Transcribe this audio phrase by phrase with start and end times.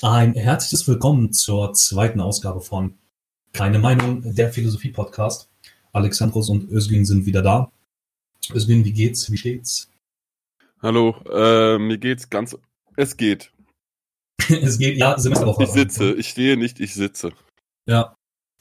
[0.00, 2.96] Ein herzliches Willkommen zur zweiten Ausgabe von
[3.52, 5.50] Keine Meinung, der Philosophie-Podcast.
[5.92, 7.72] Alexandros und Özgün sind wieder da.
[8.54, 9.28] Özgün, wie geht's?
[9.32, 9.90] Wie steht's?
[10.80, 12.56] Hallo, äh, mir geht's ganz.
[12.94, 13.50] Es geht.
[14.48, 15.64] es geht, ja, Semesterwoche.
[15.64, 17.32] Ich sitze, ich stehe nicht, ich sitze.
[17.86, 18.14] Ja,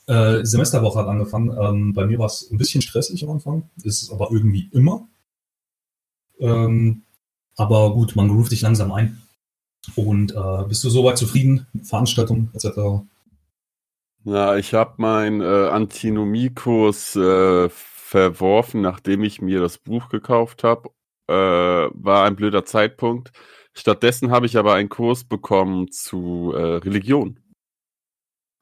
[0.08, 1.56] äh, Semesterwoche hat angefangen.
[1.56, 5.08] Ähm, bei mir war es ein bisschen stressig am Anfang, ist es aber irgendwie immer.
[6.40, 7.04] Ähm,
[7.56, 9.22] aber gut, man ruft sich langsam ein.
[9.96, 11.68] Und äh, bist du soweit zufrieden?
[11.84, 13.06] Veranstaltung etc.?
[14.24, 20.90] Ja, ich habe meinen äh, Antinomiekurs äh, verworfen, nachdem ich mir das Buch gekauft habe.
[21.28, 23.32] Äh, war ein blöder Zeitpunkt.
[23.74, 27.40] Stattdessen habe ich aber einen Kurs bekommen zu äh, Religion.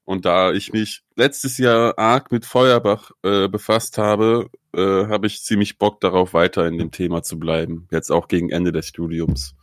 [0.03, 5.43] Und da ich mich letztes Jahr arg mit Feuerbach äh, befasst habe, äh, habe ich
[5.43, 7.87] ziemlich Bock darauf, weiter in dem Thema zu bleiben.
[7.91, 9.55] Jetzt auch gegen Ende des Studiums.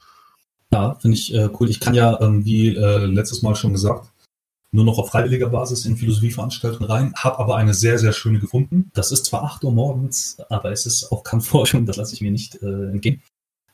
[0.72, 1.68] Ja, finde ich äh, cool.
[1.68, 4.10] Ich kann ja, ähm, wie äh, letztes Mal schon gesagt,
[4.74, 8.90] nur noch auf freiwilliger Basis in Philosophieveranstaltungen rein, habe aber eine sehr, sehr schöne gefunden.
[8.94, 12.30] Das ist zwar 8 Uhr morgens, aber es ist auch Kampfforschung, das lasse ich mir
[12.30, 13.22] nicht äh, entgehen.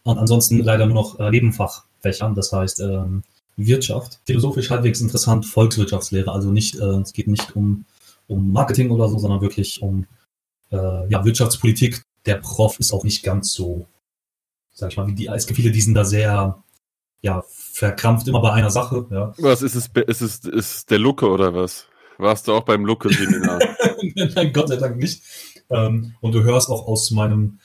[0.02, 3.22] Und ansonsten leider nur noch äh, Nebenfachfächern, das heißt ähm,
[3.56, 7.84] Wirtschaft, philosophisch halbwegs interessant, Volkswirtschaftslehre, also nicht, äh, es geht nicht um,
[8.26, 10.06] um Marketing oder so, sondern wirklich um
[10.70, 12.02] äh, ja, Wirtschaftspolitik.
[12.26, 13.86] Der Prof ist auch nicht ganz so,
[14.72, 16.62] sag ich mal, wie die, viele, die sind da sehr
[17.22, 19.06] ja, verkrampft immer bei einer Sache.
[19.10, 19.34] Ja.
[19.38, 19.90] Was ist es?
[20.06, 21.86] Ist es ist der Lucke oder was?
[22.18, 23.60] Warst du auch beim Lucke-Seminar?
[24.34, 25.22] Nein, Gott sei Dank nicht.
[25.70, 27.60] Ähm, und du hörst auch aus meinem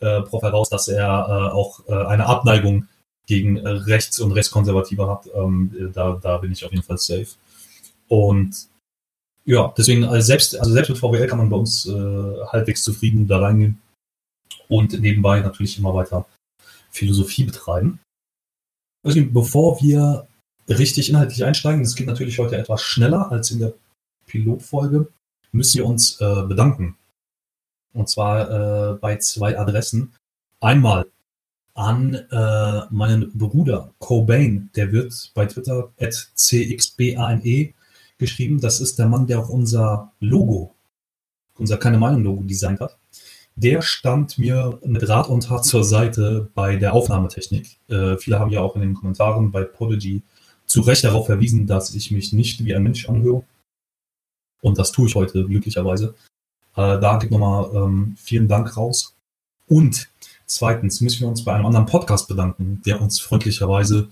[0.00, 2.86] äh, Prof heraus, dass er äh, auch äh, eine Abneigung
[3.26, 5.28] gegen äh, Rechts- und Rechtskonservative hat.
[5.34, 7.26] Ähm, da, da bin ich auf jeden Fall safe.
[8.08, 8.68] Und
[9.44, 13.26] ja, deswegen, also selbst, also selbst mit VWL kann man bei uns äh, halbwegs zufrieden
[13.26, 13.80] da reingehen
[14.68, 16.26] und nebenbei natürlich immer weiter
[16.90, 18.00] Philosophie betreiben.
[19.06, 20.26] Also, bevor wir
[20.68, 23.72] richtig inhaltlich einsteigen, das geht natürlich heute etwas schneller als in der
[24.26, 25.06] Pilotfolge,
[25.52, 26.96] müssen wir uns äh, bedanken.
[27.92, 30.12] Und zwar äh, bei zwei Adressen.
[30.60, 31.06] Einmal
[31.74, 37.74] an äh, meinen Bruder Cobain, der wird bei Twitter at cxbane
[38.18, 38.60] geschrieben.
[38.60, 40.74] Das ist der Mann, der auch unser Logo,
[41.54, 42.98] unser Keine Meinung Logo designt hat
[43.56, 47.78] der stand mir mit Rat und Tat zur Seite bei der Aufnahmetechnik.
[47.88, 50.22] Äh, viele haben ja auch in den Kommentaren bei Podigy
[50.66, 53.44] zu Recht darauf verwiesen, dass ich mich nicht wie ein Mensch anhöre.
[54.60, 56.14] Und das tue ich heute glücklicherweise.
[56.76, 59.16] Äh, da geht nochmal ähm, vielen Dank raus.
[59.66, 60.08] Und
[60.44, 64.08] zweitens müssen wir uns bei einem anderen Podcast bedanken, der uns freundlicherweise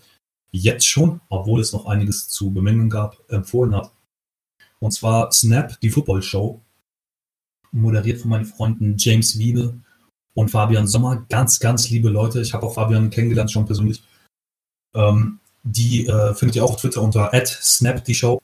[0.52, 3.90] jetzt schon, obwohl es noch einiges zu bemängeln gab, empfohlen hat.
[4.78, 6.60] Und zwar Snap, die Football Show,
[7.74, 9.74] moderiert von meinen Freunden James Wiebe
[10.34, 11.26] und Fabian Sommer.
[11.28, 12.40] Ganz, ganz liebe Leute.
[12.40, 14.02] Ich habe auch Fabian kennengelernt schon persönlich.
[14.94, 18.40] Ähm, die äh, findet ihr auch auf Twitter unter @snap die Show.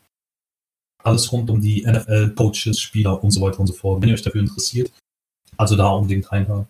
[1.02, 4.02] Alles rund um die NFL, Coaches, Spieler und so weiter und so fort.
[4.02, 4.92] Wenn ihr euch dafür interessiert,
[5.56, 6.66] also da unbedingt reinhören.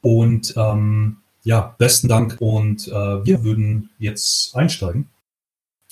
[0.00, 5.08] Und ähm, ja, besten Dank und äh, wir würden jetzt einsteigen.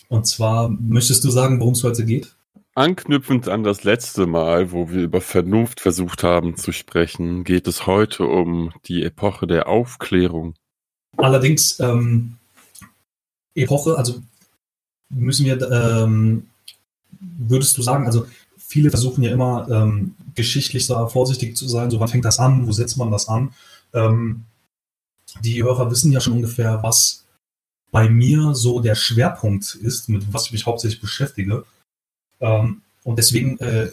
[0.08, 2.33] Und zwar möchtest du sagen, worum es heute geht?
[2.76, 7.86] Anknüpfend an das letzte Mal, wo wir über Vernunft versucht haben zu sprechen, geht es
[7.86, 10.54] heute um die Epoche der Aufklärung.
[11.16, 12.36] Allerdings ähm,
[13.54, 14.20] Epoche, also
[15.08, 16.48] müssen wir, ähm,
[17.20, 18.26] würdest du sagen, also
[18.58, 22.66] viele versuchen ja immer ähm, geschichtlich so vorsichtig zu sein, so wann fängt das an,
[22.66, 23.54] wo setzt man das an?
[23.92, 24.44] Ähm,
[25.42, 27.24] die Hörer wissen ja schon ungefähr, was
[27.92, 31.64] bei mir so der Schwerpunkt ist, mit was ich mich hauptsächlich beschäftige.
[32.44, 33.90] Ähm, und deswegen, äh,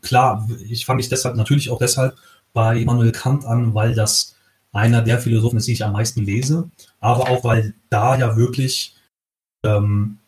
[0.00, 2.16] klar, ich fange mich deshalb natürlich auch deshalb
[2.52, 4.36] bei Immanuel Kant an, weil das
[4.72, 6.70] einer der Philosophen ist, die ich am meisten lese,
[7.00, 8.96] aber auch weil da ja wirklich
[9.64, 10.18] ähm,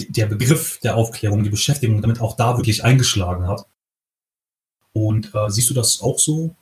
[0.00, 3.66] der Begriff der Aufklärung, die Beschäftigung damit auch da wirklich eingeschlagen hat.
[4.94, 6.54] Und äh, siehst du das auch so?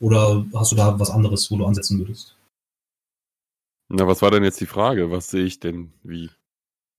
[0.00, 2.36] Oder hast du da was anderes, wo du ansetzen würdest?
[3.88, 5.10] Na, was war denn jetzt die Frage?
[5.10, 6.30] Was sehe ich denn wie?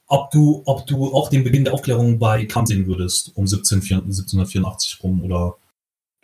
[0.08, 3.78] Ob du, ob du auch den Beginn der Aufklärung bei Kant sehen würdest, um 17,
[3.80, 5.58] 1784 rum oder.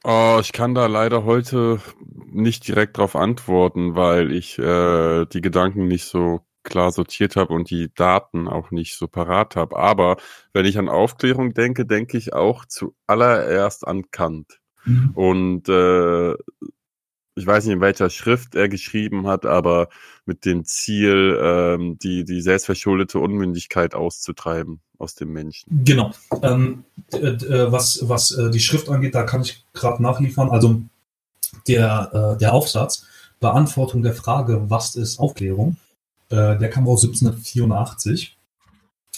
[0.03, 1.79] Oh, ich kann da leider heute
[2.31, 7.69] nicht direkt drauf antworten, weil ich äh, die Gedanken nicht so klar sortiert habe und
[7.69, 9.77] die Daten auch nicht so parat habe.
[9.77, 10.17] Aber
[10.53, 14.59] wenn ich an Aufklärung denke, denke ich auch zuallererst an Kant.
[14.85, 15.11] Mhm.
[15.13, 16.35] Und äh,
[17.35, 19.89] ich weiß nicht, in welcher Schrift er geschrieben hat, aber
[20.25, 25.83] mit dem Ziel, ähm, die, die selbstverschuldete Unmündigkeit auszutreiben aus dem Menschen.
[25.83, 26.11] Genau.
[26.41, 27.37] Ähm, äh,
[27.71, 30.49] was was äh, die Schrift angeht, da kann ich gerade nachliefern.
[30.49, 30.81] Also
[31.67, 33.05] der, äh, der Aufsatz,
[33.39, 35.77] Beantwortung der Frage, was ist Aufklärung,
[36.29, 38.37] äh, der kam aus 1784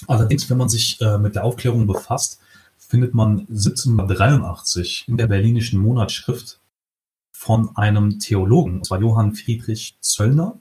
[0.07, 2.39] Allerdings, wenn man sich äh, mit der Aufklärung befasst,
[2.77, 6.59] findet man 1783 in der Berlinischen Monatsschrift
[7.43, 10.59] von einem Theologen, und zwar Johann Friedrich Zöllner,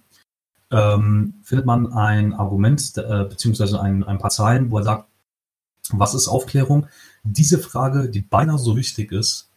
[0.73, 5.09] ähm, findet man ein Argument, äh, beziehungsweise ein, ein paar Zeilen, wo er sagt,
[5.91, 6.89] was ist Aufklärung?
[7.23, 9.49] Diese Frage, die beinahe so wichtig ist,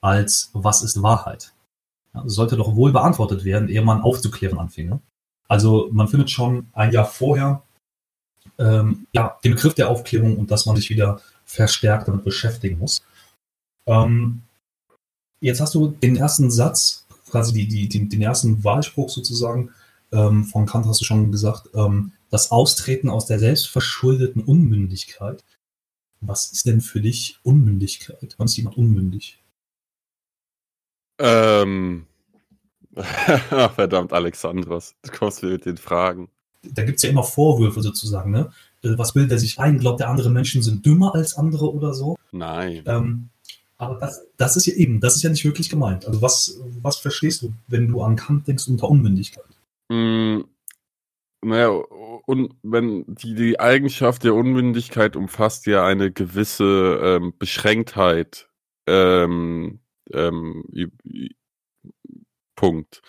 [0.00, 1.52] als was ist Wahrheit?
[2.12, 5.00] Ja, sollte doch wohl beantwortet werden, ehe man aufzuklären anfing.
[5.46, 7.62] Also man findet schon ein Jahr vorher
[8.58, 13.04] ähm, ja, den Begriff der Aufklärung und dass man sich wieder verstärkt damit beschäftigen muss.
[13.86, 14.42] Ähm,
[15.40, 19.70] jetzt hast du den ersten Satz, quasi die, die, den, den ersten Wahlspruch sozusagen
[20.12, 25.44] ähm, von Kant hast du schon gesagt, ähm, das Austreten aus der selbstverschuldeten Unmündigkeit.
[26.20, 28.34] Was ist denn für dich Unmündigkeit?
[28.38, 29.42] Wann ist jemand unmündig?
[31.18, 32.06] Ähm.
[32.94, 36.30] Verdammt, Alexandros, du kommst mir mit den Fragen.
[36.62, 38.50] Da gibt es ja immer Vorwürfe sozusagen, ne?
[38.82, 39.78] Äh, was bildet er sich ein?
[39.78, 42.16] Glaubt der andere Menschen sind dümmer als andere oder so?
[42.32, 42.82] Nein.
[42.86, 43.28] Ähm,
[43.78, 46.06] aber das, das ist ja eben, das ist ja nicht wirklich gemeint.
[46.06, 49.44] Also was, was verstehst du, wenn du an Kant denkst unter Unmündigkeit?
[49.88, 50.40] Mm,
[51.42, 58.48] naja, und wenn die, die Eigenschaft der Unmündigkeit umfasst ja eine gewisse ähm, Beschränktheit.
[58.86, 59.80] Ähm,
[60.12, 60.64] ähm,
[62.54, 63.02] Punkt.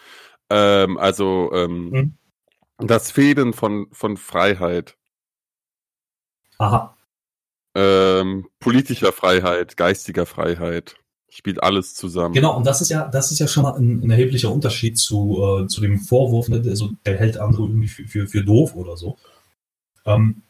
[0.50, 2.18] Ähm, also mhm.
[2.78, 4.98] das Fehlen von, von Freiheit.
[6.58, 6.97] Aha.
[7.80, 10.96] Ähm, politischer Freiheit, geistiger Freiheit
[11.30, 12.34] spielt alles zusammen.
[12.34, 15.62] Genau, und das ist ja, das ist ja schon mal ein, ein erheblicher Unterschied zu,
[15.64, 18.98] äh, zu dem Vorwurf, ne, also der hält andere irgendwie für, für, für doof oder
[18.98, 19.18] so.
[20.06, 20.42] Ähm,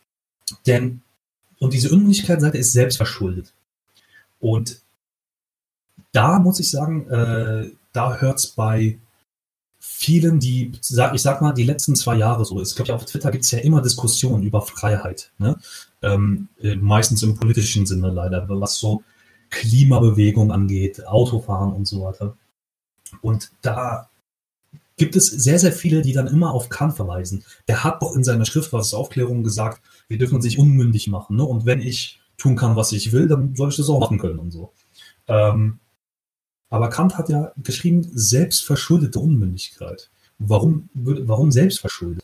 [0.65, 1.01] denn,
[1.59, 3.53] und diese Unmündigkeitsseite ist selbst verschuldet.
[4.39, 4.79] Und
[6.13, 8.99] da muss ich sagen, äh, da hört es bei
[9.89, 12.71] vielen, die, ich sag mal, die letzten zwei Jahre so ist.
[12.71, 15.31] Ich glaube, auf Twitter gibt es ja immer Diskussionen über Freiheit.
[15.39, 15.57] Ne?
[16.01, 19.03] Ähm, äh, meistens im politischen Sinne leider, was so
[19.49, 22.35] Klimabewegung angeht, Autofahren und so weiter.
[23.21, 24.09] Und da
[24.97, 27.43] gibt es sehr, sehr viele, die dann immer auf Kant verweisen.
[27.67, 31.07] Der hat doch in seiner Schrift, was ist Aufklärung, gesagt, wir dürfen uns nicht unmündig
[31.07, 31.37] machen.
[31.37, 31.43] Ne?
[31.43, 34.39] Und wenn ich tun kann, was ich will, dann soll ich das auch machen können
[34.39, 34.73] und so.
[35.27, 35.79] Ähm,
[36.69, 40.09] aber Kant hat ja geschrieben, selbstverschuldete Unmündigkeit.
[40.39, 42.23] Warum, warum selbstverschuldet?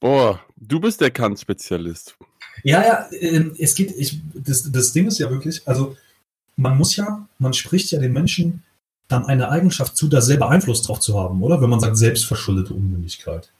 [0.00, 2.16] Boah, du bist der Kant-Spezialist.
[2.62, 5.96] Ja, ja, ähm, es geht, ich, das, das Ding ist ja wirklich, also
[6.56, 8.62] man muss ja, man spricht ja den Menschen
[9.08, 11.60] dann eine Eigenschaft zu, da selber Einfluss drauf zu haben, oder?
[11.62, 13.52] Wenn man sagt, selbstverschuldete Unmündigkeit.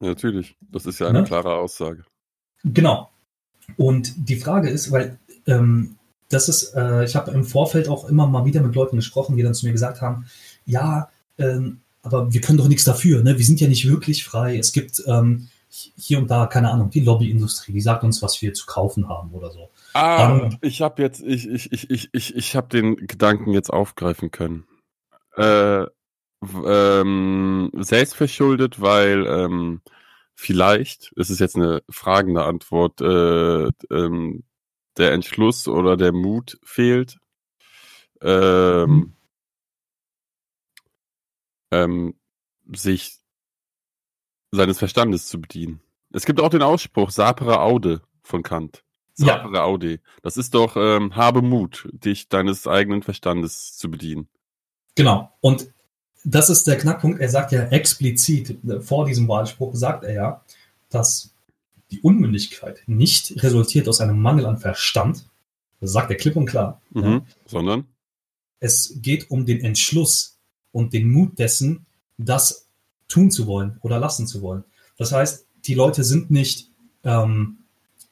[0.00, 0.54] Ja, natürlich.
[0.60, 1.26] Das ist ja eine ne?
[1.26, 2.04] klare Aussage.
[2.62, 3.10] Genau.
[3.76, 5.96] Und die Frage ist, weil ähm,
[6.28, 9.42] das ist, äh, ich habe im Vorfeld auch immer mal wieder mit Leuten gesprochen, die
[9.42, 10.26] dann zu mir gesagt haben,
[10.64, 11.08] ja,
[11.38, 13.36] ähm, aber wir können doch nichts dafür, ne?
[13.36, 14.56] Wir sind ja nicht wirklich frei.
[14.58, 18.54] Es gibt ähm, hier und da, keine Ahnung, die Lobbyindustrie, die sagt uns, was wir
[18.54, 19.70] zu kaufen haben oder so.
[19.94, 23.72] Ah, ähm, ich habe jetzt, ich, ich, ich, ich, ich, ich habe den Gedanken jetzt
[23.72, 24.66] aufgreifen können.
[25.36, 25.86] Äh,
[26.64, 29.80] ähm, selbstverschuldet, weil ähm,
[30.34, 34.44] vielleicht, es ist jetzt eine fragende Antwort, äh, ähm,
[34.96, 37.18] der Entschluss oder der Mut fehlt.
[38.22, 39.12] Ähm, mhm.
[41.70, 42.14] ähm,
[42.74, 43.18] sich
[44.50, 45.80] seines Verstandes zu bedienen.
[46.12, 48.84] Es gibt auch den Ausspruch Sapere Aude von Kant.
[49.14, 49.64] Sapere ja.
[49.64, 50.00] Aude.
[50.22, 54.28] Das ist doch ähm, habe Mut, dich deines eigenen Verstandes zu bedienen.
[54.94, 55.30] Genau.
[55.40, 55.68] Und
[56.24, 57.20] das ist der Knackpunkt.
[57.20, 60.44] Er sagt ja explizit vor diesem Wahlspruch sagt er ja,
[60.88, 61.34] dass
[61.90, 65.28] die Unmündigkeit nicht resultiert aus einem Mangel an Verstand.
[65.80, 66.80] Das sagt er klipp und klar.
[66.90, 67.26] Mhm, ja.
[67.46, 67.84] Sondern?
[68.58, 70.38] Es geht um den Entschluss
[70.72, 71.86] und den Mut dessen,
[72.18, 72.68] das
[73.08, 74.64] tun zu wollen oder lassen zu wollen.
[74.96, 76.70] Das heißt, die Leute sind nicht,
[77.04, 77.58] ähm,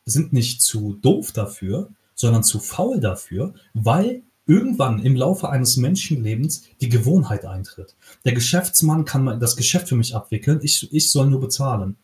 [0.04, 6.64] sind nicht zu doof dafür, sondern zu faul dafür, weil irgendwann im Laufe eines Menschenlebens
[6.80, 7.96] die Gewohnheit eintritt.
[8.24, 11.96] Der Geschäftsmann kann das Geschäft für mich abwickeln, ich, ich soll nur bezahlen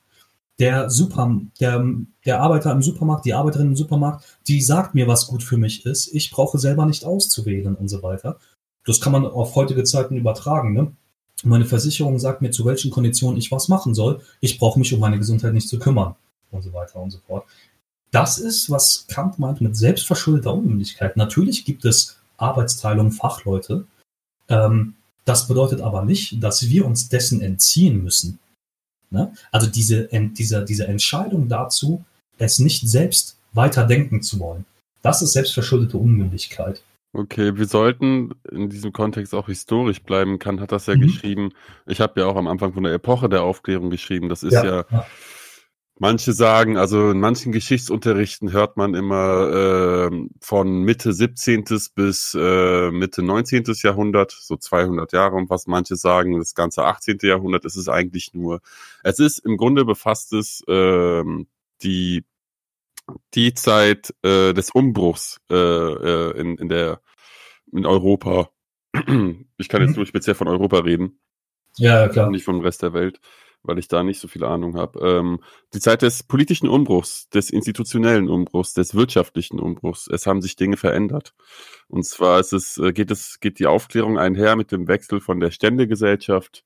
[0.60, 1.84] der Super, der,
[2.26, 5.86] der Arbeiter im Supermarkt, die Arbeiterin im Supermarkt, die sagt mir, was gut für mich
[5.86, 6.14] ist.
[6.14, 8.38] Ich brauche selber nicht auszuwählen und so weiter.
[8.84, 10.74] Das kann man auf heutige Zeiten übertragen.
[10.74, 10.92] Ne?
[11.42, 14.20] Meine Versicherung sagt mir, zu welchen Konditionen ich was machen soll.
[14.40, 16.14] Ich brauche mich um meine Gesundheit nicht zu kümmern
[16.50, 17.44] und so weiter und so fort.
[18.10, 21.16] Das ist, was Kant meint mit selbstverschuldeter Unmündigkeit.
[21.16, 23.86] Natürlich gibt es Arbeitsteilung, Fachleute.
[24.48, 28.38] Ähm, das bedeutet aber nicht, dass wir uns dessen entziehen müssen.
[29.10, 29.32] Ne?
[29.50, 32.04] Also diese, diese, diese Entscheidung dazu,
[32.38, 34.64] es nicht selbst weiter denken zu wollen,
[35.02, 36.82] das ist selbstverschuldete Unmündigkeit.
[37.12, 40.38] Okay, wir sollten in diesem Kontext auch historisch bleiben.
[40.38, 41.00] Kant hat das ja mhm.
[41.02, 41.52] geschrieben.
[41.86, 44.28] Ich habe ja auch am Anfang von der Epoche der Aufklärung geschrieben.
[44.28, 45.06] Das ist ja, ja, ja.
[46.02, 51.64] Manche sagen, also in manchen Geschichtsunterrichten hört man immer äh, von Mitte 17.
[51.94, 53.64] bis äh, Mitte 19.
[53.82, 57.18] Jahrhundert, so 200 Jahre und was manche sagen, das ganze 18.
[57.20, 58.62] Jahrhundert, es ist eigentlich nur,
[59.04, 61.22] es ist im Grunde befasst es äh,
[61.82, 62.24] die,
[63.34, 67.02] die Zeit äh, des Umbruchs äh, äh, in, in der
[67.72, 68.48] in Europa.
[69.58, 69.96] Ich kann jetzt mhm.
[69.96, 71.20] nur speziell von Europa reden.
[71.76, 72.30] Ja, klar.
[72.30, 73.20] Nicht vom Rest der Welt
[73.62, 75.00] weil ich da nicht so viel Ahnung habe.
[75.00, 75.40] Ähm,
[75.74, 80.08] die Zeit des politischen Umbruchs, des institutionellen Umbruchs, des wirtschaftlichen Umbruchs.
[80.08, 81.34] Es haben sich Dinge verändert.
[81.88, 85.40] Und zwar ist es, äh, geht es, geht die Aufklärung einher mit dem Wechsel von
[85.40, 86.64] der Ständegesellschaft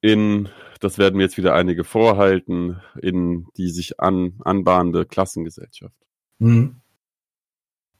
[0.00, 0.48] in,
[0.80, 5.96] das werden mir jetzt wieder einige vorhalten, in die sich an, anbahnende Klassengesellschaft.
[6.38, 6.76] Mhm.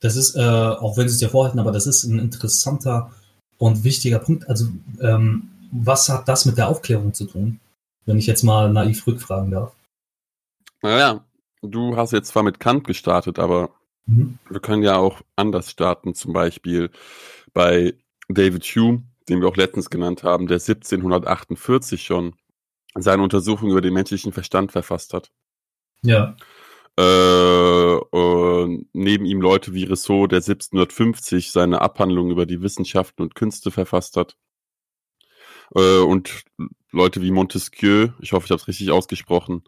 [0.01, 3.11] Das ist, äh, auch wenn Sie es dir vorhalten, aber das ist ein interessanter
[3.59, 4.49] und wichtiger Punkt.
[4.49, 4.67] Also,
[5.01, 7.59] ähm, was hat das mit der Aufklärung zu tun?
[8.09, 9.77] Wenn ich jetzt mal naiv rückfragen darf.
[10.83, 11.25] Naja,
[11.63, 13.71] du hast jetzt zwar mit Kant gestartet, aber
[14.07, 14.39] mhm.
[14.49, 16.91] wir können ja auch anders starten, zum Beispiel
[17.53, 17.95] bei
[18.29, 22.35] David Hume, den wir auch letztens genannt haben, der 1748 schon
[22.95, 25.31] seine Untersuchung über den menschlichen Verstand verfasst hat.
[26.03, 26.35] Ja.
[26.99, 27.99] Äh,
[28.93, 34.17] neben ihm Leute wie Rousseau, der 1750 seine Abhandlung über die Wissenschaften und Künste verfasst
[34.17, 34.37] hat.
[35.75, 36.45] Äh, und
[36.91, 39.63] Leute wie Montesquieu, ich hoffe, ich habe es richtig ausgesprochen.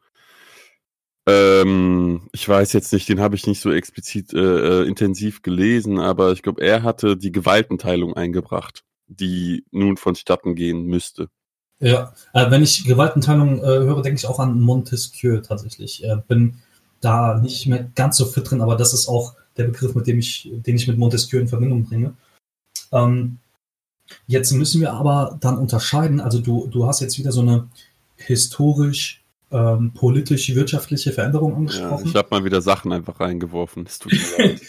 [1.26, 5.98] Ähm, ich weiß jetzt nicht, den habe ich nicht so explizit äh, äh, intensiv gelesen,
[5.98, 11.28] aber ich glaube, er hatte die Gewaltenteilung eingebracht, die nun vonstatten gehen müsste.
[11.78, 16.04] Ja, äh, wenn ich Gewaltenteilung äh, höre, denke ich auch an Montesquieu tatsächlich.
[16.04, 16.56] Äh, bin
[17.00, 20.18] da nicht mehr ganz so fit drin, aber das ist auch der Begriff, mit dem
[20.18, 22.14] ich, den ich mit Montesquieu in Verbindung bringe.
[22.92, 23.38] Ähm,
[24.26, 27.68] Jetzt müssen wir aber dann unterscheiden, also du, du hast jetzt wieder so eine
[28.16, 32.04] historisch, ähm, politisch, wirtschaftliche Veränderung angesprochen.
[32.04, 33.84] Ja, ich habe mal wieder Sachen einfach reingeworfen.
[33.86, 34.60] Es tut mir leid.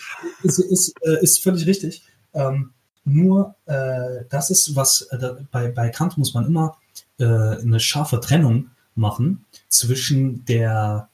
[0.44, 2.04] ist, ist, äh, ist völlig richtig.
[2.34, 2.72] Ähm,
[3.04, 6.78] nur äh, das ist, was äh, bei, bei Kant muss man immer
[7.20, 11.10] äh, eine scharfe Trennung machen zwischen der,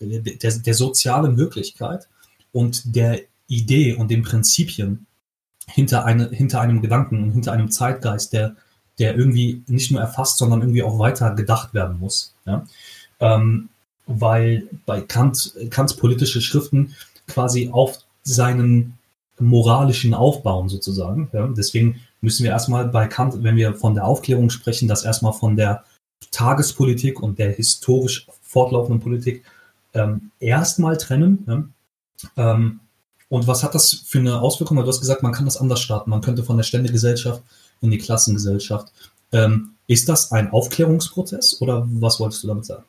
[0.00, 2.08] der, der sozialen Wirklichkeit
[2.52, 5.06] und der Idee und den Prinzipien,
[5.68, 8.56] hinter, eine, hinter einem Gedanken und hinter einem Zeitgeist, der,
[8.98, 12.34] der irgendwie nicht nur erfasst, sondern irgendwie auch weiter gedacht werden muss.
[12.44, 12.64] Ja?
[13.20, 13.68] Ähm,
[14.06, 16.94] weil bei Kant, Kants politische Schriften
[17.26, 18.98] quasi auf seinen
[19.38, 21.28] moralischen aufbauen sozusagen.
[21.32, 21.48] Ja?
[21.48, 25.56] Deswegen müssen wir erstmal bei Kant, wenn wir von der Aufklärung sprechen, das erstmal von
[25.56, 25.84] der
[26.30, 29.44] Tagespolitik und der historisch fortlaufenden Politik
[29.94, 31.44] ähm, erstmal trennen.
[31.46, 32.52] Ja?
[32.52, 32.80] Ähm,
[33.32, 34.76] und was hat das für eine Auswirkung?
[34.76, 36.10] Du hast gesagt, man kann das anders starten.
[36.10, 37.42] Man könnte von der Ständegesellschaft
[37.80, 38.92] in die Klassengesellschaft.
[39.32, 42.84] Ähm, ist das ein Aufklärungsprozess oder was wolltest du damit sagen?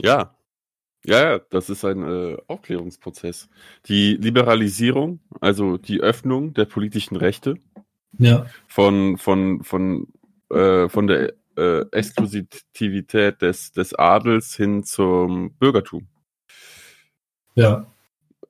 [0.00, 0.34] Ja,
[1.04, 3.48] ja, das ist ein äh, Aufklärungsprozess.
[3.86, 7.58] Die Liberalisierung, also die Öffnung der politischen Rechte
[8.18, 8.46] ja.
[8.66, 10.08] von, von, von,
[10.50, 16.08] äh, von der äh, Exklusivität des, des Adels hin zum Bürgertum.
[17.54, 17.86] Ja.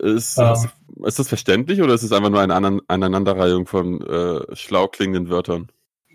[0.01, 0.71] Ist, ähm,
[1.05, 5.71] ist das verständlich oder ist es einfach nur eine Aneinanderreihung von äh, schlau klingenden Wörtern?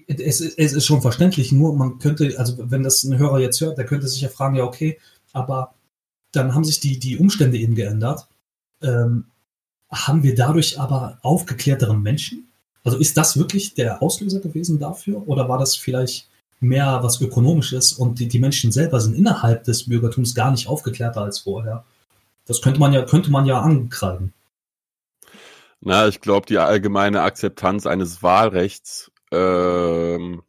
[0.08, 3.78] Es, es, ist schon verständlich, nur man könnte, also wenn das ein Hörer jetzt hört,
[3.78, 5.00] der könnte sich ja fragen, ja okay,
[5.34, 5.76] aber
[6.32, 8.28] dann haben sich die, die Umstände eben geändert.
[8.82, 9.26] Ähm,
[9.90, 12.48] haben wir dadurch aber aufgeklärtere Menschen?
[12.84, 17.94] Also ist das wirklich der Auslöser gewesen dafür oder war das vielleicht mehr was Ökonomisches
[17.94, 21.84] und die, die Menschen selber sind innerhalb des Bürgertums gar nicht aufgeklärter als vorher?
[22.46, 24.34] Das könnte man ja, könnte man ja ankreiden.
[25.82, 30.44] Na, ich glaube, die allgemeine Akzeptanz eines Wahlrechts ähm,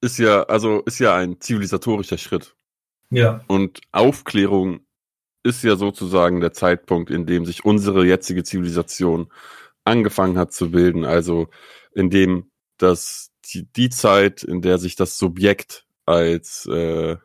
[0.00, 2.54] ist ja, also ist ja ein zivilisatorischer Schritt.
[3.10, 3.44] Ja.
[3.48, 4.80] Und Aufklärung
[5.42, 9.32] ist ja sozusagen der Zeitpunkt, in dem sich unsere jetzige Zivilisation
[9.84, 11.04] angefangen hat zu bilden.
[11.04, 11.48] Also
[11.92, 17.16] in dem das die, die Zeit, in der sich das Subjekt als äh,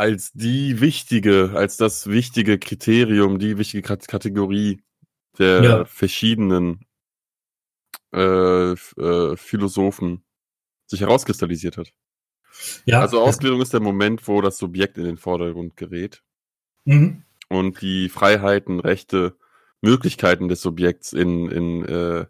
[0.00, 4.80] als die wichtige, als das wichtige Kriterium, die wichtige Kategorie
[5.38, 5.84] der ja.
[5.84, 6.86] verschiedenen
[8.14, 10.24] äh, äh, Philosophen
[10.86, 11.92] sich herauskristallisiert hat.
[12.86, 16.22] Ja, also Ausklärung ist der Moment, wo das Subjekt in den Vordergrund gerät
[16.86, 17.24] mhm.
[17.50, 19.36] und die Freiheiten, Rechte,
[19.82, 22.26] Möglichkeiten des Subjekts in, in äh,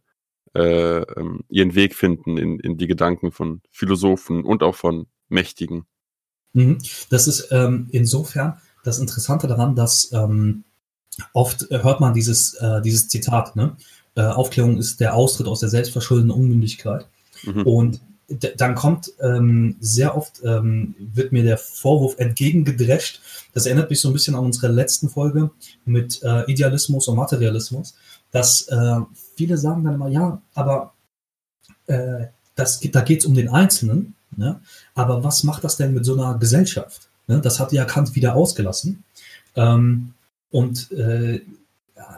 [0.54, 5.86] äh, ähm, ihren Weg finden in, in die Gedanken von Philosophen und auch von Mächtigen.
[6.52, 6.78] Mhm.
[7.10, 10.64] Das ist ähm, insofern das Interessante daran, dass ähm,
[11.32, 13.76] oft hört man dieses, äh, dieses Zitat, ne?
[14.16, 17.06] Äh, Aufklärung ist der Austritt aus der selbstverschuldeten Unmündigkeit.
[17.44, 17.62] Mhm.
[17.62, 18.00] Und
[18.56, 23.20] dann kommt ähm, sehr oft, ähm, wird mir der Vorwurf entgegengedrescht.
[23.52, 25.50] Das erinnert mich so ein bisschen an unsere letzten Folge
[25.84, 27.94] mit äh, Idealismus und Materialismus,
[28.30, 29.00] dass äh,
[29.36, 30.94] viele sagen dann immer, ja, aber
[31.86, 34.60] äh, das, da geht es um den Einzelnen, ne?
[34.94, 37.08] aber was macht das denn mit so einer Gesellschaft?
[37.28, 37.40] Ne?
[37.40, 39.04] Das hat ja Kant wieder ausgelassen.
[39.54, 40.14] Ähm,
[40.50, 41.40] und äh,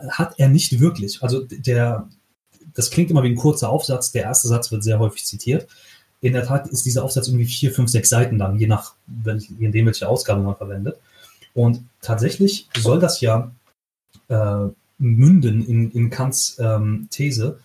[0.09, 1.23] hat er nicht wirklich.
[1.23, 2.09] Also der,
[2.75, 4.13] das klingt immer wie ein kurzer Aufsatz.
[4.13, 5.69] Der erste Satz wird sehr häufig zitiert.
[6.21, 9.67] In der Tat ist dieser Aufsatz irgendwie vier, fünf, sechs Seiten lang, je nach, je
[9.67, 10.97] nachdem, welche Ausgabe man verwendet.
[11.53, 13.51] Und tatsächlich soll das ja
[14.29, 17.59] äh, münden in, in Kants ähm, These,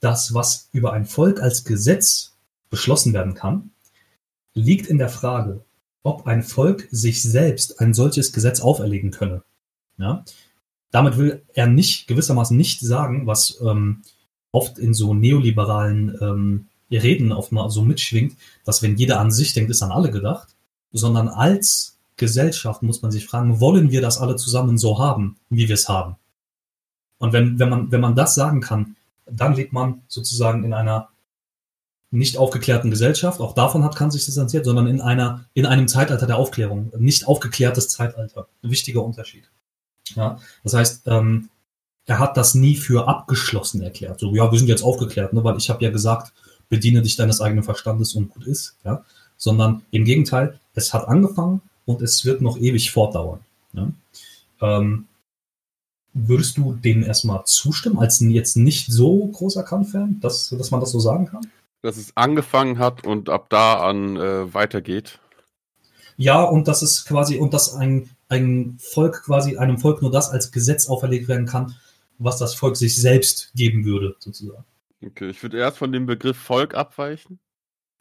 [0.00, 2.34] dass was über ein Volk als Gesetz
[2.68, 3.70] beschlossen werden kann,
[4.54, 5.64] liegt in der Frage,
[6.02, 9.42] ob ein Volk sich selbst ein solches Gesetz auferlegen könne.
[9.98, 10.24] Ja?
[10.90, 14.02] Damit will er nicht gewissermaßen nicht sagen, was ähm,
[14.52, 19.52] oft in so neoliberalen ähm, Reden oft mal so mitschwingt, dass wenn jeder an sich
[19.52, 20.54] denkt, ist an alle gedacht,
[20.92, 25.66] sondern als Gesellschaft muss man sich fragen, wollen wir das alle zusammen so haben, wie
[25.66, 26.16] wir es haben?
[27.18, 28.96] Und wenn, wenn, man, wenn man das sagen kann,
[29.26, 31.08] dann lebt man sozusagen in einer
[32.14, 36.26] nicht aufgeklärten Gesellschaft, auch davon hat Kant sich distanziert, sondern in einer, in einem Zeitalter
[36.26, 38.48] der Aufklärung, nicht aufgeklärtes Zeitalter.
[38.62, 39.44] Ein wichtiger Unterschied.
[40.14, 41.48] Ja, das heißt, ähm,
[42.06, 44.20] er hat das nie für abgeschlossen erklärt.
[44.20, 46.32] So, ja, wir sind jetzt aufgeklärt, ne, weil ich habe ja gesagt,
[46.68, 49.04] bediene dich deines eigenen Verstandes und gut ist, ja.
[49.36, 53.40] Sondern im Gegenteil, es hat angefangen und es wird noch ewig fortdauern.
[53.72, 53.88] Ja?
[54.60, 55.06] Ähm,
[56.12, 60.92] würdest du dem erstmal zustimmen, als jetzt nicht so großer Kant-Fan, dass, dass man das
[60.92, 61.50] so sagen kann?
[61.84, 65.20] Dass es angefangen hat und ab da an äh, weitergeht.
[66.16, 70.30] Ja, und dass es quasi, und dass ein, ein Volk quasi, einem Volk nur das
[70.30, 71.76] als Gesetz auferlegt werden kann,
[72.16, 74.64] was das Volk sich selbst geben würde, sozusagen.
[75.04, 77.38] Okay, ich würde erst von dem Begriff Volk abweichen.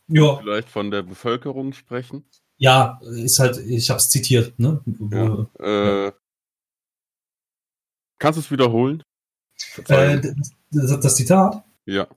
[0.07, 0.37] Ja.
[0.37, 2.23] Vielleicht von der Bevölkerung sprechen.
[2.55, 4.81] Ja, ist halt, ich habe es zitiert, ne?
[5.11, 6.07] Ja.
[6.07, 6.11] Äh,
[8.17, 9.03] kannst du es wiederholen?
[9.89, 10.21] Äh,
[10.71, 11.65] das, das Zitat?
[11.85, 12.07] Ja.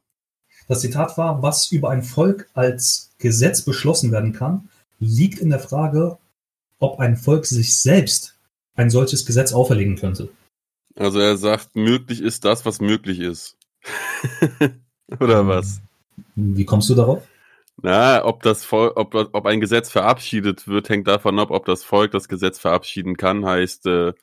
[0.69, 5.61] Das Zitat war, was über ein Volk als Gesetz beschlossen werden kann, liegt in der
[5.61, 6.19] Frage,
[6.79, 8.37] ob ein Volk sich selbst
[8.75, 10.29] ein solches Gesetz auferlegen könnte.
[10.97, 13.57] Also er sagt, möglich ist das, was möglich ist.
[15.21, 15.81] Oder was?
[16.35, 17.23] Wie kommst du darauf?
[17.83, 21.85] Na, ob das Volk, ob, ob ein Gesetz verabschiedet wird, hängt davon ab, ob das
[21.85, 23.45] Volk das Gesetz verabschieden kann.
[23.45, 24.15] Heißt, äh,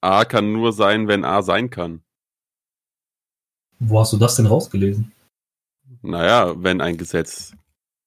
[0.00, 2.02] A kann nur sein, wenn A sein kann.
[3.80, 5.12] Wo hast du das denn rausgelesen?
[6.02, 7.52] Naja, wenn ein Gesetz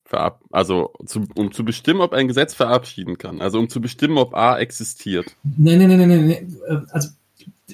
[0.09, 3.41] verab also zu, um zu bestimmen, ob ein Gesetz verabschieden kann.
[3.41, 5.35] Also um zu bestimmen, ob A existiert.
[5.43, 6.47] Nee, nee, nee, nee, nee.
[6.67, 7.09] Äh, also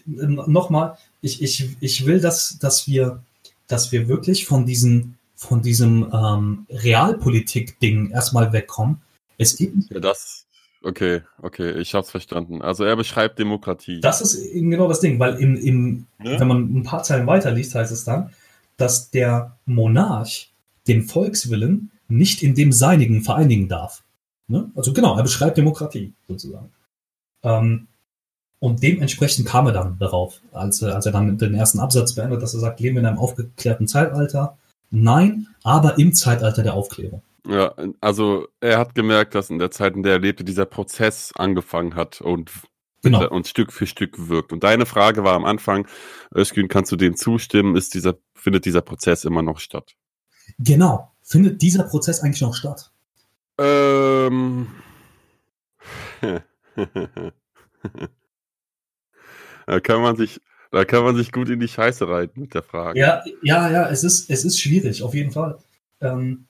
[0.05, 3.23] nochmal, ich, ich, ich will, dass, dass wir,
[3.67, 9.01] dass wir wirklich von diesen, von diesem ähm, Realpolitik-Ding erstmal wegkommen.
[9.37, 9.89] Es gibt.
[9.89, 10.45] Ja, das.
[10.83, 12.61] Okay, okay, ich hab's verstanden.
[12.61, 14.01] Also er beschreibt Demokratie.
[14.01, 16.39] Das ist genau das Ding, weil im, im, ja?
[16.39, 18.29] wenn man ein paar Zeilen weiterliest, heißt es dann,
[18.77, 20.51] dass der Monarch
[20.87, 24.03] den Volkswillen nicht in dem Seinigen vereinigen darf.
[24.47, 24.71] Ne?
[24.75, 26.71] Also genau, er beschreibt Demokratie sozusagen.
[27.43, 27.87] Ähm,
[28.59, 32.53] und dementsprechend kam er dann darauf, als, als er dann den ersten Absatz beendet, dass
[32.53, 34.57] er sagt, leben wir in einem aufgeklärten Zeitalter?
[34.91, 37.21] Nein, aber im Zeitalter der Aufklärung.
[37.47, 41.31] Ja, also er hat gemerkt, dass in der Zeit, in der er lebte, dieser Prozess
[41.35, 42.51] angefangen hat und,
[43.11, 43.29] genau.
[43.29, 44.53] und Stück für Stück wirkt.
[44.53, 45.87] Und deine Frage war am Anfang,
[46.33, 49.95] Özgün, kannst du dem zustimmen, ist dieser, findet dieser Prozess immer noch statt?
[50.59, 51.11] Genau.
[51.23, 52.91] Findet dieser Prozess eigentlich noch statt?
[53.57, 54.67] Ähm.
[59.65, 60.41] da kann man sich,
[60.71, 62.99] da kann man sich gut in die Scheiße reiten mit der Frage.
[62.99, 65.57] Ja, ja, ja, es ist, es ist schwierig, auf jeden Fall.
[66.01, 66.45] Ähm,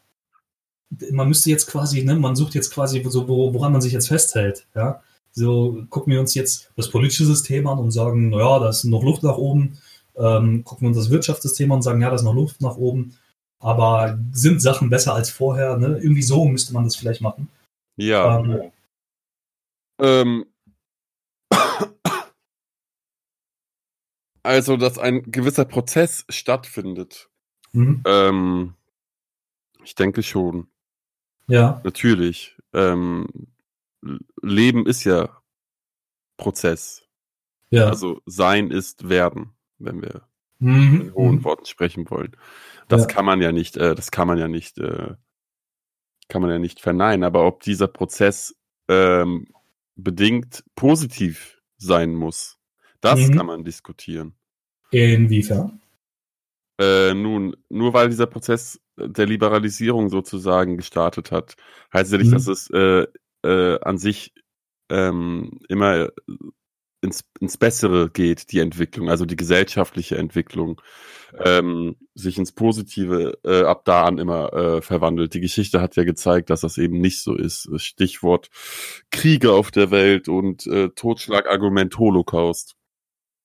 [1.12, 4.68] man müsste jetzt quasi, ne, man sucht jetzt quasi so, woran man sich jetzt festhält,
[4.76, 5.02] ja.
[5.38, 9.04] So gucken wir uns jetzt das politische System an und sagen, naja, da ist noch
[9.04, 9.78] Luft nach oben.
[10.16, 12.78] Ähm, gucken wir uns das Wirtschaftssystem an und sagen, ja, da ist noch Luft nach
[12.78, 13.18] oben.
[13.60, 15.78] Aber sind Sachen besser als vorher?
[15.78, 16.00] Ne?
[16.02, 17.50] Irgendwie so müsste man das vielleicht machen.
[17.98, 18.40] Ja.
[18.40, 18.72] Ähm,
[20.00, 20.46] ähm,
[24.44, 27.30] also, dass ein gewisser Prozess stattfindet.
[27.74, 28.04] Mhm.
[28.06, 28.74] Ähm,
[29.84, 30.68] ich denke schon.
[31.48, 31.82] Ja.
[31.84, 32.56] Natürlich.
[32.74, 33.28] Ähm,
[34.42, 35.42] Leben ist ja
[36.38, 37.08] Prozess.
[37.70, 37.88] Ja.
[37.88, 40.28] Also sein ist werden, wenn wir
[40.60, 41.02] mhm.
[41.02, 41.44] in hohen mhm.
[41.44, 42.36] Worten sprechen wollen.
[42.88, 43.08] Das ja.
[43.08, 45.16] kann man ja nicht, äh, das kann man ja nicht, äh,
[46.28, 47.24] kann man ja nicht verneinen.
[47.24, 48.56] Aber ob dieser Prozess
[48.88, 49.48] ähm,
[49.96, 52.58] bedingt positiv sein muss,
[53.02, 53.36] das mhm.
[53.36, 54.36] kann man diskutieren.
[54.92, 55.82] Inwiefern?
[56.80, 61.56] Äh, nun, nur weil dieser Prozess der Liberalisierung sozusagen gestartet hat,
[61.94, 62.34] heißt ja nicht, mhm.
[62.34, 63.08] dass es äh,
[63.46, 64.34] äh, an sich
[64.90, 66.10] ähm, immer
[67.02, 70.82] ins, ins Bessere geht, die Entwicklung, also die gesellschaftliche Entwicklung,
[71.38, 75.34] ähm, sich ins Positive äh, ab da an immer äh, verwandelt.
[75.34, 77.70] Die Geschichte hat ja gezeigt, dass das eben nicht so ist.
[77.78, 78.50] Stichwort
[79.12, 82.76] Kriege auf der Welt und äh, Totschlagargument Holocaust.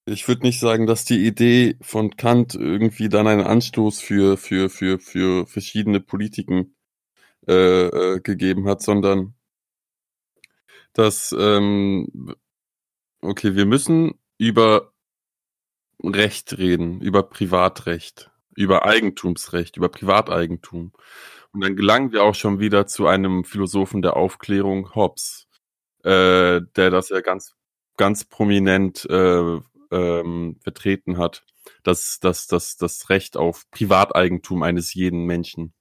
[0.06, 4.70] Ich würde nicht sagen, dass die Idee von Kant irgendwie dann einen Anstoß für, für,
[4.70, 6.74] für, für verschiedene Politiken
[7.46, 9.34] äh, äh, gegeben hat, sondern
[10.94, 12.34] dass ähm,
[13.22, 14.92] Okay, wir müssen über
[16.02, 20.92] Recht reden, über Privatrecht, über Eigentumsrecht, über Privateigentum.
[21.52, 25.48] Und dann gelangen wir auch schon wieder zu einem Philosophen der Aufklärung, Hobbes,
[26.02, 27.54] äh, der das ja ganz,
[27.98, 31.44] ganz prominent äh, ähm, vertreten hat,
[31.82, 35.74] dass das, das, das Recht auf Privateigentum eines jeden Menschen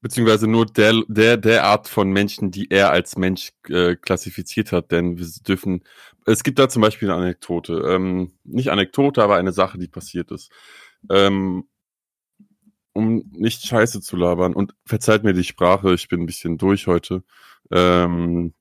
[0.00, 4.92] beziehungsweise nur der, der, der Art von Menschen, die er als Mensch äh, klassifiziert hat,
[4.92, 5.82] denn wir dürfen,
[6.26, 10.30] es gibt da zum Beispiel eine Anekdote, ähm, nicht Anekdote, aber eine Sache, die passiert
[10.30, 10.50] ist.
[11.10, 11.64] Ähm,
[12.92, 16.86] um nicht scheiße zu labern und verzeiht mir die Sprache, ich bin ein bisschen durch
[16.88, 17.22] heute.
[17.70, 18.54] Ähm,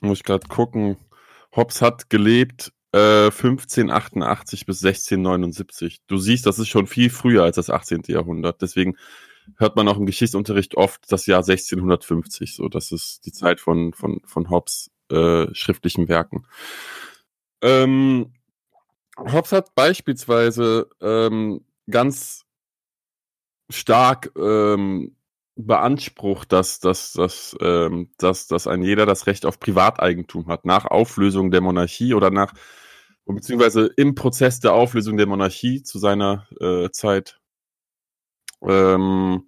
[0.00, 0.96] muss ich gerade gucken.
[1.54, 6.00] Hobbes hat gelebt äh, 1588 bis 1679.
[6.06, 8.02] Du siehst, das ist schon viel früher als das 18.
[8.08, 8.60] Jahrhundert.
[8.62, 8.96] Deswegen
[9.56, 12.54] hört man auch im Geschichtsunterricht oft das Jahr 1650.
[12.54, 16.46] So, das ist die Zeit von, von, von Hobbes äh, schriftlichen Werken.
[17.60, 18.32] Ähm,
[19.16, 22.44] Hobbes hat beispielsweise ähm, ganz
[23.70, 25.16] stark ähm,
[25.56, 30.86] beansprucht, dass, dass, dass, ähm, dass, dass ein jeder das Recht auf Privateigentum hat, nach
[30.86, 32.54] Auflösung der Monarchie oder nach,
[33.26, 37.41] beziehungsweise im Prozess der Auflösung der Monarchie zu seiner äh, Zeit
[38.66, 39.44] ähm,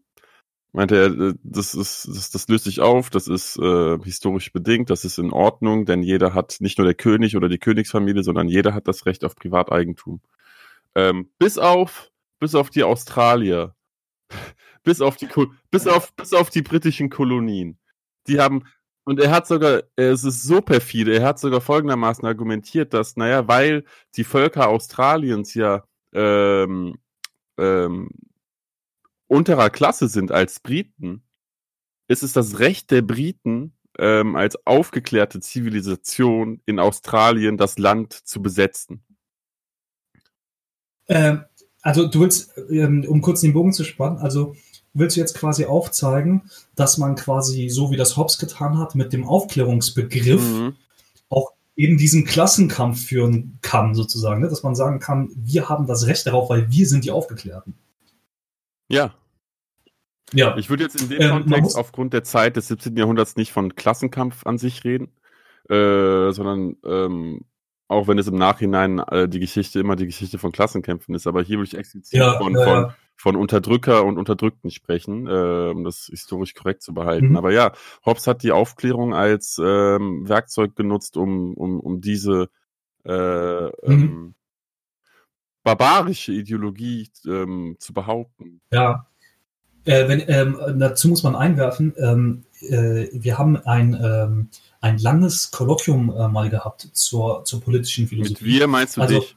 [0.74, 4.90] meinte er, äh, das ist, das, das löst sich auf, das ist äh, historisch bedingt,
[4.90, 8.48] das ist in Ordnung, denn jeder hat, nicht nur der König oder die Königsfamilie, sondern
[8.48, 10.20] jeder hat das Recht auf Privateigentum.
[10.96, 13.74] Ähm, bis auf, bis auf die Australier,
[14.83, 15.29] bis auf die,
[15.70, 17.79] bis auf, bis auf die britischen Kolonien.
[18.27, 18.64] Die haben,
[19.05, 23.46] und er hat sogar, es ist so perfide, er hat sogar folgendermaßen argumentiert, dass, naja,
[23.46, 23.85] weil
[24.16, 26.96] die Völker Australiens ja ähm,
[27.59, 28.09] ähm,
[29.35, 31.23] unterer Klasse sind als Briten,
[32.09, 38.40] ist es das Recht der Briten, ähm, als aufgeklärte Zivilisation in Australien das Land zu
[38.40, 39.03] besetzen.
[41.09, 41.44] Ähm,
[41.83, 44.55] also du willst, ähm, um kurz den Bogen zu spannen, also
[44.94, 49.12] willst du jetzt quasi aufzeigen, dass man quasi, so wie das Hobbes getan hat, mit
[49.12, 50.77] dem Aufklärungsbegriff mhm.
[51.29, 54.49] auch eben diesen Klassenkampf führen kann, sozusagen, ne?
[54.49, 57.75] dass man sagen kann, wir haben das Recht darauf, weil wir sind die Aufgeklärten.
[58.88, 59.14] Ja.
[60.35, 60.57] Ja.
[60.57, 62.97] Ich würde jetzt in dem ähm, Kontext aufgrund der Zeit des 17.
[62.97, 65.09] Jahrhunderts nicht von Klassenkampf an sich reden,
[65.68, 67.44] äh, sondern ähm,
[67.88, 71.42] auch wenn es im Nachhinein äh, die Geschichte immer die Geschichte von Klassenkämpfen ist, aber
[71.42, 75.85] hier würde ich explizit ja, von, ja, von, von Unterdrücker und Unterdrückten sprechen, äh, um
[75.85, 77.31] das historisch korrekt zu behalten.
[77.31, 77.37] Mhm.
[77.37, 77.73] Aber ja,
[78.05, 82.49] Hobbes hat die Aufklärung als ähm, Werkzeug genutzt, um, um, um diese
[83.05, 83.70] äh, mhm.
[83.85, 84.35] ähm,
[85.62, 88.61] barbarische Ideologie ähm, zu behaupten.
[88.73, 89.07] Ja.
[89.85, 94.49] Äh, wenn, ähm, dazu muss man einwerfen, ähm, äh, wir haben ein, ähm,
[94.81, 98.44] ein langes Kolloquium äh, mal gehabt zur, zur politischen Philosophie.
[98.44, 99.37] Mit wir meinst du also, dich?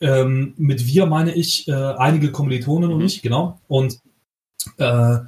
[0.00, 2.96] Ähm, mit wir meine ich äh, einige Kommilitonen mhm.
[2.96, 3.60] und ich, genau.
[3.68, 4.00] Und
[4.78, 5.18] äh,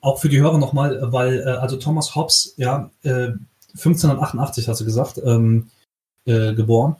[0.00, 5.20] auch für die Hörer nochmal, weil äh, also Thomas Hobbes, ja, 1588 hast du gesagt,
[5.24, 5.70] ähm,
[6.24, 6.96] geboren,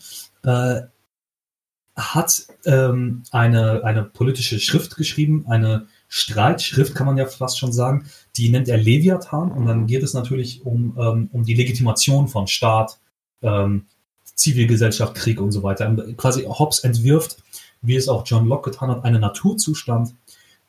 [2.01, 8.07] hat ähm, eine, eine politische Schrift geschrieben, eine Streitschrift, kann man ja fast schon sagen,
[8.37, 12.47] die nennt er Leviathan und dann geht es natürlich um, ähm, um die Legitimation von
[12.47, 12.99] Staat,
[13.43, 13.87] ähm,
[14.35, 15.89] Zivilgesellschaft, Krieg und so weiter.
[15.89, 17.43] Und quasi Hobbes entwirft,
[17.83, 20.15] wie es auch John Locke getan hat, einen Naturzustand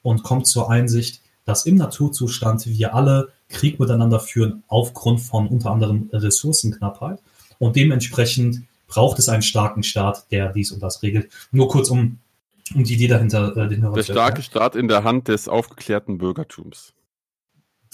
[0.02, 5.72] und kommt zur Einsicht, dass im Naturzustand wir alle Krieg miteinander führen aufgrund von unter
[5.72, 7.20] anderem Ressourcenknappheit
[7.60, 11.32] und dementsprechend braucht es einen starken Staat, der dies und das regelt.
[11.52, 12.20] Nur kurz, um,
[12.76, 16.94] um die Idee dahinter äh, den Der starke Staat in der Hand des aufgeklärten Bürgertums.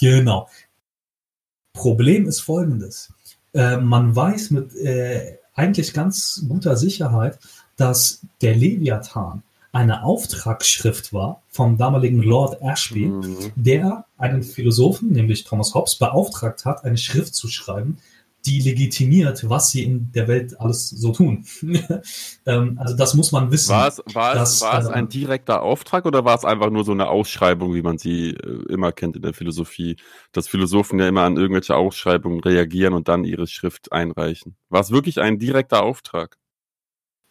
[0.00, 0.48] Genau.
[1.72, 3.12] Problem ist folgendes.
[3.54, 7.38] Äh, man weiß mit äh, eigentlich ganz guter Sicherheit,
[7.76, 13.52] dass der Leviathan eine Auftragsschrift war vom damaligen Lord Ashby, mhm.
[13.54, 17.98] der einen Philosophen, nämlich Thomas Hobbes, beauftragt hat, eine Schrift zu schreiben,
[18.46, 21.44] die legitimiert, was sie in der Welt alles so tun.
[22.46, 23.70] ähm, also das muss man wissen.
[23.70, 26.70] War es, war es, dass, war es äh, ein direkter Auftrag oder war es einfach
[26.70, 29.96] nur so eine Ausschreibung, wie man sie äh, immer kennt in der Philosophie,
[30.32, 34.56] dass Philosophen ja immer an irgendwelche Ausschreibungen reagieren und dann ihre Schrift einreichen?
[34.68, 36.38] War es wirklich ein direkter Auftrag?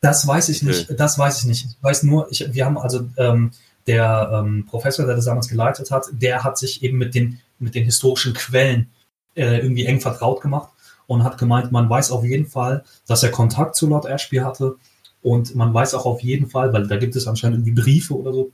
[0.02, 0.86] Das weiß ich nicht.
[0.86, 0.96] Okay.
[0.98, 1.66] Das weiß ich nicht.
[1.66, 3.52] Ich weiß nur, ich, wir haben also ähm,
[3.88, 7.74] der ähm, Professor, der das damals geleitet hat, der hat sich eben mit den mit
[7.74, 8.92] den historischen Quellen
[9.36, 10.70] äh, irgendwie eng vertraut gemacht
[11.08, 14.76] und hat gemeint, man weiß auf jeden Fall, dass er Kontakt zu Lord Ashby hatte
[15.22, 18.34] und man weiß auch auf jeden Fall, weil da gibt es anscheinend irgendwie Briefe oder
[18.34, 18.52] so,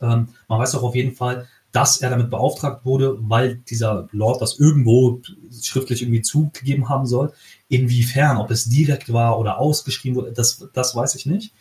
[0.00, 4.40] ähm, man weiß auch auf jeden Fall, dass er damit beauftragt wurde, weil dieser Lord
[4.40, 5.20] das irgendwo
[5.60, 7.32] schriftlich irgendwie zugegeben haben soll.
[7.68, 11.52] Inwiefern, ob es direkt war oder ausgeschrieben wurde, das, das weiß ich nicht.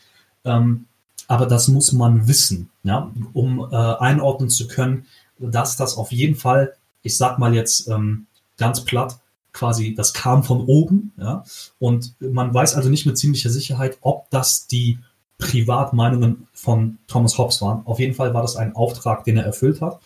[0.45, 0.85] Ähm,
[1.27, 5.07] aber das muss man wissen, ja, um äh, einordnen zu können,
[5.39, 9.19] dass das auf jeden Fall, ich sag mal jetzt ähm, ganz platt,
[9.53, 11.43] quasi, das kam von oben, ja,
[11.79, 14.99] und man weiß also nicht mit ziemlicher Sicherheit, ob das die
[15.37, 17.85] Privatmeinungen von Thomas Hobbes waren.
[17.85, 19.99] Auf jeden Fall war das ein Auftrag, den er erfüllt hat.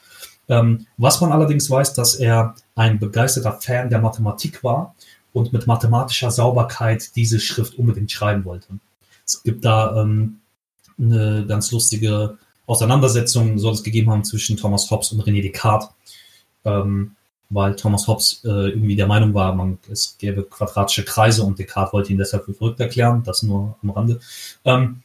[0.50, 4.96] Ähm, was man allerdings weiß, dass er ein begeisterter Fan der Mathematik war
[5.34, 8.80] und mit mathematischer Sauberkeit diese Schrift unbedingt schreiben wollte.
[9.26, 10.40] Es gibt da ähm,
[10.98, 15.90] eine ganz lustige Auseinandersetzung, soll es gegeben haben zwischen Thomas Hobbes und René Descartes,
[16.66, 17.17] ähm,
[17.50, 21.94] weil Thomas Hobbes äh, irgendwie der Meinung war, man, es gäbe quadratische Kreise und Descartes
[21.94, 24.20] wollte ihn deshalb für verrückt erklären, das nur am Rande.
[24.66, 25.02] Ähm,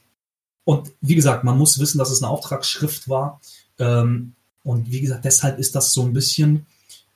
[0.65, 3.41] und wie gesagt, man muss wissen, dass es eine Auftragsschrift war.
[3.79, 6.67] Ähm, und wie gesagt, deshalb ist das so ein bisschen,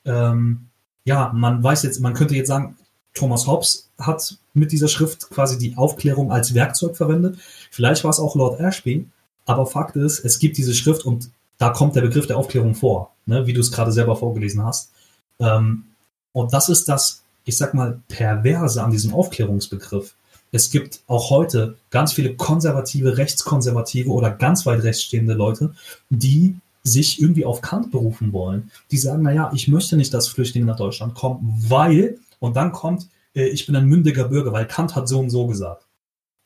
[0.05, 0.67] ähm,
[1.05, 2.77] ja, man weiß jetzt, man könnte jetzt sagen,
[3.13, 7.37] Thomas Hobbes hat mit dieser Schrift quasi die Aufklärung als Werkzeug verwendet.
[7.71, 9.07] Vielleicht war es auch Lord Ashby,
[9.45, 13.15] aber Fakt ist, es gibt diese Schrift und da kommt der Begriff der Aufklärung vor,
[13.25, 14.91] ne, wie du es gerade selber vorgelesen hast.
[15.39, 15.85] Ähm,
[16.31, 20.13] und das ist das, ich sag mal, perverse an diesem Aufklärungsbegriff.
[20.51, 25.73] Es gibt auch heute ganz viele konservative, rechtskonservative oder ganz weit rechts stehende Leute,
[26.09, 28.71] die sich irgendwie auf Kant berufen wollen.
[28.91, 33.07] Die sagen, naja, ich möchte nicht, dass Flüchtlinge nach Deutschland kommen, weil, und dann kommt,
[33.35, 35.85] äh, ich bin ein mündiger Bürger, weil Kant hat so und so gesagt.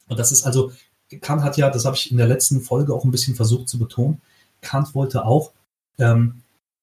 [0.07, 0.71] Und das ist also,
[1.21, 3.77] Kant hat ja, das habe ich in der letzten Folge auch ein bisschen versucht zu
[3.77, 4.21] betonen,
[4.61, 5.51] Kant wollte auch
[5.99, 6.41] ähm,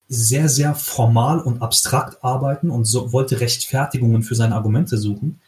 [0.08, 5.40] sehr, sehr formal und abstrakt arbeiten und so, wollte Rechtfertigungen für seine Argumente suchen.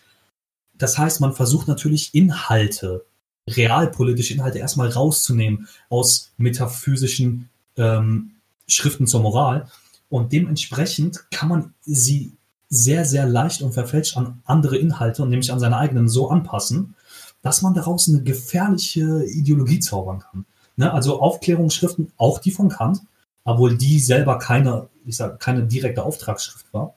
[0.76, 3.04] Das heißt, man versucht natürlich Inhalte,
[3.48, 8.32] realpolitische Inhalte erstmal rauszunehmen aus metaphysischen ähm,
[8.66, 9.68] Schriften zur Moral.
[10.08, 12.32] Und dementsprechend kann man sie
[12.68, 16.94] sehr, sehr leicht und verfälscht an andere Inhalte und nämlich an seine eigenen so anpassen,
[17.42, 20.44] dass man daraus eine gefährliche Ideologie zaubern kann.
[20.76, 20.92] Ne?
[20.92, 23.02] Also Aufklärungsschriften, auch die von Kant,
[23.44, 26.94] obwohl die selber keine, ich sag, keine direkte Auftragsschrift war,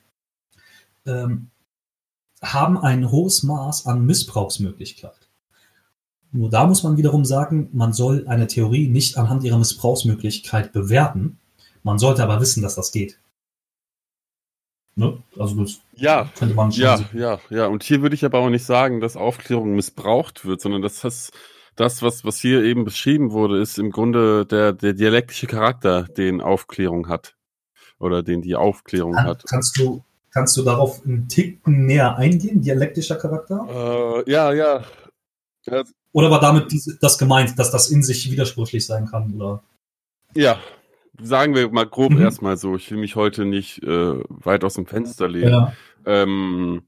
[1.06, 1.50] ähm,
[2.42, 5.16] haben ein hohes Maß an Missbrauchsmöglichkeit.
[6.32, 11.40] Nur da muss man wiederum sagen, man soll eine Theorie nicht anhand ihrer Missbrauchsmöglichkeit bewerten.
[11.84, 13.20] Man sollte aber wissen, dass das geht.
[14.96, 15.22] Ne?
[15.40, 17.68] Also das Ja, könnte man schon ja, so- ja, ja.
[17.68, 21.32] Und hier würde ich aber auch nicht sagen, dass Aufklärung missbraucht wird, sondern dass das,
[21.76, 26.42] das was, was hier eben beschrieben wurde, ist im Grunde der, der dialektische Charakter, den
[26.42, 27.36] Aufklärung hat.
[28.00, 29.44] Oder den die Aufklärung Kann, hat.
[29.48, 34.24] kannst du kannst du darauf einen Ticken näher eingehen, dialektischer Charakter?
[34.26, 34.84] Äh, ja, ja.
[35.66, 35.84] ja.
[36.12, 39.34] Oder war damit diese, das gemeint, dass das in sich widersprüchlich sein kann?
[39.36, 39.64] Oder?
[40.36, 40.60] Ja,
[41.22, 42.22] sagen wir mal grob Mhm.
[42.22, 42.76] erstmal so.
[42.76, 45.52] Ich will mich heute nicht äh, weit aus dem Fenster lehnen.
[45.52, 45.74] Ja.
[46.06, 46.84] Ähm,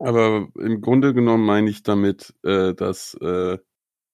[0.00, 3.58] aber im Grunde genommen meine ich damit, äh, dass äh,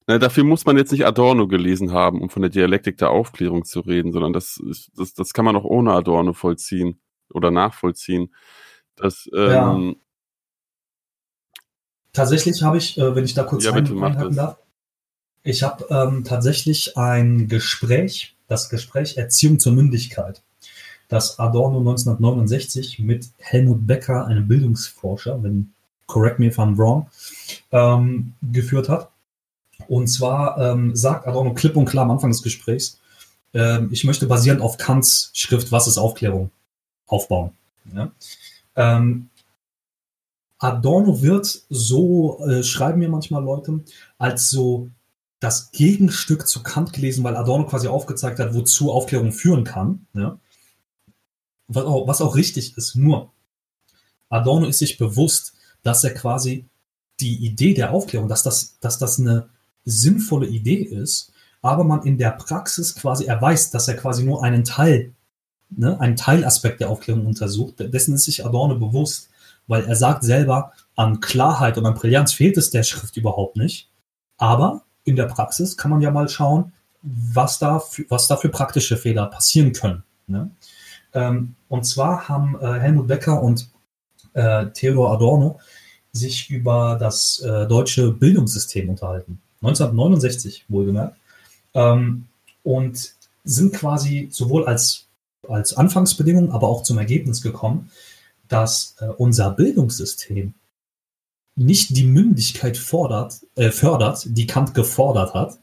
[0.08, 3.64] na, dafür muss man jetzt nicht Adorno gelesen haben, um von der Dialektik der Aufklärung
[3.64, 8.34] zu reden, sondern das, ist- das, das kann man auch ohne Adorno vollziehen oder nachvollziehen.
[8.96, 9.96] Das, ähm,
[12.12, 14.58] Tatsächlich habe ich, äh, wenn ich da kurz Ja, einhaken darf,
[15.42, 20.42] ich habe ähm, tatsächlich ein Gespräch, das Gespräch Erziehung zur Mündigkeit,
[21.08, 25.72] das Adorno 1969 mit Helmut Becker, einem Bildungsforscher, wenn
[26.06, 27.08] correct me if I'm wrong,
[27.72, 29.10] ähm, geführt hat.
[29.88, 32.98] Und zwar ähm, sagt Adorno klipp und klar am Anfang des Gesprächs,
[33.54, 36.50] ähm, ich möchte basierend auf Kants Schrift Was ist Aufklärung
[37.06, 37.52] aufbauen.
[37.94, 38.10] Ja?
[38.74, 39.30] Ähm,
[40.58, 43.80] Adorno wird so, äh, schreiben mir manchmal Leute,
[44.18, 44.88] als so
[45.40, 50.06] das Gegenstück zu Kant gelesen, weil Adorno quasi aufgezeigt hat, wozu Aufklärung führen kann.
[50.14, 50.38] Ja?
[51.68, 52.96] Was, auch, was auch richtig ist.
[52.96, 53.30] Nur,
[54.28, 55.54] Adorno ist sich bewusst,
[55.86, 56.66] dass er quasi
[57.20, 59.48] die Idee der Aufklärung, dass das, dass das eine
[59.84, 64.42] sinnvolle Idee ist, aber man in der Praxis quasi, er weiß, dass er quasi nur
[64.42, 65.14] einen Teil,
[65.70, 67.74] ne, einen Teilaspekt der Aufklärung untersucht.
[67.78, 69.30] Dessen ist sich Adorno bewusst.
[69.68, 73.88] weil er sagt selber, an Klarheit und an Brillanz fehlt es der Schrift überhaupt nicht.
[74.36, 76.72] Aber in der Praxis kann man ja mal schauen,
[77.02, 80.04] was da für, was da für praktische Fehler passieren können.
[80.28, 80.50] Ne?
[81.14, 83.68] Ähm, und zwar haben äh, Helmut Becker und
[84.36, 85.58] äh, Theodor Adorno
[86.12, 89.40] sich über das äh, deutsche Bildungssystem unterhalten.
[89.62, 91.16] 1969 wohlgemerkt.
[91.74, 92.26] Ähm,
[92.62, 95.06] und sind quasi sowohl als,
[95.48, 97.90] als Anfangsbedingung, aber auch zum Ergebnis gekommen,
[98.48, 100.54] dass äh, unser Bildungssystem
[101.54, 105.58] nicht die Mündigkeit fordert, äh, fördert, die Kant gefordert hat,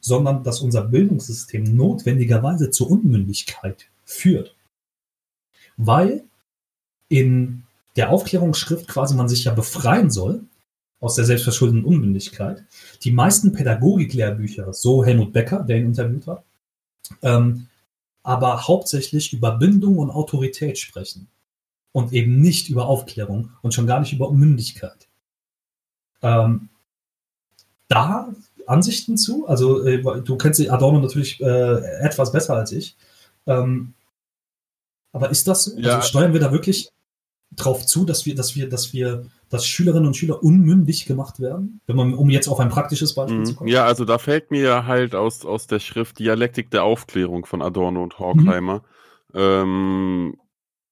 [0.00, 4.54] sondern dass unser Bildungssystem notwendigerweise zur Unmündigkeit führt.
[5.76, 6.24] Weil
[7.08, 7.64] in
[8.00, 10.46] der Aufklärungsschrift quasi man sich ja befreien soll
[11.00, 12.64] aus der selbstverschuldeten Unmündigkeit.
[13.04, 16.42] Die meisten Pädagogiklehrbücher, so Helmut Becker, der ihn interviewt hat,
[17.20, 17.66] ähm,
[18.22, 21.28] aber hauptsächlich über Bindung und Autorität sprechen
[21.92, 25.06] und eben nicht über Aufklärung und schon gar nicht über Mündigkeit.
[26.22, 26.70] Ähm,
[27.88, 28.32] da
[28.66, 29.46] Ansichten zu?
[29.46, 32.96] Also äh, du kennst Adorno natürlich äh, etwas besser als ich.
[33.46, 33.92] Ähm,
[35.12, 35.96] aber ist das, also ja.
[35.96, 36.90] also steuern wir da wirklich
[37.56, 41.80] drauf zu, dass wir, dass wir, dass wir, dass Schülerinnen und Schüler unmündig gemacht werden?
[41.86, 43.44] Wenn man, um jetzt auf ein praktisches Beispiel mhm.
[43.44, 43.70] zu kommen.
[43.70, 48.02] Ja, also da fällt mir halt aus, aus der Schrift Dialektik der Aufklärung von Adorno
[48.02, 48.82] und Horkheimer.
[49.32, 49.40] Mhm.
[49.40, 50.36] Ähm,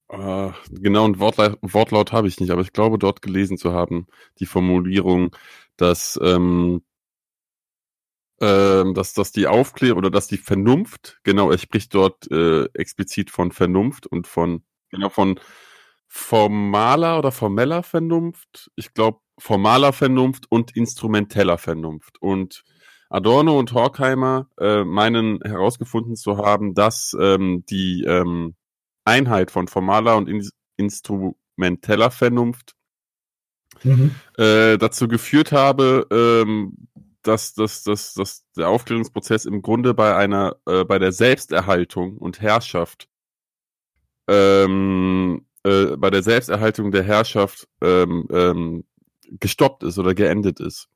[0.08, 4.06] äh, genau, ein Wortlaut, Wortlaut habe ich nicht, aber ich glaube, dort gelesen zu haben,
[4.40, 5.36] die Formulierung,
[5.76, 6.82] dass ähm,
[8.40, 13.30] ähm, dass, dass die Aufklärung oder dass die Vernunft, genau, er spricht dort äh, explizit
[13.30, 15.40] von Vernunft und von, genau, von
[16.08, 22.20] formaler oder formeller Vernunft, ich glaube formaler Vernunft und instrumenteller Vernunft.
[22.20, 22.64] Und
[23.10, 28.54] Adorno und Horkheimer äh, meinen herausgefunden zu haben, dass ähm, die ähm,
[29.04, 32.74] Einheit von formaler und in instrumenteller Vernunft
[33.82, 34.14] mhm.
[34.36, 36.88] äh, dazu geführt habe, ähm,
[37.22, 42.40] dass, dass, dass, dass der Aufklärungsprozess im Grunde bei einer, äh, bei der Selbsterhaltung und
[42.40, 43.08] Herrschaft,
[44.28, 48.84] ähm, äh, bei der Selbsterhaltung der Herrschaft ähm, ähm,
[49.40, 50.88] gestoppt ist oder geendet ist.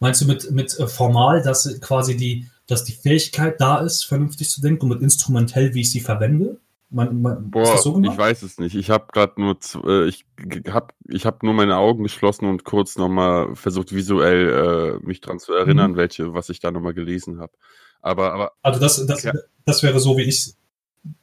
[0.00, 4.50] Meinst du mit, mit äh, formal, dass quasi die, dass die Fähigkeit da ist, vernünftig
[4.50, 6.58] zu denken und mit instrumentell, wie ich sie verwende?
[6.90, 8.74] Man, man, Boah, so ich weiß es nicht.
[8.74, 10.24] Ich habe gerade nur, äh, ich
[10.68, 15.38] habe ich hab nur meine Augen geschlossen und kurz nochmal versucht, visuell äh, mich dran
[15.38, 15.96] zu erinnern, mhm.
[15.96, 17.52] welche, was ich da nochmal gelesen habe.
[18.00, 18.52] Aber, aber.
[18.62, 19.28] Also das, das,
[19.66, 20.54] das wäre so, wie ich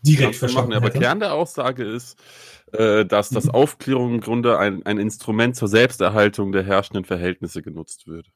[0.02, 2.18] direkt verstanden machen, Aber Kern der Aussage ist,
[2.74, 8.08] äh, dass das Aufklärung im Grunde ein, ein Instrument zur Selbsterhaltung der herrschenden Verhältnisse genutzt
[8.08, 8.28] wird.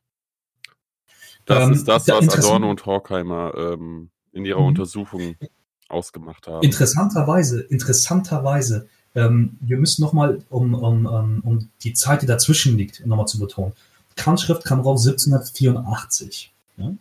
[1.46, 4.68] Das ähm, ist das, was Adorno und Horkheimer ähm, in ihrer mhm.
[4.68, 5.36] Untersuchung
[5.88, 6.64] ausgemacht haben.
[6.64, 13.06] Interessanterweise, interessanterweise, ähm, wir müssen nochmal, um, um, um, um die Zeit, die dazwischen liegt,
[13.06, 13.74] nochmal zu betonen.
[14.16, 16.54] Kants Schrift kam raus 1784.
[16.78, 16.94] Ja?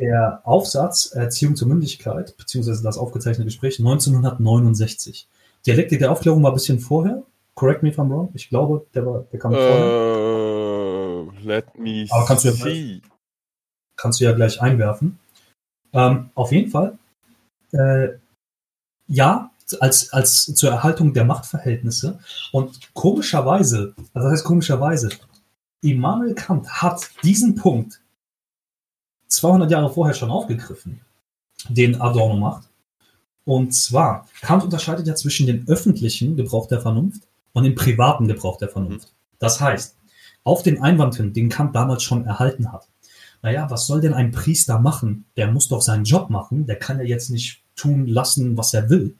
[0.00, 5.28] Der Aufsatz Erziehung zur Mündigkeit, beziehungsweise das aufgezeichnete Gespräch 1969.
[5.66, 7.22] Dialektik der Aufklärung war ein bisschen vorher.
[7.54, 8.30] Correct me if I'm wrong.
[8.32, 11.44] Ich glaube, der, war, der kam uh, vorher.
[11.44, 12.50] Let me Aber kannst see.
[12.50, 13.00] Du ja,
[13.96, 15.18] kannst du ja gleich einwerfen.
[15.92, 16.96] Ähm, auf jeden Fall
[17.72, 18.08] äh,
[19.06, 22.18] ja, als, als zur Erhaltung der Machtverhältnisse.
[22.52, 25.10] Und komischerweise, also das heißt komischerweise,
[25.82, 28.00] Immanuel Kant hat diesen Punkt
[29.30, 31.00] 200 Jahre vorher schon aufgegriffen,
[31.68, 32.68] den Adorno macht.
[33.44, 38.58] Und zwar, Kant unterscheidet ja zwischen dem öffentlichen Gebrauch der Vernunft und dem privaten Gebrauch
[38.58, 39.12] der Vernunft.
[39.38, 39.96] Das heißt,
[40.44, 42.86] auf den Einwand hin, den Kant damals schon erhalten hat,
[43.42, 45.24] naja, was soll denn ein Priester machen?
[45.36, 48.90] Der muss doch seinen Job machen, der kann ja jetzt nicht tun lassen, was er
[48.90, 49.16] will.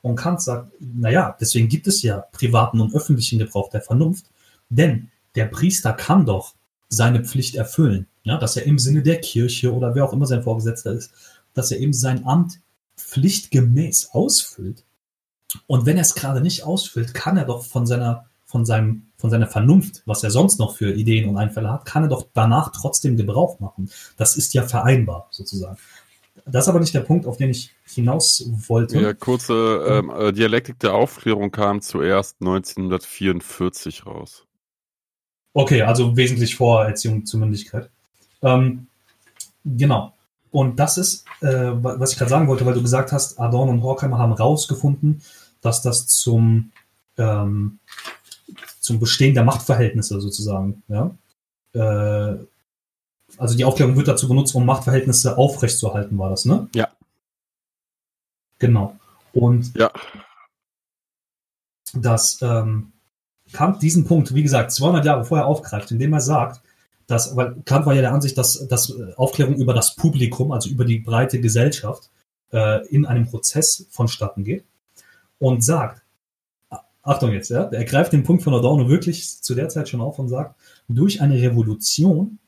[0.00, 4.26] Und Kant sagt, naja, deswegen gibt es ja privaten und öffentlichen Gebrauch der Vernunft,
[4.68, 6.54] denn der Priester kann doch
[6.88, 10.42] seine Pflicht erfüllen, ja, dass er im Sinne der Kirche oder wer auch immer sein
[10.42, 11.12] Vorgesetzter ist,
[11.54, 12.60] dass er eben sein Amt
[12.96, 14.84] pflichtgemäß ausfüllt.
[15.66, 19.30] Und wenn er es gerade nicht ausfüllt, kann er doch von seiner, von seinem, von
[19.30, 22.72] seiner Vernunft, was er sonst noch für Ideen und Einfälle hat, kann er doch danach
[22.72, 23.90] trotzdem Gebrauch machen.
[24.16, 25.78] Das ist ja vereinbar, sozusagen.
[26.44, 29.00] Das ist aber nicht der Punkt, auf den ich hinaus wollte.
[29.00, 34.47] Ja, kurze ähm, äh, Dialektik der Aufklärung kam zuerst 1944 raus.
[35.52, 37.90] Okay, also wesentlich vor Erziehung zur Mündigkeit.
[38.42, 38.86] Ähm,
[39.64, 40.12] genau.
[40.50, 43.82] Und das ist, äh, was ich gerade sagen wollte, weil du gesagt hast, Adorno und
[43.82, 45.22] Horkheimer haben herausgefunden,
[45.60, 46.72] dass das zum,
[47.16, 47.78] ähm,
[48.80, 51.10] zum Bestehen der Machtverhältnisse sozusagen, ja,
[51.74, 52.38] äh,
[53.36, 56.68] also die Aufklärung wird dazu benutzt, um Machtverhältnisse aufrechtzuerhalten, war das, ne?
[56.74, 56.88] Ja.
[58.58, 58.96] Genau.
[59.32, 59.90] Und ja.
[61.92, 62.92] das, ähm,
[63.52, 66.60] Kant diesen Punkt, wie gesagt, 200 Jahre vorher aufgreift, indem er sagt,
[67.06, 70.84] dass, weil Kant war ja der Ansicht, dass, dass Aufklärung über das Publikum, also über
[70.84, 72.10] die breite Gesellschaft,
[72.52, 74.64] äh, in einem Prozess vonstatten geht
[75.38, 76.02] und sagt,
[77.02, 80.18] Achtung jetzt, ja, er greift den Punkt von Adorno wirklich zu der Zeit schon auf
[80.18, 80.56] und sagt,
[80.88, 82.38] durch eine Revolution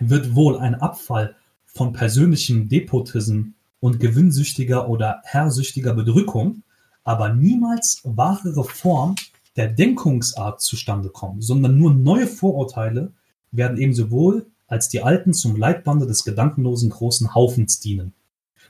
[0.00, 1.36] wird wohl ein Abfall
[1.66, 6.62] von persönlichem Depotism und gewinnsüchtiger oder herrsüchtiger Bedrückung,
[7.04, 9.14] aber niemals wahre Reform
[9.60, 13.12] der Denkungsart zustande kommen, sondern nur neue Vorurteile
[13.52, 18.14] werden eben sowohl als die alten zum Leitbande des gedankenlosen großen Haufens dienen.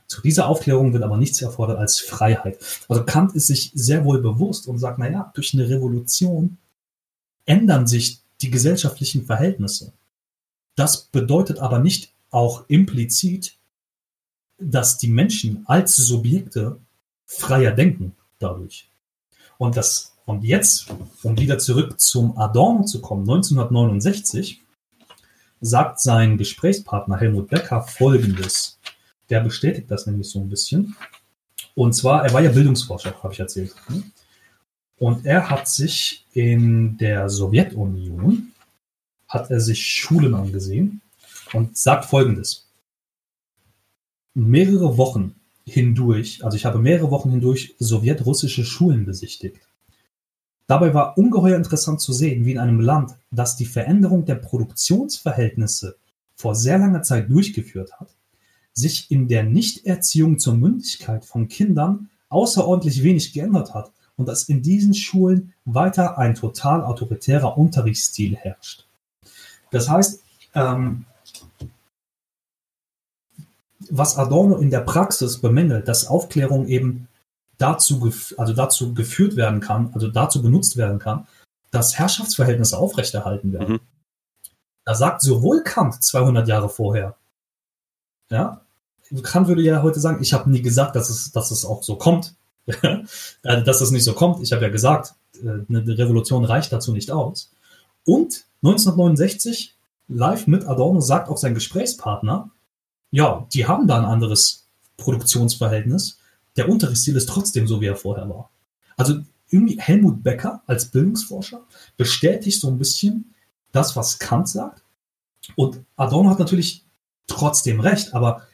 [0.08, 2.58] Zu dieser Aufklärung wird aber nichts erfordert als Freiheit.
[2.88, 6.58] Also Kant ist sich sehr wohl bewusst und sagt, naja, durch eine Revolution
[7.46, 9.92] ändern sich die gesellschaftlichen Verhältnisse.
[10.74, 13.54] Das bedeutet aber nicht auch implizit,
[14.58, 16.80] dass die Menschen als Subjekte
[17.26, 18.88] freier denken dadurch.
[19.56, 20.86] Und das, und jetzt,
[21.24, 24.62] um wieder zurück zum Adorno zu kommen, 1969
[25.60, 28.78] sagt sein Gesprächspartner Helmut Becker Folgendes.
[29.28, 30.94] Der bestätigt das nämlich so ein bisschen.
[31.74, 33.74] Und zwar, er war ja Bildungsforscher, habe ich erzählt.
[34.98, 38.52] Und er hat sich in der Sowjetunion,
[39.26, 41.00] hat er sich Schulen angesehen
[41.54, 42.68] und sagt Folgendes.
[44.34, 49.58] Mehrere Wochen hindurch, also ich habe mehrere Wochen hindurch sowjetrussische Schulen besichtigt.
[50.70, 55.96] Dabei war ungeheuer interessant zu sehen, wie in einem Land, das die Veränderung der Produktionsverhältnisse
[56.36, 58.14] vor sehr langer Zeit durchgeführt hat,
[58.72, 64.62] sich in der Nichterziehung zur Mündigkeit von Kindern außerordentlich wenig geändert hat und dass in
[64.62, 68.86] diesen Schulen weiter ein total autoritärer Unterrichtsstil herrscht.
[69.72, 70.22] Das heißt,
[70.54, 71.04] ähm,
[73.88, 77.08] was Adorno in der Praxis bemängelt, dass Aufklärung eben
[77.60, 81.26] dazu, also dazu geführt werden kann, also dazu benutzt werden kann,
[81.70, 83.74] dass Herrschaftsverhältnisse aufrechterhalten werden.
[83.74, 83.80] Mhm.
[84.84, 87.16] Da sagt sowohl Kant 200 Jahre vorher,
[88.30, 88.62] ja,
[89.22, 91.96] Kant würde ja heute sagen, ich habe nie gesagt, dass es, dass es auch so
[91.96, 92.34] kommt,
[92.66, 93.02] äh,
[93.42, 94.40] dass es nicht so kommt.
[94.42, 97.50] Ich habe ja gesagt, äh, eine Revolution reicht dazu nicht aus.
[98.04, 99.74] Und 1969,
[100.08, 102.50] live mit Adorno, sagt auch sein Gesprächspartner,
[103.10, 106.19] ja, die haben da ein anderes Produktionsverhältnis.
[106.56, 108.50] Der Unterrichtsstil ist trotzdem so, wie er vorher war.
[108.96, 113.34] Also irgendwie Helmut Becker als Bildungsforscher bestätigt so ein bisschen
[113.72, 114.82] das, was Kant sagt.
[115.56, 116.84] Und Adorno hat natürlich
[117.26, 118.46] trotzdem recht, aber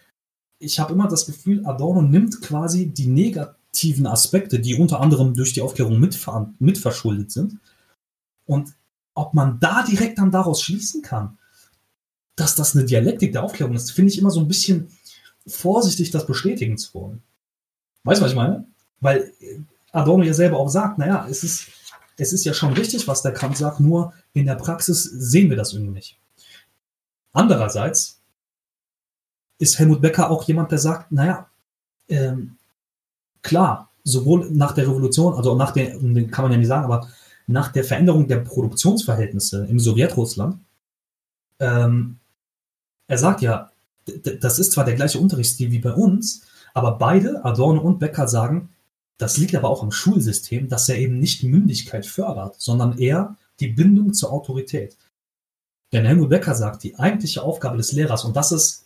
[0.58, 5.52] ich habe immer das Gefühl, Adorno nimmt quasi die negativen Aspekte, die unter anderem durch
[5.52, 6.00] die Aufklärung
[6.58, 7.58] mitverschuldet sind.
[8.46, 8.74] Und
[9.14, 11.38] ob man da direkt dann daraus schließen kann,
[12.36, 14.88] dass das eine Dialektik der Aufklärung ist, finde ich immer so ein bisschen
[15.46, 17.22] vorsichtig, das bestätigen zu wollen.
[18.06, 18.64] Weißt du, was ich meine?
[19.00, 19.32] Weil
[19.92, 21.66] Adorno ja selber auch sagt, naja, es ist,
[22.16, 25.56] es ist ja schon richtig, was der Kant sagt, nur in der Praxis sehen wir
[25.56, 26.16] das irgendwie nicht.
[27.32, 28.20] Andererseits
[29.58, 31.48] ist Helmut Becker auch jemand, der sagt, naja,
[32.08, 32.56] ähm,
[33.42, 35.90] klar, sowohl nach der Revolution, also nach der,
[36.30, 37.08] kann man ja nicht sagen, aber
[37.48, 40.60] nach der Veränderung der Produktionsverhältnisse im Sowjetrussland,
[41.58, 42.18] ähm,
[43.08, 43.72] er sagt ja,
[44.40, 46.42] das ist zwar der gleiche Unterrichtsstil wie bei uns,
[46.76, 48.68] aber beide, Adorno und Becker, sagen,
[49.16, 53.68] das liegt aber auch am Schulsystem, dass er eben nicht Mündigkeit fördert, sondern eher die
[53.68, 54.98] Bindung zur Autorität.
[55.94, 58.84] Denn Helmut Becker sagt, die eigentliche Aufgabe des Lehrers, und das ist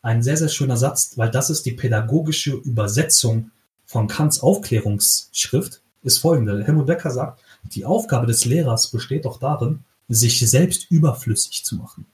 [0.00, 3.50] ein sehr, sehr schöner Satz, weil das ist die pädagogische Übersetzung
[3.84, 6.64] von Kants Aufklärungsschrift, ist folgende.
[6.64, 12.06] Helmut Becker sagt, die Aufgabe des Lehrers besteht doch darin, sich selbst überflüssig zu machen.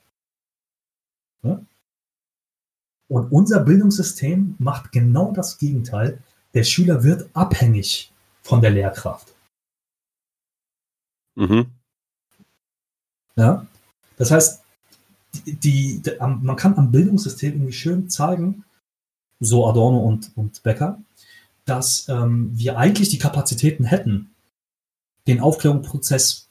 [3.09, 6.19] Und unser Bildungssystem macht genau das Gegenteil.
[6.55, 9.35] Der Schüler wird abhängig von der Lehrkraft.
[11.35, 11.67] Mhm.
[13.37, 13.67] Ja?
[14.17, 14.63] Das heißt,
[15.47, 18.65] die, die, man kann am Bildungssystem irgendwie schön zeigen,
[19.41, 21.01] so Adorno und, und Becker,
[21.65, 24.31] dass ähm, wir eigentlich die Kapazitäten hätten,
[25.27, 26.49] den Aufklärungsprozess,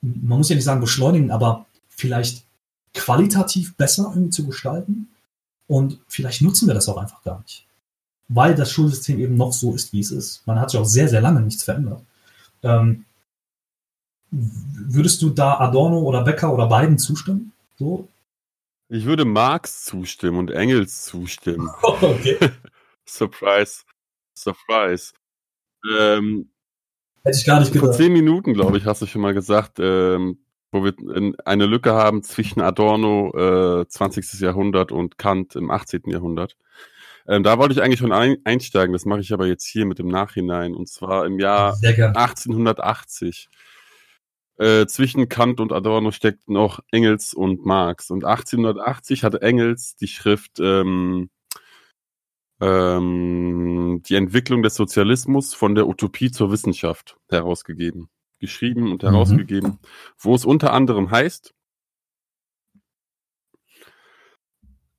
[0.00, 2.44] man muss ja nicht sagen beschleunigen, aber vielleicht
[2.92, 5.08] qualitativ besser irgendwie zu gestalten.
[5.66, 7.66] Und vielleicht nutzen wir das auch einfach gar nicht.
[8.28, 10.46] Weil das Schulsystem eben noch so ist, wie es ist.
[10.46, 12.02] Man hat sich auch sehr, sehr lange nichts verändert.
[12.62, 13.04] Ähm,
[14.30, 17.52] würdest du da Adorno oder Becker oder beiden zustimmen?
[17.76, 18.08] So?
[18.88, 21.70] Ich würde Marx zustimmen und Engels zustimmen.
[21.82, 22.38] okay.
[23.06, 23.82] Surprise.
[24.36, 25.12] Surprise.
[25.96, 26.50] Ähm,
[27.22, 27.86] Hätte ich gar nicht gedacht.
[27.86, 30.43] Vor zehn Minuten, glaube ich, hast du schon mal gesagt, ähm,
[30.74, 30.92] wo wir
[31.44, 34.40] eine Lücke haben zwischen Adorno äh, 20.
[34.40, 36.02] Jahrhundert und Kant im 18.
[36.06, 36.56] Jahrhundert.
[37.26, 39.98] Ähm, da wollte ich eigentlich schon ein, einsteigen, das mache ich aber jetzt hier mit
[39.98, 41.76] dem Nachhinein, und zwar im Jahr
[42.16, 43.48] 1880
[44.56, 48.10] Äh, zwischen Kant und Adorno steckt noch Engels und Marx.
[48.10, 51.28] Und 1880 hatte Engels die Schrift ähm,
[52.60, 58.08] ähm, Die Entwicklung des Sozialismus von der Utopie zur Wissenschaft herausgegeben.
[58.44, 59.08] Geschrieben und mhm.
[59.08, 59.78] herausgegeben, mhm.
[60.18, 61.54] wo es unter anderem heißt,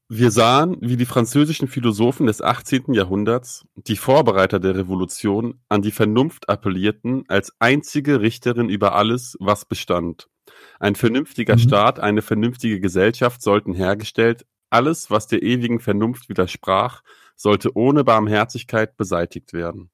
[0.08, 2.94] Wir sahen, wie die französischen Philosophen des 18.
[2.94, 9.66] Jahrhunderts, die Vorbereiter der Revolution, an die Vernunft appellierten als einzige Richterin über alles, was
[9.66, 10.28] bestand.
[10.80, 11.60] Ein vernünftiger mhm.
[11.60, 17.02] Staat, eine vernünftige Gesellschaft sollten hergestellt, alles, was der ewigen Vernunft widersprach,
[17.36, 19.90] sollte ohne Barmherzigkeit beseitigt werden.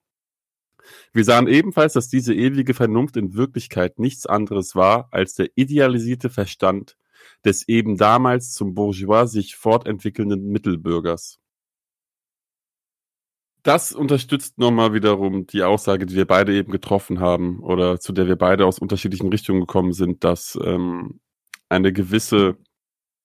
[1.13, 6.29] Wir sahen ebenfalls, dass diese ewige Vernunft in Wirklichkeit nichts anderes war als der idealisierte
[6.29, 6.97] Verstand
[7.45, 11.39] des eben damals zum Bourgeois sich fortentwickelnden Mittelbürgers.
[13.63, 18.27] Das unterstützt nochmal wiederum die Aussage, die wir beide eben getroffen haben oder zu der
[18.27, 21.19] wir beide aus unterschiedlichen Richtungen gekommen sind, dass ähm,
[21.69, 22.57] eine gewisse,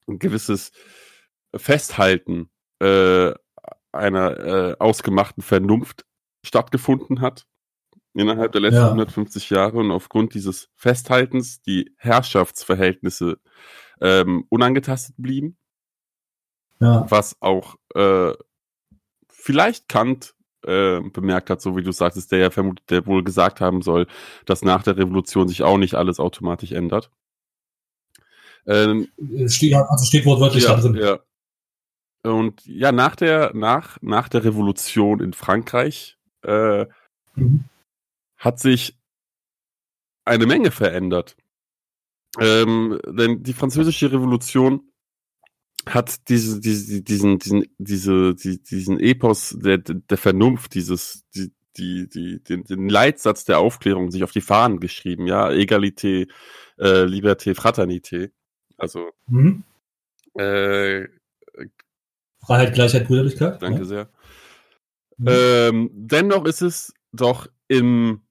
[0.07, 0.73] ein gewisses
[1.55, 2.51] Festhalten
[2.81, 3.33] äh,
[3.93, 6.05] einer äh, ausgemachten Vernunft
[6.45, 7.47] stattgefunden hat
[8.19, 8.87] innerhalb der letzten ja.
[8.87, 13.39] 150 Jahre und aufgrund dieses Festhaltens die Herrschaftsverhältnisse
[14.01, 15.57] ähm, unangetastet blieben.
[16.81, 17.07] Ja.
[17.09, 18.33] Was auch äh,
[19.29, 20.35] vielleicht Kant
[20.67, 24.07] äh, bemerkt hat, so wie du sagtest, der ja vermutet, der wohl gesagt haben soll,
[24.45, 27.11] dass nach der Revolution sich auch nicht alles automatisch ändert.
[28.67, 29.09] Ähm,
[29.47, 30.97] steht, also steht wortwörtlich ja, da drin.
[30.97, 31.21] Ja.
[32.31, 36.87] Und ja, nach der, nach, nach der Revolution in Frankreich äh,
[37.37, 37.65] mhm.
[38.37, 38.99] Hat sich
[40.25, 41.37] eine Menge verändert.
[42.39, 44.93] Ähm, denn die französische Revolution
[45.87, 52.09] hat diese, diese, diesen, diesen, diese, die, diesen Epos der, der Vernunft, dieses, die, die,
[52.09, 56.27] die, den, den Leitsatz der Aufklärung sich auf die Fahnen geschrieben, ja, Egalité,
[56.79, 58.31] äh, Liberté, Fraternité.
[58.77, 59.65] Also mhm.
[60.35, 61.07] äh,
[62.45, 63.63] Freiheit, Gleichheit, Brüderlichkeit.
[63.63, 63.85] Danke ja.
[63.85, 64.11] sehr.
[65.19, 65.29] Mhm.
[65.29, 68.23] Ähm, dennoch ist es doch im,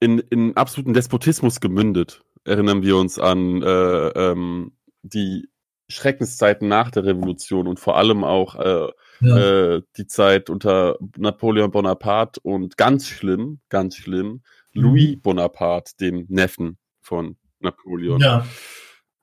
[0.00, 4.72] in, in absoluten Despotismus gemündet erinnern wir uns an äh, ähm,
[5.02, 5.48] die
[5.88, 8.88] Schreckenszeiten nach der Revolution und vor allem auch äh,
[9.20, 9.36] ja.
[9.76, 14.42] äh, die Zeit unter Napoleon Bonaparte und ganz schlimm, ganz schlimm,
[14.72, 14.82] mhm.
[14.82, 18.20] Louis Bonaparte, dem Neffen von Napoleon.
[18.20, 18.46] Ja.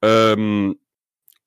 [0.02, 0.78] Ähm,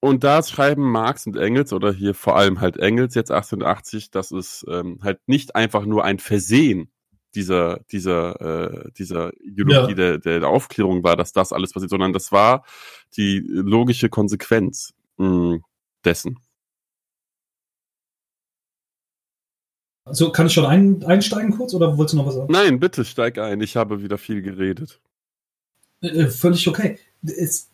[0.00, 4.30] und da schreiben Marx und Engels oder hier vor allem halt Engels jetzt 1880, dass
[4.30, 6.90] es ähm, halt nicht einfach nur ein Versehen
[7.36, 10.16] dieser, dieser, äh, dieser Ideologie ja.
[10.16, 12.64] der, der, Aufklärung war, dass das alles passiert, sondern das war
[13.16, 15.64] die logische Konsequenz mh, hm,
[16.04, 16.38] dessen.
[20.04, 22.52] Also kann ich schon ein, einsteigen kurz oder wolltest du noch was sagen?
[22.52, 23.60] Nein, bitte steig ein.
[23.60, 25.00] Ich habe wieder viel geredet.
[26.00, 26.98] Äh, äh völlig okay.
[27.22, 27.70] Es,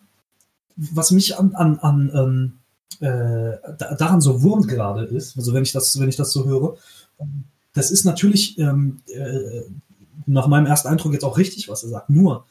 [0.75, 2.59] was mich an, an, an ähm,
[2.99, 3.57] äh,
[3.97, 6.77] daran so wurmt gerade ist, also wenn ich das, wenn ich das so höre,
[7.73, 9.61] das ist natürlich ähm, äh,
[10.25, 12.09] nach meinem ersten Eindruck jetzt auch richtig, was er sagt.
[12.09, 12.45] Nur,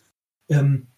[0.48, 0.88] ähm,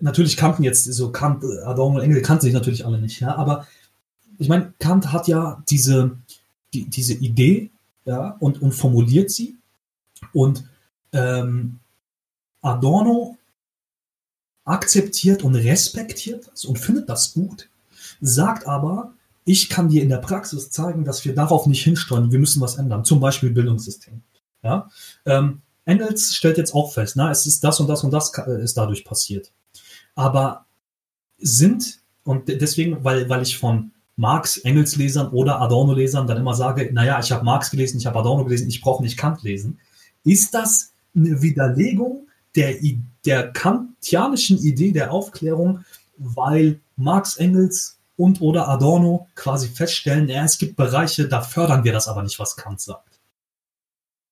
[0.00, 3.66] natürlich kannten jetzt so Kant, Adorno und Engel kannten sich natürlich alle nicht, ja, aber
[4.38, 6.18] ich meine, Kant hat ja diese,
[6.74, 7.70] die, diese Idee,
[8.04, 9.56] ja, und, und formuliert sie
[10.32, 10.64] und
[11.12, 11.78] ähm,
[12.60, 13.36] Adorno
[14.64, 17.68] akzeptiert und respektiert das und findet das gut,
[18.20, 19.12] sagt aber,
[19.44, 22.30] ich kann dir in der Praxis zeigen, dass wir darauf nicht hinsteuern.
[22.30, 23.04] Wir müssen was ändern.
[23.04, 24.22] Zum Beispiel Bildungssystem.
[24.62, 24.88] Ja?
[25.26, 28.76] Ähm, Engels stellt jetzt auch fest, na, es ist das und das und das ist
[28.76, 29.50] dadurch passiert.
[30.14, 30.66] Aber
[31.38, 37.18] sind, und deswegen, weil, weil ich von Marx, Engels-Lesern oder Adorno-Lesern dann immer sage, naja,
[37.18, 39.80] ich habe Marx gelesen, ich habe Adorno gelesen, ich brauche nicht Kant lesen,
[40.22, 42.76] ist das eine Widerlegung der,
[43.24, 45.84] der kantianischen Idee der Aufklärung,
[46.16, 51.92] weil Marx, Engels und oder Adorno quasi feststellen, ja, es gibt Bereiche, da fördern wir
[51.92, 53.20] das aber nicht, was Kant sagt.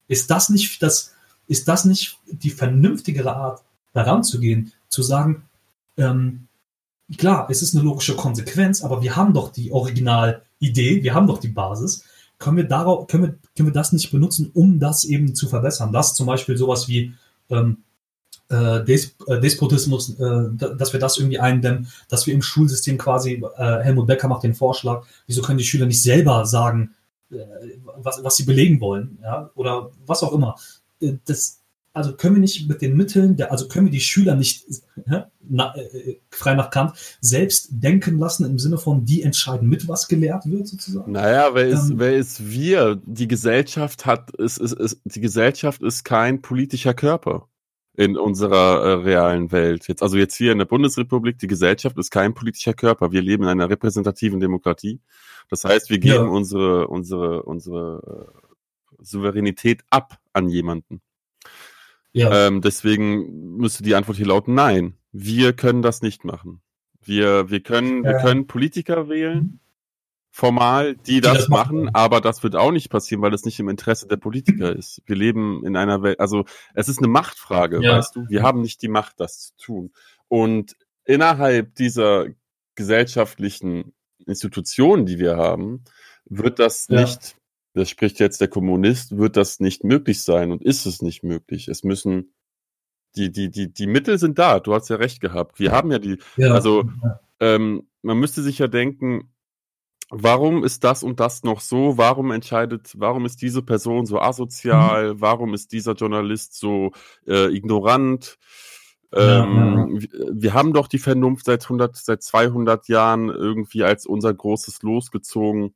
[0.07, 1.15] Ist das nicht das,
[1.47, 3.63] ist das nicht die vernünftigere Art,
[3.93, 5.49] daran zu gehen, zu sagen,
[5.97, 6.49] ähm,
[7.17, 11.39] klar, es ist eine logische Konsequenz, aber wir haben doch die Originalidee, wir haben doch
[11.39, 12.05] die Basis.
[12.39, 15.93] Können wir darauf, können wir, können wir das nicht benutzen, um das eben zu verbessern?
[15.93, 17.15] Das zum Beispiel sowas wie
[17.51, 17.79] ähm,
[18.51, 23.43] äh, Des äh, Despotismus, äh, dass wir das irgendwie eindämmen, dass wir im Schulsystem quasi,
[23.57, 26.95] äh, Helmut Becker macht den Vorschlag, wieso können die Schüler nicht selber sagen,
[27.31, 27.37] äh,
[27.97, 30.57] was, was sie belegen wollen, ja, oder was auch immer.
[31.01, 31.61] Äh, das,
[31.93, 34.65] also können wir nicht mit den Mitteln, der, also können wir die Schüler nicht
[35.49, 40.07] na, äh, frei nach Kant selbst denken lassen im Sinne von, die entscheiden mit, was
[40.07, 41.11] gelehrt wird sozusagen.
[41.11, 43.01] Naja, wer ist, ähm, wer ist wir?
[43.05, 47.50] Die Gesellschaft hat, ist, ist, ist, die Gesellschaft ist kein politischer Körper
[48.01, 49.87] in unserer äh, realen Welt.
[49.87, 53.13] Jetzt, also jetzt hier in der Bundesrepublik, die Gesellschaft ist kein politischer Körper.
[53.13, 55.01] Wir leben in einer repräsentativen Demokratie.
[55.51, 56.31] Das heißt, wir geben ja.
[56.31, 61.03] unsere, unsere, unsere äh, Souveränität ab an jemanden.
[62.13, 62.47] Ja.
[62.47, 66.63] Ähm, deswegen müsste die Antwort hier lauten, nein, wir können das nicht machen.
[67.03, 68.13] Wir, wir können, ja.
[68.13, 69.61] wir können Politiker wählen,
[70.41, 73.45] formal, die, die das, das, machen, machen, aber das wird auch nicht passieren, weil das
[73.45, 75.03] nicht im Interesse der Politiker ist.
[75.05, 77.99] Wir leben in einer Welt, also es ist eine Machtfrage, ja.
[77.99, 78.25] weißt du?
[78.27, 79.93] Wir haben nicht die Macht, das zu tun.
[80.29, 82.25] Und innerhalb dieser
[82.75, 83.93] gesellschaftlichen
[84.27, 85.85] Institutionen, die wir haben,
[86.25, 87.03] wird das ja.
[87.03, 87.37] nicht,
[87.75, 91.69] das spricht jetzt der Kommunist, wird das nicht möglich sein und ist es nicht möglich.
[91.69, 92.33] Es müssen
[93.15, 95.61] die, die, die, die Mittel sind da, du hast ja recht gehabt.
[95.61, 96.55] Wir haben ja die, ja.
[96.55, 96.89] also
[97.41, 99.31] ähm, man müsste sich ja denken,
[100.11, 101.97] warum ist das und das noch so?
[101.97, 105.15] Warum entscheidet, warum ist diese Person so asozial?
[105.15, 105.21] Mhm.
[105.21, 106.93] Warum ist dieser Journalist so
[107.27, 108.39] äh, ignorant?
[109.13, 110.31] Ähm, ja, ja.
[110.33, 115.75] Wir haben doch die Vernunft seit 100, seit 200 Jahren irgendwie als unser großes losgezogen.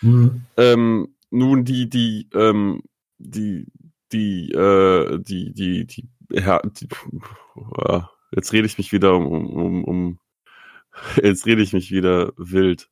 [0.00, 0.42] Mhm.
[0.56, 2.82] Ähm, nun die die ähm,
[3.18, 3.66] die
[4.12, 6.88] die äh, die die die, ja, die
[8.32, 10.18] jetzt rede ich mich wieder um, um, um
[11.22, 12.88] jetzt rede ich mich wieder wild.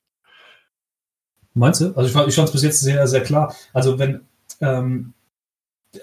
[1.55, 1.87] Meinst du?
[1.97, 3.55] Also ich, ich fand es bis jetzt sehr, sehr klar.
[3.73, 4.23] Also wenn,
[4.61, 5.15] ähm,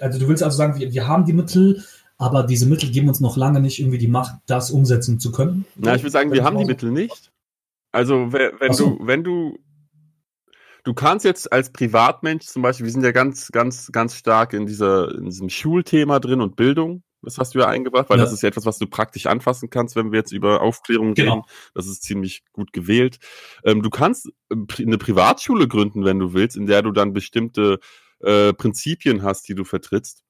[0.00, 1.84] also du willst also sagen, wir, wir haben die Mittel,
[2.16, 5.66] aber diese Mittel geben uns noch lange nicht irgendwie die Macht, das umsetzen zu können.
[5.76, 7.30] Na, ich würde sagen, wir haben die Mittel nicht.
[7.90, 8.96] Also wenn, wenn so.
[8.96, 9.58] du, wenn du,
[10.84, 14.66] du kannst jetzt als Privatmensch zum Beispiel, wir sind ja ganz, ganz, ganz stark in
[14.66, 17.02] dieser, in diesem Schulthema drin und Bildung.
[17.22, 18.24] Das hast du ja eingebracht, weil ja.
[18.24, 21.32] das ist ja etwas, was du praktisch anfassen kannst, wenn wir jetzt über Aufklärung genau.
[21.32, 21.44] reden.
[21.74, 23.18] Das ist ziemlich gut gewählt.
[23.64, 27.78] Ähm, du kannst äh, eine Privatschule gründen, wenn du willst, in der du dann bestimmte
[28.20, 30.22] äh, Prinzipien hast, die du vertrittst.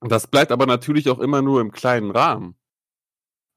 [0.00, 2.56] Das bleibt aber natürlich auch immer nur im kleinen Rahmen.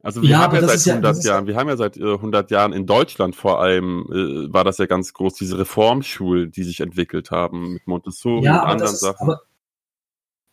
[0.05, 2.51] Also wir ja, haben ja seit 100 ja, Jahren, wir haben ja seit äh, 100
[2.51, 6.81] Jahren in Deutschland vor allem, äh, war das ja ganz groß, diese Reformschulen, die sich
[6.81, 9.31] entwickelt haben mit Montessori ja, und anderen ist, Sachen.
[9.31, 9.41] Aber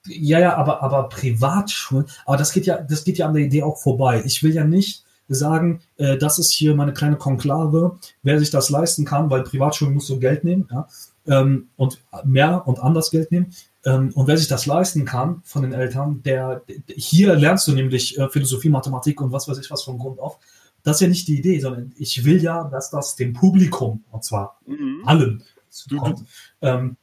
[0.06, 3.62] ja, ja, aber, aber Privatschulen, aber das geht ja, das geht ja an der Idee
[3.62, 4.22] auch vorbei.
[4.24, 8.70] Ich will ja nicht sagen, äh, das ist hier meine kleine Konklave, wer sich das
[8.70, 10.88] leisten kann, weil Privatschulen muss so Geld nehmen, ja,
[11.26, 13.54] ähm, und mehr und anders Geld nehmen.
[13.84, 18.18] Ähm, und wer sich das leisten kann von den Eltern, der, hier lernst du nämlich
[18.18, 20.38] äh, Philosophie, Mathematik und was weiß ich was von Grund auf.
[20.82, 24.24] Das ist ja nicht die Idee, sondern ich will ja, dass das dem Publikum, und
[24.24, 25.02] zwar mhm.
[25.04, 25.42] allen.
[25.88, 26.14] Du, du,
[26.60, 26.96] ähm,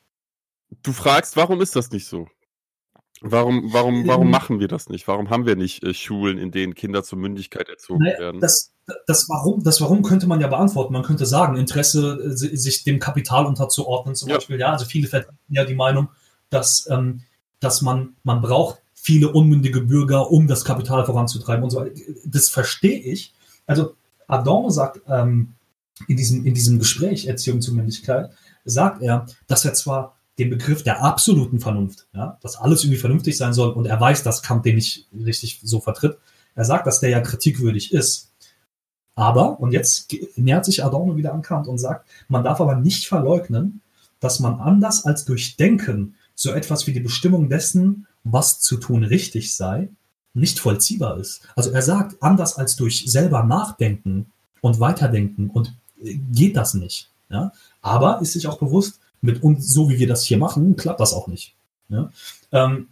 [0.83, 2.27] du fragst, warum ist das nicht so?
[3.21, 5.07] Warum, warum, warum ähm, machen wir das nicht?
[5.07, 8.41] Warum haben wir nicht äh, Schulen, in denen Kinder zur Mündigkeit erzogen naja, werden?
[8.41, 8.71] Das,
[9.07, 10.93] das, warum, das Warum könnte man ja beantworten.
[10.93, 14.35] Man könnte sagen, Interesse, äh, sich dem Kapital unterzuordnen, zum ja.
[14.35, 14.59] Beispiel.
[14.59, 16.09] Ja, also viele vertreten ja die Meinung,
[16.49, 17.23] dass, ähm,
[17.59, 21.85] dass man, man braucht viele unmündige Bürger, um das Kapital voranzutreiben und so.
[22.25, 23.33] Das verstehe ich.
[23.65, 23.95] Also
[24.27, 25.53] Adorno sagt ähm,
[26.07, 28.29] in, diesem, in diesem Gespräch Erziehung zur Mündigkeit,
[28.65, 33.37] sagt er, dass er zwar den Begriff der absoluten Vernunft, ja, dass alles irgendwie vernünftig
[33.37, 36.17] sein soll und er weiß, dass Kant den nicht richtig so vertritt.
[36.55, 38.31] Er sagt, dass der ja kritikwürdig ist.
[39.15, 43.07] Aber, und jetzt nähert sich Adorno wieder an Kant und sagt, man darf aber nicht
[43.07, 43.81] verleugnen,
[44.19, 49.03] dass man anders als durch Denken so etwas wie die Bestimmung dessen, was zu tun
[49.03, 49.89] richtig sei,
[50.33, 51.41] nicht vollziehbar ist.
[51.55, 54.31] Also er sagt, anders als durch selber nachdenken
[54.61, 57.11] und weiterdenken und äh, geht das nicht.
[57.29, 57.51] Ja?
[57.81, 61.13] Aber ist sich auch bewusst, mit uns, so wie wir das hier machen, klappt das
[61.13, 61.55] auch nicht.
[61.89, 62.11] Ja?
[62.51, 62.89] Ähm,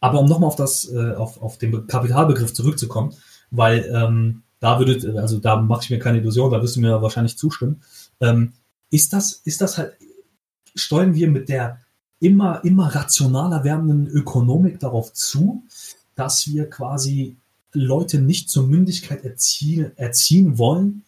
[0.00, 3.14] aber um nochmal auf das, äh, auf, auf den Kapitalbegriff zurückzukommen,
[3.50, 7.02] weil ähm, da würde, also da mache ich mir keine Illusion, da wirst du mir
[7.02, 7.82] wahrscheinlich zustimmen.
[8.20, 8.52] Ähm,
[8.90, 9.94] ist das, ist das halt,
[10.74, 11.80] steuern wir mit der
[12.20, 15.64] immer, immer rationaler werdenden Ökonomik darauf zu,
[16.14, 17.36] dass wir quasi
[17.72, 21.02] Leute nicht zur Mündigkeit erziehen, erziehen wollen,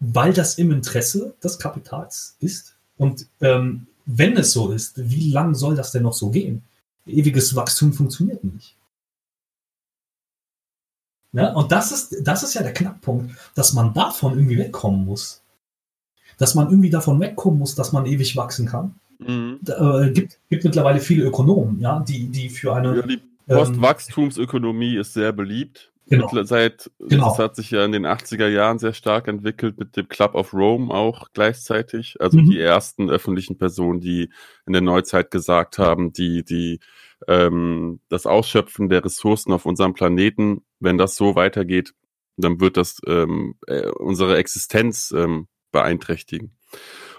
[0.00, 2.76] weil das im Interesse des Kapitals ist?
[3.00, 6.62] Und ähm, wenn es so ist, wie lang soll das denn noch so gehen?
[7.06, 8.76] Ewiges Wachstum funktioniert nicht.
[11.32, 15.42] Ja, und das ist, das ist ja der Knackpunkt, dass man davon irgendwie wegkommen muss.
[16.36, 18.96] Dass man irgendwie davon wegkommen muss, dass man ewig wachsen kann.
[19.18, 19.60] Mhm.
[19.62, 22.96] Da, äh, gibt, gibt mittlerweile viele Ökonomen, ja, die, die für eine.
[22.96, 25.90] Ja, die Postwachstumsökonomie ähm, ist sehr beliebt.
[26.10, 26.28] Genau.
[26.42, 27.28] Seit, genau.
[27.28, 30.52] Das hat sich ja in den 80er Jahren sehr stark entwickelt mit dem Club of
[30.52, 32.16] Rome auch gleichzeitig.
[32.20, 32.50] Also mhm.
[32.50, 34.28] die ersten öffentlichen Personen, die
[34.66, 36.80] in der Neuzeit gesagt haben, die, die
[37.28, 41.94] ähm, das Ausschöpfen der Ressourcen auf unserem Planeten, wenn das so weitergeht,
[42.36, 46.56] dann wird das ähm, äh, unsere Existenz ähm, beeinträchtigen.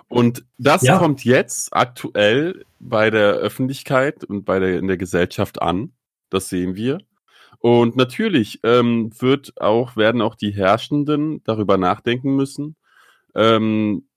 [0.10, 0.98] Und das ja.
[0.98, 5.94] kommt jetzt aktuell bei der Öffentlichkeit und bei der in der Gesellschaft an
[6.30, 6.98] Das sehen wir.
[7.62, 12.76] Und natürlich ähm, wird auch, werden auch die Herrschenden darüber nachdenken müssen,
[13.36, 14.08] ähm,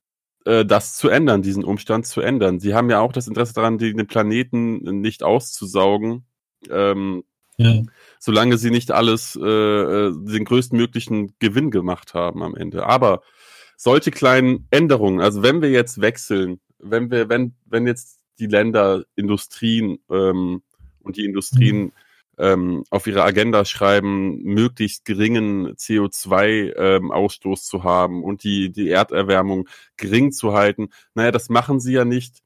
[0.46, 2.58] äh, das zu ändern, diesen Umstand zu ändern.
[2.58, 6.24] Sie haben ja auch das Interesse daran, den Planeten nicht auszusaugen,
[6.70, 7.22] ähm,
[7.58, 7.82] ja.
[8.18, 12.86] solange sie nicht alles, äh, äh, den größtmöglichen Gewinn gemacht haben am Ende.
[12.86, 13.20] Aber
[13.76, 19.04] solche kleinen Änderungen, also wenn wir jetzt wechseln, wenn wir, wenn, wenn jetzt die Länder,
[19.16, 20.62] Industrien ähm,
[21.02, 21.92] und die Industrien mhm
[22.38, 29.68] ähm, auf ihre Agenda schreiben, möglichst geringen CO2-Ausstoß ähm, zu haben und die, die Erderwärmung
[29.96, 30.90] gering zu halten.
[31.14, 32.42] Naja, das machen sie ja nicht.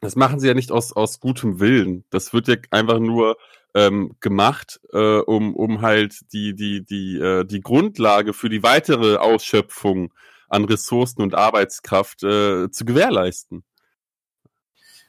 [0.00, 2.04] Das machen sie ja nicht aus, aus gutem Willen.
[2.10, 3.36] Das wird ja einfach nur
[3.74, 9.16] ähm, gemacht, äh, um, um halt die, die, die, äh, die Grundlage für die weitere
[9.16, 10.12] Ausschöpfung
[10.48, 13.64] an Ressourcen und Arbeitskraft äh, zu gewährleisten.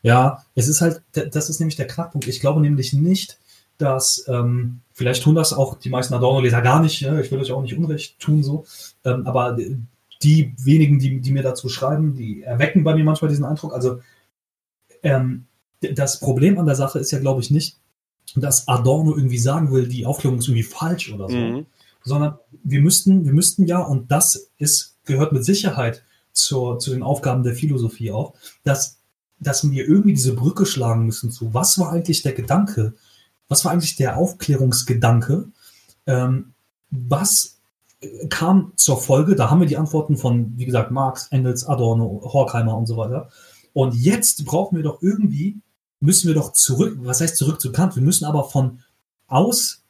[0.01, 2.27] Ja, es ist halt, das ist nämlich der Knackpunkt.
[2.27, 3.39] Ich glaube nämlich nicht,
[3.77, 7.51] dass ähm, vielleicht tun das auch die meisten Adorno-Leser gar nicht, ja, ich will euch
[7.51, 8.65] auch nicht Unrecht tun, so,
[9.03, 9.57] ähm, aber
[10.23, 13.73] die wenigen, die, die mir dazu schreiben, die erwecken bei mir manchmal diesen Eindruck.
[13.73, 13.99] Also
[15.03, 15.45] ähm,
[15.81, 17.77] das Problem an der Sache ist ja, glaube ich, nicht,
[18.35, 21.65] dass Adorno irgendwie sagen will, die Aufklärung ist irgendwie falsch oder so, mhm.
[22.03, 27.03] sondern wir müssten, wir müssten ja, und das ist, gehört mit Sicherheit zur, zu den
[27.03, 28.99] Aufgaben der Philosophie auch, dass,
[29.39, 32.95] dass wir irgendwie diese Brücke schlagen müssen zu, was war eigentlich der Gedanke
[33.47, 35.49] was war eigentlich der Aufklärungsgedanke?
[36.07, 36.53] Ähm,
[36.89, 37.59] was
[38.29, 39.35] kam zur Folge?
[39.35, 43.29] Da haben wir die Antworten von, wie gesagt, Marx, Engels, Adorno, Horkheimer und so weiter.
[43.73, 45.59] Und jetzt brauchen wir doch irgendwie,
[45.99, 47.95] müssen wir doch zurück, was heißt zurück zu Kant?
[47.95, 48.79] Wir müssen aber von
[49.27, 49.83] aus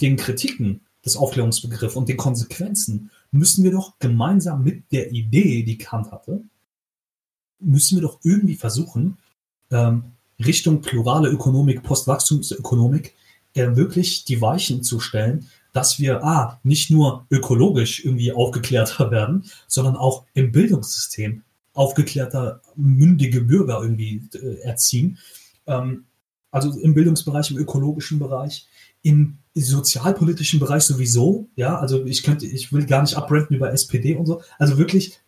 [0.00, 5.78] den Kritiken des Aufklärungsbegriffs und den Konsequenzen müssen wir doch gemeinsam mit der Idee, die
[5.78, 6.44] Kant hatte,
[7.58, 9.18] müssen wir doch irgendwie versuchen,
[9.70, 13.14] ähm, Richtung plurale Ökonomik, Postwachstumsökonomik,
[13.54, 19.44] äh, wirklich die Weichen zu stellen, dass wir ah, nicht nur ökologisch irgendwie aufgeklärter werden,
[19.66, 21.42] sondern auch im Bildungssystem
[21.74, 25.18] aufgeklärter, mündige Bürger irgendwie äh, erziehen.
[25.66, 26.04] Ähm,
[26.50, 28.68] also im Bildungsbereich, im ökologischen Bereich,
[29.00, 31.48] im sozialpolitischen Bereich sowieso.
[31.56, 34.42] Ja, also ich könnte, ich will gar nicht abrenten über SPD und so.
[34.58, 35.18] Also wirklich,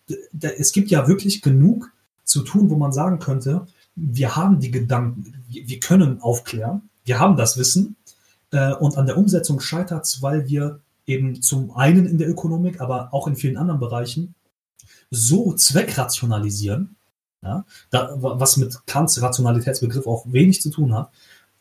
[0.41, 1.91] es gibt ja wirklich genug
[2.25, 7.37] zu tun, wo man sagen könnte, wir haben die Gedanken, wir können aufklären, wir haben
[7.37, 7.97] das Wissen
[8.51, 12.81] äh, und an der Umsetzung scheitert es, weil wir eben zum einen in der Ökonomik,
[12.81, 14.35] aber auch in vielen anderen Bereichen
[15.11, 16.97] so zweckrationalisieren,
[17.43, 21.11] ja, da, was mit Kants Rationalitätsbegriff auch wenig zu tun hat,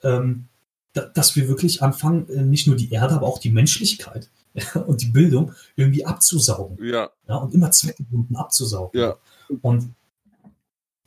[0.02, 0.48] ähm,
[0.94, 4.30] da, dass wir wirklich anfangen, äh, nicht nur die Erde, aber auch die Menschlichkeit
[4.88, 6.84] und die Bildung irgendwie abzusaugen.
[6.84, 7.10] Ja.
[7.28, 9.00] ja und immer zweckgebunden abzusaugen.
[9.00, 9.18] Ja.
[9.62, 9.94] Und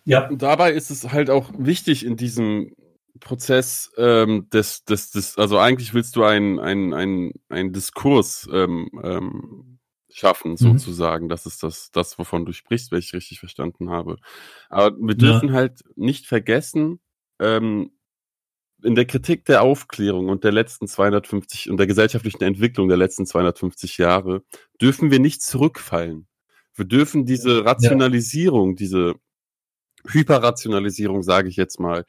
[0.07, 0.29] ja.
[0.29, 2.75] Und dabei ist es halt auch wichtig in diesem
[3.21, 9.79] Prozess ähm, des, des, des, also eigentlich willst du einen ein, ein, Diskurs ähm, ähm,
[10.11, 10.57] schaffen, mhm.
[10.57, 11.29] sozusagen.
[11.29, 14.17] Das ist das, das, wovon du sprichst, wenn ich richtig verstanden habe.
[14.69, 15.55] Aber wir dürfen ja.
[15.55, 17.01] halt nicht vergessen,
[17.41, 17.91] ähm,
[18.83, 23.27] in der Kritik der Aufklärung und der letzten 250 und der gesellschaftlichen Entwicklung der letzten
[23.27, 24.43] 250 Jahre
[24.81, 26.29] dürfen wir nicht zurückfallen.
[26.75, 28.77] Wir dürfen diese Rationalisierung, ja.
[28.77, 29.15] diese
[30.09, 32.05] Hyperrationalisierung, sage ich jetzt mal,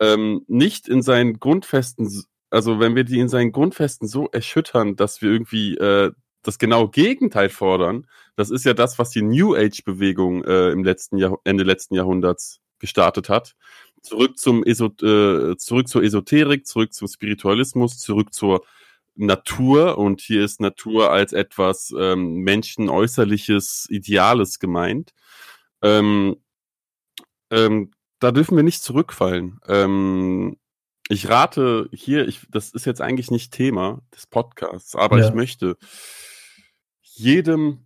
[0.00, 5.22] ähm, nicht in seinen Grundfesten, also wenn wir die in seinen Grundfesten so erschüttern, dass
[5.22, 6.12] wir irgendwie äh,
[6.42, 8.06] das genaue Gegenteil fordern,
[8.36, 12.60] das ist ja das, was die New Age-Bewegung äh, im letzten Jahr, Ende letzten Jahrhunderts
[12.78, 13.54] gestartet hat.
[14.02, 18.64] Zurück zum Eso äh, zurück zur Esoterik, zurück zum Spiritualismus, zurück zur
[19.14, 25.12] Natur und hier ist Natur als etwas ähm, menschenäußerliches, Ideales gemeint.
[25.82, 26.36] Ähm,
[27.52, 29.60] ähm, da dürfen wir nicht zurückfallen.
[29.68, 30.56] Ähm,
[31.08, 35.28] ich rate hier, ich, das ist jetzt eigentlich nicht Thema des Podcasts, aber ja.
[35.28, 35.76] ich möchte
[37.02, 37.84] jedem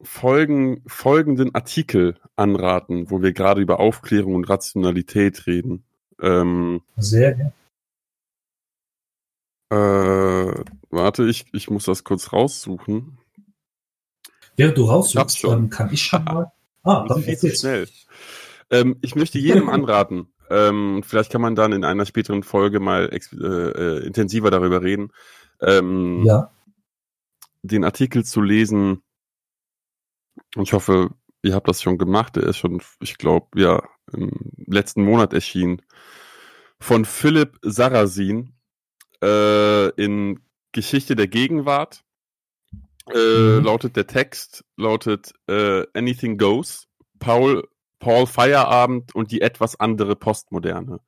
[0.00, 5.84] folgen, folgenden Artikel anraten, wo wir gerade über Aufklärung und Rationalität reden.
[6.20, 7.52] Ähm, Sehr gerne.
[9.70, 13.18] Äh, warte, ich, ich muss das kurz raussuchen.
[14.56, 16.52] Während du raussuchst, ähm, kann ich schon mal.
[16.82, 17.88] Ah, dann viel zu schnell.
[18.72, 23.08] Ähm, ich möchte jedem anraten, ähm, vielleicht kann man dann in einer späteren Folge mal
[23.10, 25.12] äh, äh, intensiver darüber reden,
[25.60, 26.50] ähm, ja.
[27.62, 29.02] den Artikel zu lesen.
[30.56, 31.10] Und ich hoffe,
[31.42, 32.36] ihr habt das schon gemacht.
[32.36, 34.30] Er ist schon, ich glaube, ja, im
[34.66, 35.82] letzten Monat erschienen.
[36.80, 38.54] Von Philipp Sarrazin
[39.22, 40.40] äh, in
[40.72, 42.04] Geschichte der Gegenwart.
[43.10, 43.64] Äh, mhm.
[43.64, 46.88] Lautet der Text, lautet äh, Anything Goes.
[47.18, 47.68] Paul
[48.02, 50.98] Paul Feierabend und die etwas andere Postmoderne.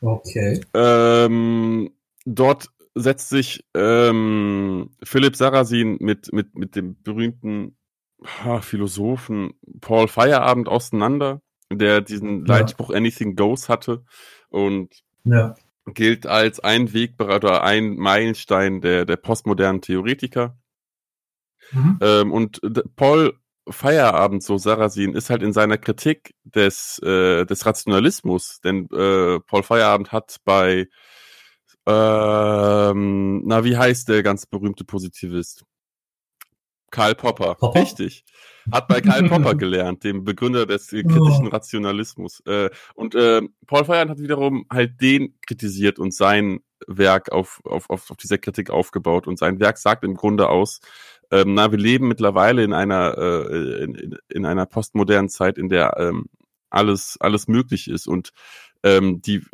[0.00, 0.60] Okay.
[0.72, 1.90] Ähm,
[2.24, 7.76] dort setzt sich ähm, Philipp Sarrazin mit, mit, mit dem berühmten
[8.24, 12.58] ha, Philosophen Paul Feierabend auseinander, der diesen Ja.
[12.58, 14.04] Leitspruch Anything Goes hatte
[14.50, 15.56] und Ja.
[15.86, 20.56] gilt als ein Wegbereiter oder ein Meilenstein der, der postmodernen Theoretiker.
[21.72, 21.98] Mhm.
[22.00, 22.60] Ähm, und
[22.94, 23.36] Paul
[23.68, 29.62] Feierabend, so Sarrazin, ist halt in seiner Kritik des, äh, des Rationalismus, denn äh, Paul
[29.62, 30.88] Feierabend hat bei,
[31.86, 35.64] ähm, na, wie heißt der ganz berühmte Positivist?
[36.94, 37.56] Karl Popper.
[37.56, 37.80] Popper?
[37.80, 38.24] Richtig.
[38.70, 41.50] Hat bei Karl Popper gelernt, dem Begründer des äh, kritischen Oh.
[41.50, 42.40] Rationalismus.
[42.46, 47.90] Äh, und äh, Paul Feierabend hat wiederum halt den kritisiert und sein Werk auf, auf,
[47.90, 49.26] auf, auf dieser Kritik aufgebaut.
[49.26, 50.80] Und sein Werk sagt im Grunde aus,
[51.34, 55.68] ähm, na, wir leben mittlerweile in einer, äh, in, in, in einer postmodernen Zeit, in
[55.68, 56.26] der ähm,
[56.70, 58.30] alles, alles möglich ist und
[58.82, 59.44] ähm, die,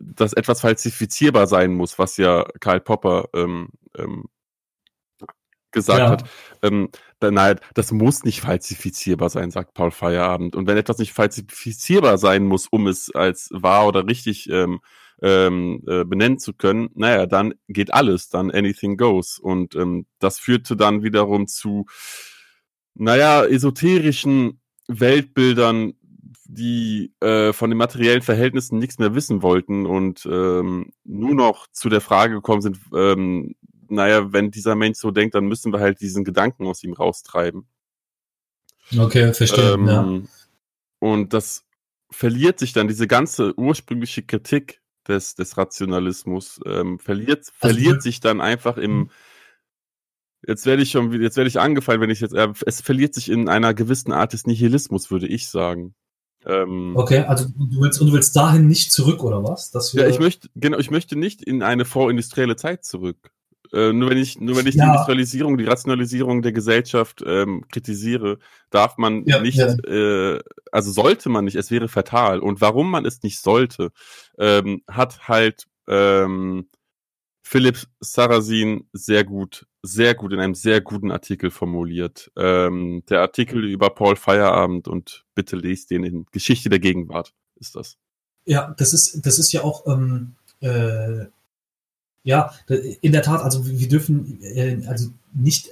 [0.00, 4.24] dass etwas falsifizierbar sein muss, was ja Karl Popper ähm, ähm,
[5.72, 6.10] gesagt Ja.
[6.10, 6.24] hat.
[6.62, 10.54] Ähm, da, nein, das muss nicht falsifizierbar sein, sagt Paul Feierabend.
[10.54, 14.80] Und wenn etwas nicht falsifizierbar sein muss, um es als wahr oder richtig ähm,
[15.22, 19.38] ähm, äh, benennen zu können, naja, dann geht alles, dann anything goes.
[19.38, 21.86] Und ähm, das führte dann wiederum zu,
[22.94, 25.94] naja, esoterischen Weltbildern,
[26.44, 31.88] die äh, von den materiellen Verhältnissen nichts mehr wissen wollten und ähm, nur noch zu
[31.88, 33.54] der Frage gekommen sind, ähm,
[33.88, 37.66] naja, wenn dieser Mensch so denkt, dann müssen wir halt diesen Gedanken aus ihm raustreiben.
[38.98, 39.72] Okay, verstehe.
[39.74, 40.20] Ähm, ja.
[40.98, 41.64] Und das
[42.10, 48.20] verliert sich dann, diese ganze ursprüngliche Kritik des, des Rationalismus, ähm, verliert, Also, verliert sich
[48.20, 49.10] dann einfach im,
[50.46, 53.14] jetzt werde ich schon, wieder- jetzt werde ich angefallen, wenn ich jetzt, äh, es verliert
[53.14, 55.94] sich in einer gewissen Art des Nihilismus, würde ich sagen.
[56.44, 59.70] Ähm, Okay, also du willst, und du willst dahin nicht zurück, oder was?
[59.70, 63.30] Dass wir, Ja, ich möchte, genau, ich möchte nicht in eine vorindustrielle Zeit zurück.
[63.72, 64.92] Äh, nur wenn ich, nur wenn ich die Ja.
[64.92, 68.38] Industrialisierung, die Rationalisierung der Gesellschaft ähm, kritisiere,
[68.70, 69.74] darf man Ja, nicht, ja.
[69.86, 72.40] Äh, also sollte man nicht, es wäre fatal.
[72.40, 73.90] Und warum man es nicht sollte,
[74.38, 76.68] ähm, hat halt ähm,
[77.42, 82.30] Philipp Sarrazin sehr gut, sehr gut in einem sehr guten Artikel formuliert.
[82.36, 87.74] Ähm, der Artikel über Paul Feierabend und bitte lest den in Geschichte der Gegenwart ist
[87.74, 87.96] das.
[88.44, 91.26] Ja, das ist, das ist ja auch, ähm, äh,
[92.24, 92.52] ja,
[93.00, 95.70] in der Tat, also wir dürfen, äh, also nicht,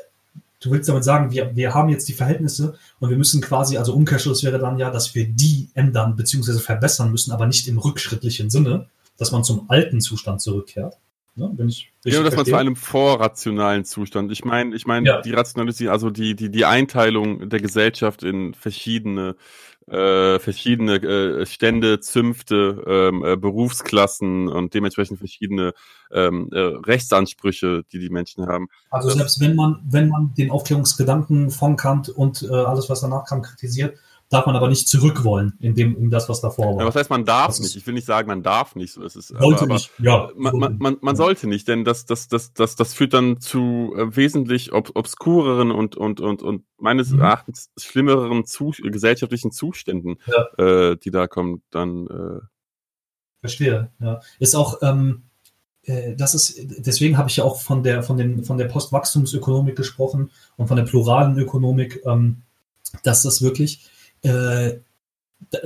[0.61, 3.95] du willst damit sagen, wir, wir haben jetzt die Verhältnisse und wir müssen quasi, also
[3.95, 6.59] Umkehrschluss wäre dann ja, dass wir die ändern bzw.
[6.59, 8.87] verbessern müssen, aber nicht im rückschrittlichen Sinne,
[9.17, 10.97] dass man zum alten Zustand zurückkehrt.
[11.37, 11.51] Ne?
[11.57, 14.33] Wenn ich Ja, dass man zu einem vorrationalen Zustand.
[14.33, 15.21] Ich meine, ich meine, Ja.
[15.21, 19.37] die Rationalisierung, also die, die, die Einteilung der Gesellschaft in verschiedene,
[19.91, 25.73] äh, verschiedene äh, Stände, Zünfte, ähm, äh, Berufsklassen und dementsprechend verschiedene
[26.13, 28.69] ähm, äh, Rechtsansprüche, die die Menschen haben.
[28.91, 33.01] Also Das- selbst wenn man, wenn man den Aufklärungsgedanken von Kant und äh, alles, was
[33.01, 33.97] danach kam, kritisiert,
[34.31, 36.81] darf man aber nicht zurück wollen in dem, in das, was davor war.
[36.83, 37.77] Ja, was heißt, man darf Das nicht?
[37.77, 38.93] Ich will nicht sagen, man darf nicht.
[38.93, 39.29] So ist es.
[39.29, 39.91] Sollte aber, nicht.
[39.99, 41.17] Ja, man, sollte man, man, man Ja.
[41.17, 45.71] sollte nicht, denn das, das, das, das, das führt dann zu äh, wesentlich ob, obskureren
[45.73, 47.21] und, und, und, und meines Mhm.
[47.21, 50.19] Erachtens schlimmeren zu, gesellschaftlichen Zuständen,
[50.57, 52.41] äh, die da kommen, dann äh,
[53.41, 54.21] Verstehe, ja.
[54.39, 55.23] Ist auch, ähm,
[55.85, 59.77] äh, das ist, deswegen habe ich ja auch von der, von den, von der Postwachstumsökonomik
[59.77, 62.43] gesprochen und von der pluralen Ökonomik, ähm,
[63.03, 63.90] dass das wirklich,
[64.23, 64.79] äh,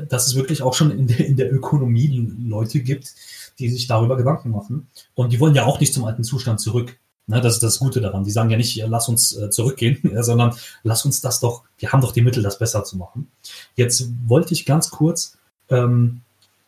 [0.08, 3.12] dass es wirklich auch schon in der, in der Ökonomie Leute gibt,
[3.58, 4.88] die sich darüber Gedanken machen.
[5.14, 6.96] Und die wollen ja auch nicht zum alten Zustand zurück.
[7.26, 8.24] Ne, das ist das Gute daran.
[8.24, 12.02] Die sagen ja nicht, lass uns äh, zurückgehen, sondern lass uns das doch, wir haben
[12.02, 13.30] doch die Mittel, das besser zu machen.
[13.76, 15.38] Jetzt wollte ich ganz kurz
[15.70, 16.20] ähm,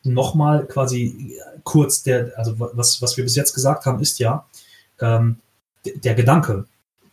[0.03, 4.47] nochmal quasi kurz der, also was, was wir bis jetzt gesagt haben, ist ja,
[5.01, 5.41] ähm,
[5.85, 6.67] der Gedanke,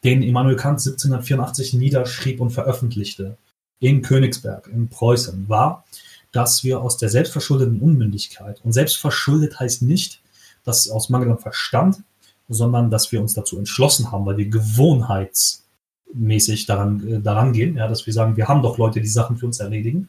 [0.03, 3.37] den Immanuel Kant 1784 niederschrieb und veröffentlichte
[3.83, 5.83] in Königsberg, in Preußen, war,
[6.31, 10.21] dass wir aus der selbstverschuldeten Unmündigkeit, und selbstverschuldet heißt nicht,
[10.63, 12.01] dass aus mangelndem Verstand,
[12.47, 17.89] sondern dass wir uns dazu entschlossen haben, weil wir gewohnheitsmäßig daran, äh, daran gehen, ja,
[17.89, 20.07] dass wir sagen, wir haben doch Leute, die Sachen für uns erledigen.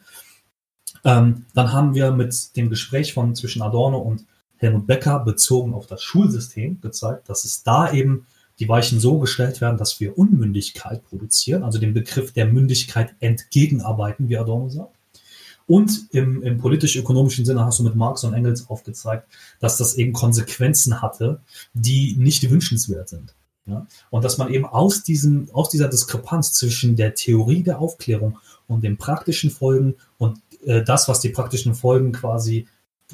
[1.03, 4.25] Ähm, dann haben wir mit dem Gespräch von zwischen Adorno und
[4.57, 8.25] Helmut Becker bezogen auf das Schulsystem gezeigt, dass es da eben
[8.59, 14.29] die Weichen so gestellt werden, dass wir Unmündigkeit produzieren, also dem Begriff der Mündigkeit entgegenarbeiten,
[14.29, 14.95] wie Adorno sagt.
[15.67, 19.27] Und im, im politisch-ökonomischen Sinne hast du mit Marx und Engels aufgezeigt,
[19.59, 21.41] dass das eben Konsequenzen hatte,
[21.73, 23.33] die nicht wünschenswert sind.
[23.65, 23.87] Ja?
[24.11, 28.37] Und dass man eben aus, diesem, aus dieser Diskrepanz zwischen der Theorie der Aufklärung
[28.67, 32.67] und den praktischen Folgen und äh, das, was die praktischen Folgen quasi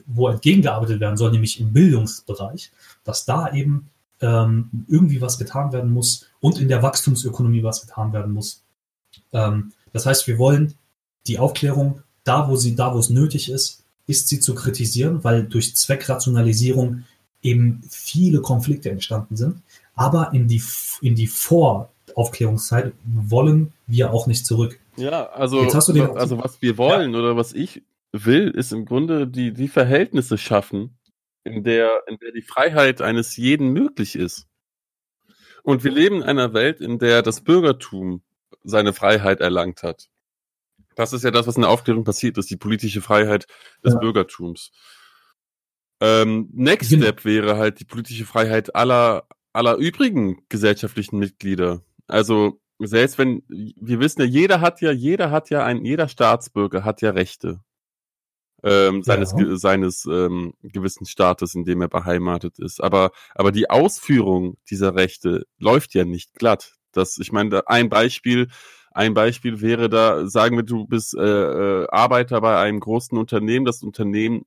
[0.06, 2.72] wo entgegengearbeitet werden soll, nämlich im Bildungsbereich,
[3.04, 3.90] dass da eben
[4.22, 8.64] ähm, irgendwie was getan werden muss und in der Wachstumsökonomie was getan werden muss.
[9.34, 10.76] Ähm, das heißt, wir wollen
[11.28, 15.44] die Aufklärung da, wo sie, da, wo es nötig ist, ist sie zu kritisieren, weil
[15.44, 17.04] durch Zweckrationalisierung
[17.42, 19.62] eben viele Konflikte entstanden sind.
[19.96, 20.62] Aber in die,
[21.02, 24.80] in die Voraufklärungszeit wollen wir auch nicht zurück.
[24.98, 27.20] Ja, also, also was wir wollen ja.
[27.20, 30.92] oder was ich will, ist im Grunde die, die Verhältnisse schaffen,
[31.44, 34.48] in der, in der die Freiheit eines jeden möglich ist.
[35.64, 38.24] Und wir leben in einer Welt, in der das Bürgertum
[38.64, 40.10] seine Freiheit erlangt hat.
[40.96, 43.48] Das ist ja das, was in der Aufklärung passiert ist, die politische Freiheit
[43.84, 44.00] des ja.
[44.00, 44.72] Bürgertums.
[46.00, 47.04] Ähm, Next genau.
[47.04, 51.84] Step wäre halt die politische Freiheit aller, aller übrigen gesellschaftlichen Mitglieder.
[52.08, 56.84] Also selbst wenn, wir wissen ja, jeder hat ja, jeder hat ja ein, jeder Staatsbürger
[56.84, 57.62] hat ja Rechte
[58.64, 59.56] ähm, seines, ja.
[59.56, 62.82] seines ähm, gewissen Staates, in dem er beheimatet ist.
[62.84, 66.74] Aber, aber die Ausführung dieser Rechte läuft ja nicht glatt.
[66.92, 68.50] Das, ich meine, ein Beispiel,
[68.92, 73.66] ein Beispiel wäre da, sagen wir, du bist äh, äh, Arbeiter bei einem großen Unternehmen,
[73.66, 74.46] das Unternehmen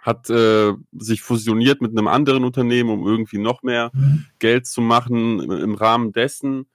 [0.00, 4.24] hat äh, sich fusioniert mit einem anderen Unternehmen, um irgendwie noch mehr mhm.
[4.38, 5.40] Geld zu machen.
[5.40, 6.66] Im Rahmen dessen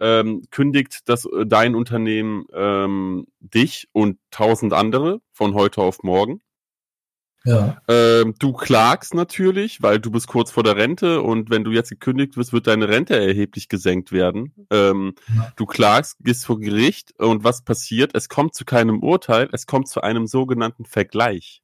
[0.00, 6.40] ähm, kündigt das äh, dein Unternehmen ähm, dich und tausend andere von heute auf morgen.
[7.44, 7.80] Ja.
[7.88, 11.88] Ähm, du klagst natürlich, weil du bist kurz vor der Rente und wenn du jetzt
[11.88, 14.52] gekündigt wirst, wird deine Rente erheblich gesenkt werden.
[14.70, 15.50] Ähm, ja.
[15.56, 18.14] Du klagst, gehst vor Gericht und was passiert?
[18.14, 21.62] Es kommt zu keinem Urteil, es kommt zu einem sogenannten Vergleich.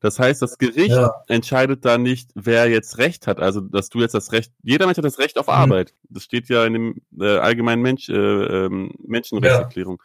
[0.00, 1.12] Das heißt, das Gericht ja.
[1.26, 3.40] entscheidet da nicht, wer jetzt Recht hat.
[3.40, 5.52] Also, dass du jetzt das Recht, jeder Mensch hat das Recht auf mhm.
[5.54, 5.94] Arbeit.
[6.08, 10.00] Das steht ja in dem äh, allgemeinen Mensch, äh, ähm, Menschenrechtserklärung.
[10.00, 10.04] Ja.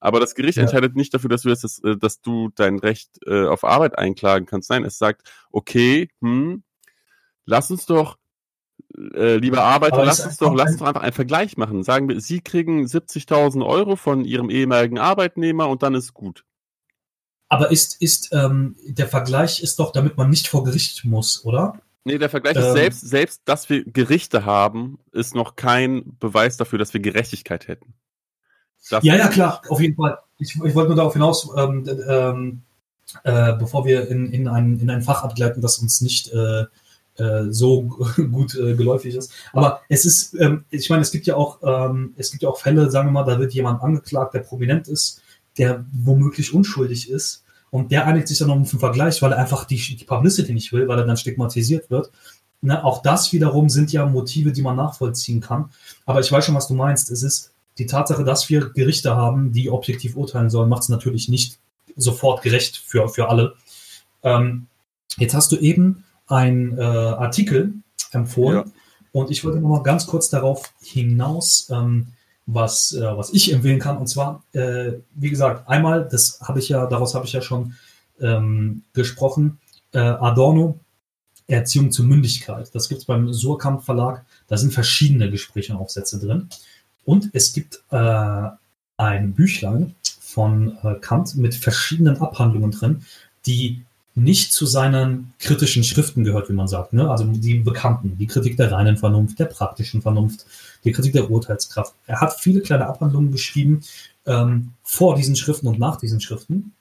[0.00, 0.62] Aber das Gericht ja.
[0.62, 3.98] entscheidet nicht dafür, dass du jetzt, das, äh, dass du dein Recht äh, auf Arbeit
[3.98, 4.70] einklagen kannst.
[4.70, 6.62] Nein, es sagt, okay, hm,
[7.44, 8.18] lass uns doch,
[9.14, 11.82] äh, lieber Arbeiter, lass uns doch, lass uns doch einfach einen Vergleich machen.
[11.82, 16.44] Sagen wir, Sie kriegen 70.000 Euro von Ihrem ehemaligen Arbeitnehmer und dann ist gut.
[17.52, 21.78] Aber ist, ist ähm, der Vergleich ist doch, damit man nicht vor Gericht muss, oder?
[22.02, 26.56] Nee, der Vergleich ähm, ist selbst, selbst, dass wir Gerichte haben, ist noch kein Beweis
[26.56, 27.92] dafür, dass wir Gerechtigkeit hätten.
[28.88, 30.16] Das ja, ja, klar, auf jeden Fall.
[30.38, 32.62] Ich, ich wollte nur darauf hinaus, ähm, ähm,
[33.22, 36.64] äh, bevor wir in, in, ein, in ein Fach abgleiten, das uns nicht äh,
[37.16, 37.82] äh, so
[38.32, 39.30] gut äh, geläufig ist.
[39.52, 42.58] Aber es ist, ähm, ich meine, es gibt ja auch, ähm, es gibt ja auch
[42.58, 45.20] Fälle, sagen wir mal, da wird jemand angeklagt, der prominent ist,
[45.58, 47.41] der womöglich unschuldig ist
[47.72, 50.74] und der einigt sich dann um einen Vergleich, weil er einfach die, die Publicity nicht
[50.74, 52.12] will, weil er dann stigmatisiert wird.
[52.60, 55.70] Ne, auch das wiederum sind ja Motive, die man nachvollziehen kann.
[56.04, 57.10] Aber ich weiß schon, was du meinst.
[57.10, 61.30] Es ist die Tatsache, dass wir Gerichte haben, die objektiv urteilen sollen, macht es natürlich
[61.30, 61.58] nicht
[61.96, 63.54] sofort gerecht für, für alle.
[64.22, 64.66] Ähm,
[65.16, 67.72] jetzt hast du eben einen äh, Artikel
[68.12, 68.72] empfohlen ja.
[69.12, 72.08] und ich wollte noch mal ganz kurz darauf hinaus ähm,
[72.46, 73.98] was, äh, was ich empfehlen kann.
[73.98, 77.74] Und zwar, äh, wie gesagt, einmal, das habe ich ja, daraus habe ich ja schon
[78.20, 79.58] ähm, gesprochen,
[79.92, 80.78] äh, Adorno,
[81.46, 82.74] Erziehung zur Mündigkeit.
[82.74, 84.24] Das gibt es beim Surkamp Verlag.
[84.48, 86.48] Da sind verschiedene Gespräche und Aufsätze drin.
[87.04, 88.48] Und es gibt äh,
[88.96, 93.04] ein Büchlein von äh, Kant mit verschiedenen Abhandlungen drin,
[93.46, 93.82] die
[94.14, 96.92] nicht zu seinen kritischen Schriften gehört, wie man sagt.
[96.92, 97.10] Ne?
[97.10, 100.44] Also die bekannten, die Kritik der reinen Vernunft, der praktischen Vernunft,
[100.84, 101.94] die Kritik der Urteilskraft.
[102.06, 103.80] Er hat viele kleine Abhandlungen geschrieben
[104.26, 106.72] ähm, vor diesen Schriften und nach diesen Schriften.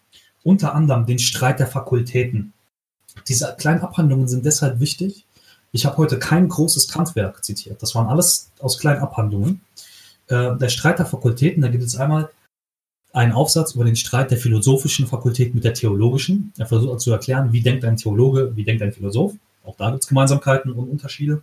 [0.43, 2.53] Unter anderem den Streit der Fakultäten.
[3.27, 5.25] Diese kleinen Abhandlungen sind deshalb wichtig.
[5.71, 7.81] Ich habe heute kein großes Kantwerk zitiert.
[7.81, 9.61] Das waren alles aus kleinen Abhandlungen.
[10.27, 12.29] Äh, der Streit der Fakultäten, da gibt es einmal
[13.13, 16.53] einen Aufsatz über den Streit der philosophischen Fakultät mit der theologischen.
[16.57, 19.33] Er versucht zu erklären, wie denkt ein Theologe, wie denkt ein Philosoph.
[19.63, 21.41] Auch da gibt es Gemeinsamkeiten und Unterschiede.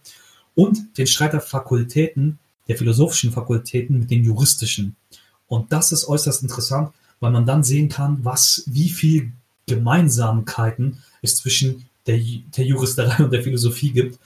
[0.55, 2.39] Und den Streit der Fakultäten,
[2.69, 4.97] der philosophischen Fakultäten mit den juristischen.
[5.47, 9.33] Und das ist äußerst interessant, weil man dann sehen kann, was, wie viel
[9.67, 12.19] Gemeinsamkeiten es zwischen der,
[12.57, 14.19] der Juristerei und der Philosophie gibt.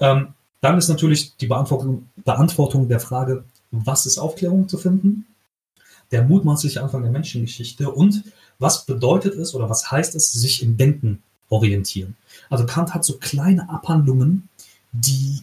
[0.00, 0.28] Ähm,
[0.60, 5.24] dann ist natürlich die Beantwortung, Beantwortung der Frage, was ist Aufklärung zu finden?
[6.10, 8.24] Der mutmaßliche Anfang der Menschengeschichte und
[8.58, 12.16] was bedeutet es oder was heißt es, sich im Denken orientieren.
[12.50, 14.48] Also Kant hat so kleine Abhandlungen,
[14.92, 15.42] die,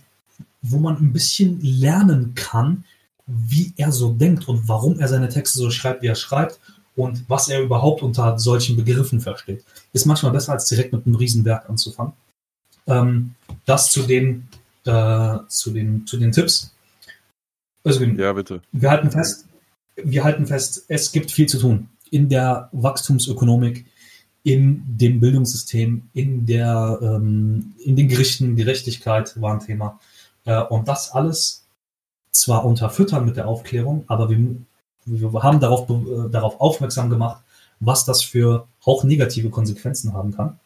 [0.62, 2.84] wo man ein bisschen lernen kann,
[3.28, 6.60] wie er so denkt und warum er seine Texte so schreibt, wie er schreibt
[6.96, 9.64] und was er überhaupt unter solchen Begriffen versteht.
[9.94, 12.14] Ist manchmal besser, als direkt mit einem Riesenwerk anzufangen.
[12.88, 13.36] Ähm,
[13.66, 14.48] das zu den,
[14.86, 16.72] äh, zu den, zu den Tipps.
[17.84, 18.62] Also, ja, bitte.
[18.72, 19.46] Wir halten fest,
[19.96, 21.90] wir halten fest, es gibt viel zu tun.
[22.12, 23.86] In der Wachstumsökonomik
[24.46, 30.00] in dem Bildungssystem, in der, ähm, in den Gerichten, Gerechtigkeit war ein Thema.
[30.46, 31.66] Äh, und das alles
[32.32, 34.56] zwar unterfüttern mit der Aufklärung, aber wir,
[35.06, 37.42] wir haben darauf, äh, darauf aufmerksam gemacht,
[37.80, 40.60] was das für auch negative Konsequenzen haben kann.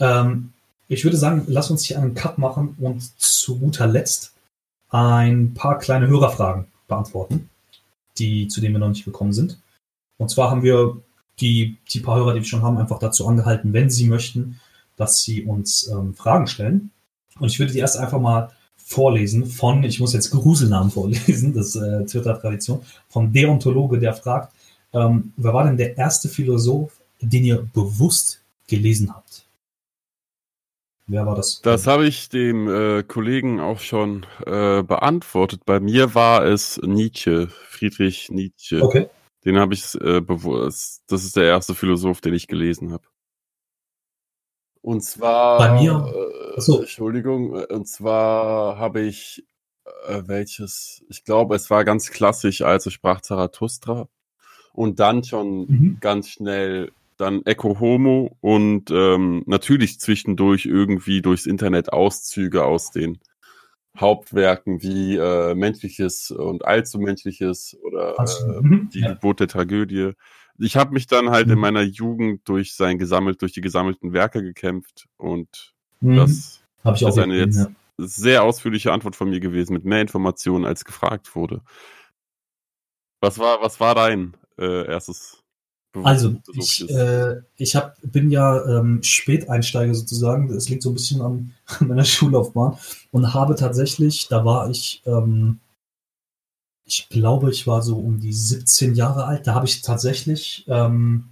[0.00, 0.52] Ähm,
[0.88, 4.32] ich würde sagen, lass uns hier einen Cut machen und zu guter Letzt
[4.88, 7.48] ein paar kleine Hörerfragen beantworten,
[8.20, 9.58] die, zu denen wir noch nicht gekommen sind.
[10.18, 11.02] Und zwar haben wir
[11.40, 14.60] die, die paar Hörer, die wir schon haben, einfach dazu angehalten, wenn sie möchten,
[14.96, 16.90] dass sie uns ähm, Fragen stellen.
[17.38, 21.74] Und ich würde die erst einfach mal vorlesen von, ich muss jetzt Gruselnamen vorlesen, das
[21.74, 24.52] ist äh, Twitter-Tradition, vom Deontologe, der fragt,
[24.92, 29.46] ähm, wer war denn der erste Philosoph, den ihr bewusst gelesen habt?
[31.10, 31.60] Wer war das?
[31.62, 35.64] Das habe ich dem äh, Kollegen auch schon äh, beantwortet.
[35.66, 38.80] Bei mir war es Nietzsche, Friedrich Nietzsche.
[38.80, 39.08] Okay.
[39.44, 41.02] Den habe ich äh, bewusst.
[41.08, 43.02] Das ist der erste Philosoph, den ich gelesen habe.
[44.82, 45.58] Und zwar.
[45.58, 45.92] Bei mir.
[45.92, 46.78] Äh, Achso.
[46.78, 47.56] Entschuldigung.
[47.56, 49.44] Äh, und zwar habe ich
[50.06, 51.04] äh, welches?
[51.08, 54.08] Ich glaube, es war ganz klassisch, also sprach Zarathustra.
[54.72, 55.98] Und dann schon mhm.
[56.00, 63.18] ganz schnell dann Echo Homo und ähm, natürlich zwischendurch irgendwie durchs Internet Auszüge aus den
[63.98, 69.12] Hauptwerken wie äh, Menschliches und Allzu Menschliches oder äh, die ja.
[69.12, 70.12] Geburt der Tragödie.
[70.58, 71.54] Ich habe mich dann halt mhm.
[71.54, 76.16] in meiner Jugend durch sein gesammelt, durch die gesammelten Werke gekämpft und mhm.
[76.16, 77.66] das ist eine jetzt ja.
[77.98, 81.62] sehr ausführliche Antwort von mir gewesen mit mehr Informationen als gefragt wurde.
[83.20, 85.39] Was war, was war dein äh, erstes
[85.92, 90.48] also, ich, äh, ich hab, bin ja ähm, Späteinsteiger sozusagen.
[90.48, 92.78] Das liegt so ein bisschen an, an meiner Schullaufbahn.
[93.10, 95.58] Und habe tatsächlich, da war ich, ähm,
[96.84, 99.46] ich glaube, ich war so um die 17 Jahre alt.
[99.46, 101.30] Da habe ich tatsächlich ähm,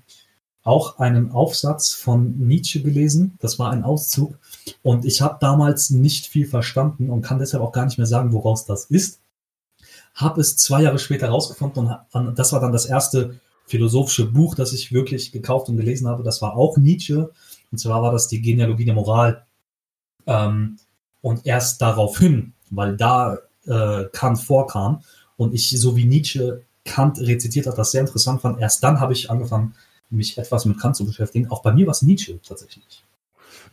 [0.64, 3.38] auch einen Aufsatz von Nietzsche gelesen.
[3.40, 4.38] Das war ein Auszug.
[4.82, 8.32] Und ich habe damals nicht viel verstanden und kann deshalb auch gar nicht mehr sagen,
[8.32, 9.20] woraus das ist.
[10.14, 13.38] Habe es zwei Jahre später rausgefunden und das war dann das erste
[13.68, 17.30] philosophische Buch, das ich wirklich gekauft und gelesen habe, das war auch Nietzsche.
[17.70, 19.46] Und zwar war das die Genealogie der Moral.
[20.26, 20.78] Ähm,
[21.20, 25.02] und erst daraufhin, weil da äh, Kant vorkam
[25.36, 29.12] und ich so wie Nietzsche Kant rezitiert hat, das sehr interessant fand, erst dann habe
[29.12, 29.74] ich angefangen,
[30.10, 31.50] mich etwas mit Kant zu beschäftigen.
[31.50, 33.04] Auch bei mir war es Nietzsche tatsächlich.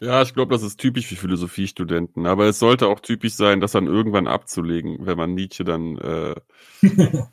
[0.02, 2.26] Ja, ich glaube, das ist typisch für Philosophiestudenten.
[2.26, 6.36] Aber es sollte auch typisch sein, das dann irgendwann abzulegen, wenn man Nietzsche dann äh,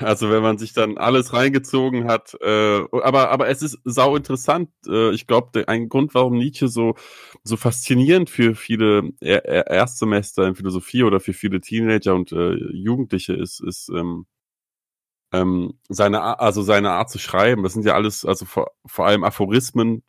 [0.00, 4.70] Also wenn man sich dann alles reingezogen hat, äh, aber aber es ist sau interessant.
[4.86, 6.94] Äh, ich glaube, ein Grund, warum Nietzsche so
[7.44, 13.34] so faszinierend für viele er Erstsemester in Philosophie oder für viele Teenager und äh, Jugendliche
[13.34, 14.26] ist, ist ähm,
[15.32, 17.62] ähm, seine also seine Art zu schreiben.
[17.62, 20.02] Das sind ja alles also vor, vor allem Aphorismen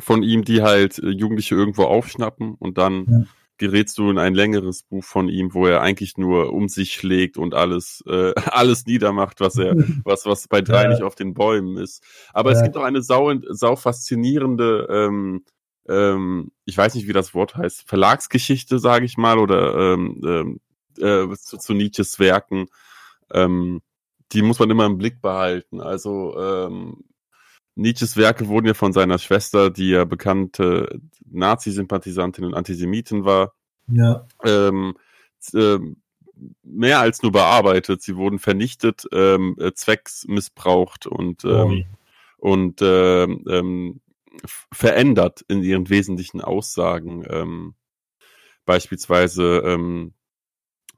[0.00, 3.26] von ihm, die halt äh, Jugendliche irgendwo aufschnappen und dann ja
[3.62, 7.38] gerätst du in ein längeres Buch von ihm, wo er eigentlich nur um sich schlägt
[7.38, 10.88] und alles, äh, alles niedermacht, was er, was, was bei drei ja.
[10.88, 12.02] nicht auf den Bäumen ist.
[12.32, 12.56] Aber ja.
[12.56, 15.44] es gibt auch eine sau, sau faszinierende, ähm,
[15.88, 20.60] ähm, ich weiß nicht, wie das Wort heißt, Verlagsgeschichte, sage ich mal, oder ähm, ähm,
[20.98, 22.66] äh, zu, zu Nietzsches Werken.
[23.32, 23.80] Ähm,
[24.32, 25.80] die muss man immer im Blick behalten.
[25.80, 27.04] Also ähm,
[27.76, 31.00] Nietzsches Werke wurden ja von seiner Schwester, die ja bekannte
[31.30, 33.54] Nazi-Sympathisantin und Antisemitin war,
[33.88, 34.26] ja.
[34.44, 34.94] ähm,
[35.52, 35.78] äh,
[36.62, 38.02] mehr als nur bearbeitet.
[38.02, 41.84] Sie wurden vernichtet, ähm, äh, zwecksmissbraucht und, ähm,
[42.38, 42.50] oh.
[42.50, 44.00] und ähm, ähm,
[44.72, 47.24] verändert in ihren wesentlichen Aussagen.
[47.28, 47.74] Ähm,
[48.64, 50.14] beispielsweise, ähm,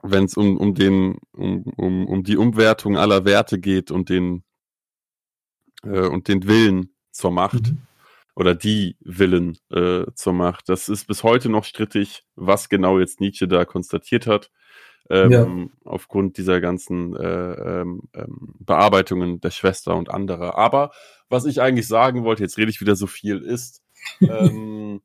[0.03, 4.45] wenn es um, um den, um, um, um die Umwertung aller Werte geht und den
[5.85, 7.79] äh, und den Willen zur Macht mhm.
[8.35, 10.69] Oder die Willen äh, zur Macht.
[10.69, 14.51] Das ist bis heute noch strittig, was genau jetzt Nietzsche da konstatiert hat.
[15.11, 15.47] Ähm, ja.
[15.85, 17.53] aufgrund dieser ganzen äh,
[17.83, 20.57] ähm, ähm Bearbeitungen der Schwester und anderer.
[20.57, 20.93] Aber
[21.29, 23.83] was ich eigentlich sagen wollte, jetzt rede ich wieder so viel, ist,
[24.23, 25.03] ähm,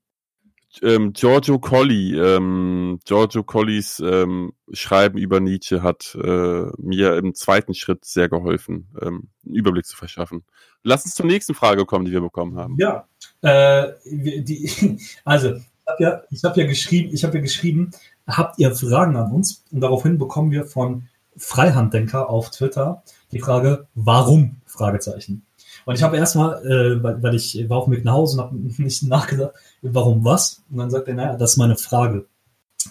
[0.82, 7.74] ähm, Giorgio Colli, ähm, Giorgio Collis ähm, Schreiben über Nietzsche hat äh, mir im zweiten
[7.74, 10.46] Schritt sehr geholfen, ähm, einen Überblick zu verschaffen.
[10.84, 12.76] Lass uns zur nächsten Frage kommen, die wir bekommen haben.
[12.78, 13.08] Ja,
[13.41, 17.91] äh, die, also ich habe ja, ich hab ja geschrieben, ich habe ja geschrieben,
[18.28, 19.64] habt ihr Fragen an uns?
[19.72, 24.57] Und daraufhin bekommen wir von Freihanddenker auf Twitter die Frage, warum?
[24.66, 25.45] Fragezeichen.
[25.86, 28.44] Und ich habe erstmal, äh, weil, weil ich war auf dem Weg nach Hause und
[28.44, 30.61] habe nicht nachgedacht, warum was?
[30.70, 32.26] Und dann sagt er, naja, das ist meine Frage.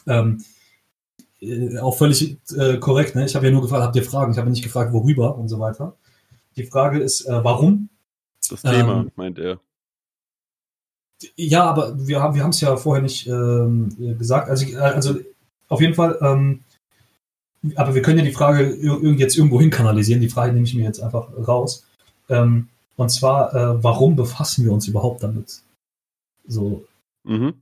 [0.06, 0.42] Ähm,
[1.40, 3.24] äh, auch völlig äh, korrekt, ne?
[3.24, 4.32] Ich habe ja nur gefragt, habt ihr Fragen?
[4.32, 5.96] Ich habe nicht gefragt, worüber und so weiter.
[6.56, 7.88] Die Frage ist, äh, warum?
[8.50, 9.60] Das Thema, ähm, meint er.
[11.36, 14.48] Ja, aber wir haben wir es ja vorher nicht ähm, gesagt.
[14.48, 15.16] Also, also
[15.68, 16.60] auf jeden Fall, ähm,
[17.74, 18.74] aber wir können ja die Frage
[19.16, 20.20] jetzt irgendwo hin kanalisieren.
[20.20, 21.84] Die Frage nehme ich mir jetzt einfach raus.
[22.28, 25.62] Ähm, und zwar, äh, warum befassen wir uns überhaupt damit?
[26.46, 26.84] So.
[27.24, 27.54] Mhm.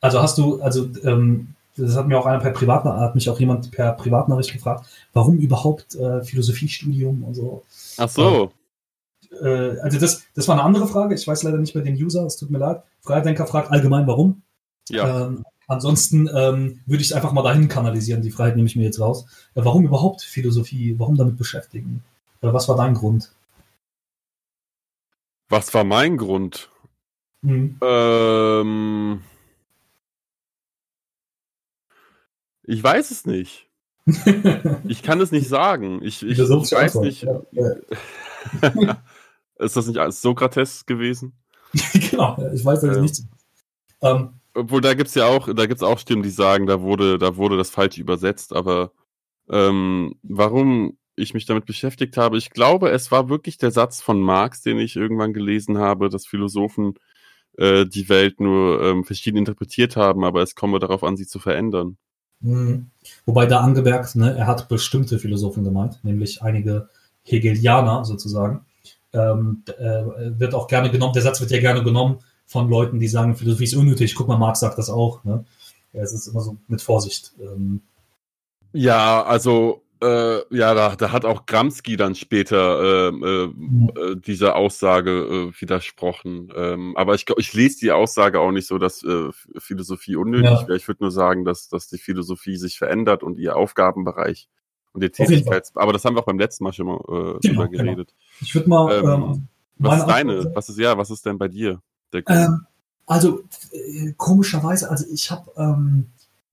[0.00, 3.38] Also hast du, also ähm, das hat mir auch einer per Privatnachricht, hat mich auch
[3.40, 7.62] jemand per Privatnachricht gefragt, warum überhaupt äh, Philosophiestudium und so.
[7.98, 8.52] Ach so.
[9.32, 11.14] Äh, also das, das war eine andere Frage.
[11.14, 12.82] Ich weiß leider nicht mehr den User, es tut mir leid.
[13.00, 14.42] Freidenker fragt allgemein, warum.
[14.88, 15.26] Ja.
[15.26, 18.22] Ähm, ansonsten ähm, würde ich es einfach mal dahin kanalisieren.
[18.22, 19.26] Die Freiheit nehme ich mir jetzt raus.
[19.54, 20.94] Äh, warum überhaupt Philosophie?
[20.98, 22.02] Warum damit beschäftigen?
[22.40, 23.32] Äh, was war dein Grund?
[25.48, 26.70] Was war mein Grund?
[27.42, 27.78] Mhm.
[27.80, 29.22] Ähm,
[32.64, 33.68] ich weiß es nicht.
[34.86, 36.00] ich kann es nicht sagen.
[36.02, 37.26] Ich, ich, ich weiß nicht.
[37.52, 37.76] Ja.
[39.58, 41.34] ist das nicht als Sokrates gewesen?
[42.10, 43.22] genau, ich weiß das ähm, nicht.
[44.02, 47.18] Ähm, Obwohl, da gibt es ja auch, da gibt's auch Stimmen, die sagen, da wurde,
[47.18, 48.92] da wurde das falsch übersetzt, aber
[49.48, 52.36] ähm, warum ich mich damit beschäftigt habe.
[52.36, 56.26] Ich glaube, es war wirklich der Satz von Marx, den ich irgendwann gelesen habe, dass
[56.26, 56.94] Philosophen
[57.56, 61.38] äh, die Welt nur ähm, verschieden interpretiert haben, aber es komme darauf an, sie zu
[61.38, 61.96] verändern.
[62.40, 62.90] Mhm.
[63.24, 66.90] Wobei da angemerkt, ne, er hat bestimmte Philosophen gemeint, nämlich einige
[67.22, 68.65] Hegelianer sozusagen.
[69.16, 73.08] Ähm, äh, wird auch gerne genommen, der Satz wird ja gerne genommen von Leuten, die
[73.08, 74.14] sagen, Philosophie ist unnötig.
[74.14, 75.24] Guck mal, Marx sagt das auch.
[75.24, 75.44] Ne?
[75.92, 77.32] Ja, es ist immer so mit Vorsicht.
[77.40, 77.80] Ähm,
[78.72, 84.56] ja, also äh, ja, da, da hat auch Gramsci dann später äh, äh, äh, dieser
[84.56, 86.52] Aussage äh, widersprochen.
[86.54, 90.68] Ähm, aber ich ich lese die Aussage auch nicht so, dass äh, Philosophie unnötig ja.
[90.68, 90.76] wäre.
[90.76, 94.48] Ich würde nur sagen, dass, dass die Philosophie sich verändert und ihr Aufgabenbereich
[94.96, 95.76] und ihr Tätigkeits...
[95.76, 97.84] Aber das haben wir auch beim letzten Mal schon mal äh, genau, drüber genau.
[97.84, 98.08] geredet.
[98.08, 98.40] Genau.
[98.40, 98.92] Ich würde mal...
[98.98, 99.48] Ähm, ähm,
[99.78, 100.54] was ist deine?
[100.54, 101.80] Was ist, ja, was ist denn bei dir?
[102.12, 102.66] Ähm,
[103.06, 105.50] also, äh, komischerweise, also ich habe...
[105.56, 106.06] Ähm,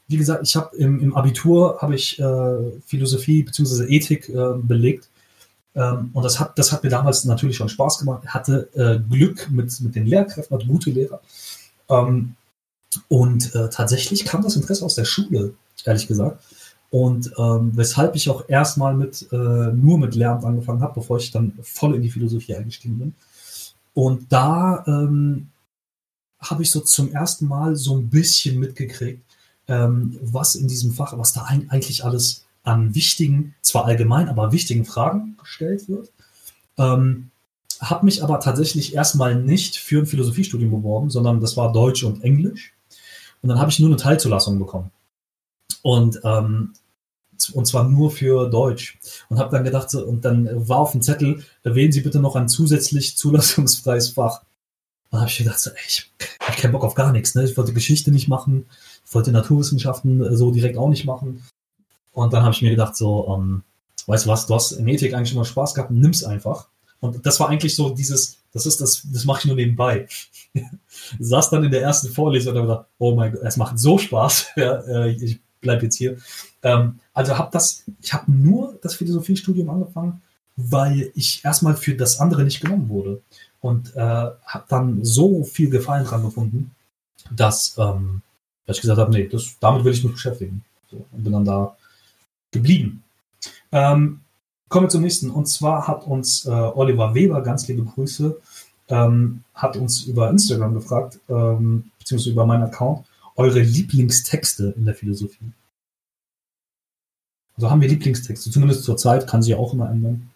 [0.08, 3.86] wie gesagt, ich habe im, im, Abitur habe ich äh, Philosophie bzw.
[3.86, 5.10] Ethik äh, belegt.
[5.76, 8.22] Ähm, und das hat, das hat mir damals natürlich schon Spaß gemacht.
[8.26, 11.22] Ich hatte äh, Glück mit, mit den Lehrkräften, hatte gute Lehrer.
[11.90, 12.36] Ähm,
[13.08, 15.54] und äh, tatsächlich kam das Interesse aus der Schule,
[15.86, 16.44] ehrlich gesagt.
[16.94, 21.32] Und ähm, weshalb ich auch erstmal mit äh, nur mit Lehramt angefangen habe, bevor ich
[21.32, 23.16] dann voll in die Philosophie eingestiegen bin.
[23.96, 25.50] Und da ähm,
[26.40, 29.24] habe ich so zum ersten Mal so ein bisschen mitgekriegt,
[29.68, 34.52] ähm, was in diesem Fach, was da ein, eigentlich alles an wichtigen, zwar allgemein, aber
[34.52, 36.12] wichtigen Fragen gestellt wird.
[36.78, 37.32] Ähm,
[37.82, 42.24] habe mich aber tatsächlich erstmal nicht für ein Philosophiestudium beworben, sondern das war Deutsch und
[42.24, 42.72] Englisch.
[43.42, 44.92] Und dann habe ich nur eine Teilzulassung bekommen.
[45.82, 46.74] Und, ähm,
[47.50, 49.00] und zwar nur für Deutsch.
[49.30, 52.50] Und habe dann gedacht, und dann war auf dem Zettel, erwähnen Sie bitte noch ein
[52.50, 54.44] zusätzlich zulassungsfreies Fach.
[55.12, 57.36] Dann habe ich gedacht, so, ey, ich habe keinen Bock auf gar nichts.
[57.36, 57.44] Ne?
[57.44, 58.66] Ich wollte Geschichte nicht machen,
[59.06, 61.44] ich wollte Naturwissenschaften äh, so direkt auch nicht machen.
[62.14, 63.64] Und dann habe ich mir gedacht, so, ähm,
[64.08, 66.68] weißt du was, du hast in Ethik eigentlich immer Spaß gehabt, nimm's einfach.
[67.00, 70.08] Und das war eigentlich so dieses, das ist das, das mache ich nur nebenbei.
[71.20, 73.98] Saß dann in der ersten Vorlesung und habe gedacht, oh mein Gott, es macht so
[73.98, 74.48] Spaß.
[74.56, 76.18] ja, äh, ich bleib jetzt hier.
[76.62, 80.22] Ähm, also habe das, ich habe nur das Philosophiestudium angefangen,
[80.56, 83.22] weil ich erstmal für das andere nicht genommen wurde.
[83.60, 86.72] Und äh, habe dann so viel Gefallen dran gefunden,
[87.32, 88.22] dass, ähm,
[88.66, 90.64] dass ich gesagt habe, nee, das, damit will ich mich beschäftigen.
[90.92, 91.76] So, und bin dann da
[92.52, 93.04] geblieben.
[93.72, 94.20] Ähm,
[94.70, 95.32] kommen wir zum nächsten.
[95.32, 98.38] Und zwar hat uns äh, Oliver Weber, ganz liebe Grüße,
[98.90, 104.96] ähm, hat uns über Instagram gefragt, ähm, beziehungsweise über meinen Account, eure Lieblingstexte in der
[104.96, 105.52] Philosophie.
[107.56, 110.30] Also haben wir Lieblingstexte, zumindest zur Zeit, kann sich ja auch immer ändern.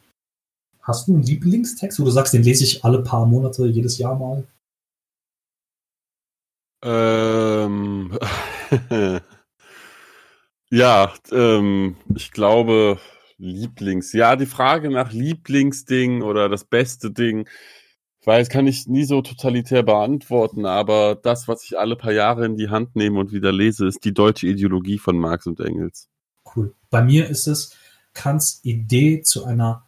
[0.82, 4.15] Hast du einen Lieblingstext, wo du sagst, den lese ich alle paar Monate, jedes Jahr
[4.15, 4.48] mal?
[6.84, 8.18] Ähm,
[10.69, 12.99] ja, ähm, ich glaube,
[13.38, 14.14] Lieblings.
[14.14, 17.49] Ja, die Frage nach Lieblingsding oder das beste Ding,
[18.28, 22.45] weil das kann ich nie so totalitär beantworten, aber das, was ich alle paar Jahre
[22.45, 26.10] in die Hand nehme und wieder lese, ist die deutsche Ideologie von Marx und Engels.
[26.54, 26.74] Cool.
[26.90, 27.72] Bei mir ist es
[28.14, 29.86] Kants Idee zu einer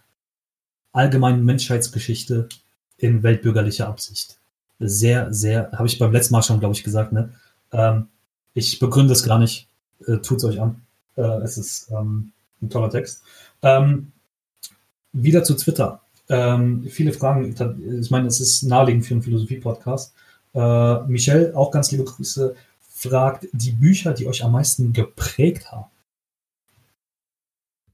[0.93, 2.47] allgemeinen Menschheitsgeschichte
[2.95, 4.37] in weltbürgerlicher Absicht.
[4.79, 7.33] Sehr, sehr, habe ich beim letzten Mal schon, glaube ich, gesagt, ne?
[7.73, 8.07] Ähm,
[8.53, 9.67] ich begründe es gar nicht.
[10.07, 10.81] Äh, tut's euch an.
[11.17, 13.21] Äh, es ist ähm, ein toller Text.
[13.63, 14.13] Ähm,
[15.11, 15.99] wieder zu Twitter.
[16.29, 17.55] Ähm, viele Fragen.
[18.01, 20.13] Ich meine, es ist naheliegend für einen Philosophie-Podcast.
[20.53, 22.55] Äh, Michelle, auch ganz liebe Grüße,
[22.87, 25.85] fragt die Bücher, die euch am meisten geprägt haben.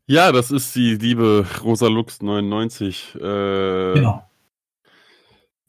[0.08, 3.16] Ja, das ist die liebe Rosa Lux 99.
[3.16, 4.30] Äh, genau.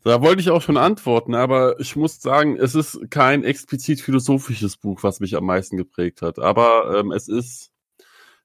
[0.05, 4.77] Da wollte ich auch schon antworten, aber ich muss sagen, es ist kein explizit philosophisches
[4.77, 6.39] Buch, was mich am meisten geprägt hat.
[6.39, 7.73] Aber ähm, es ist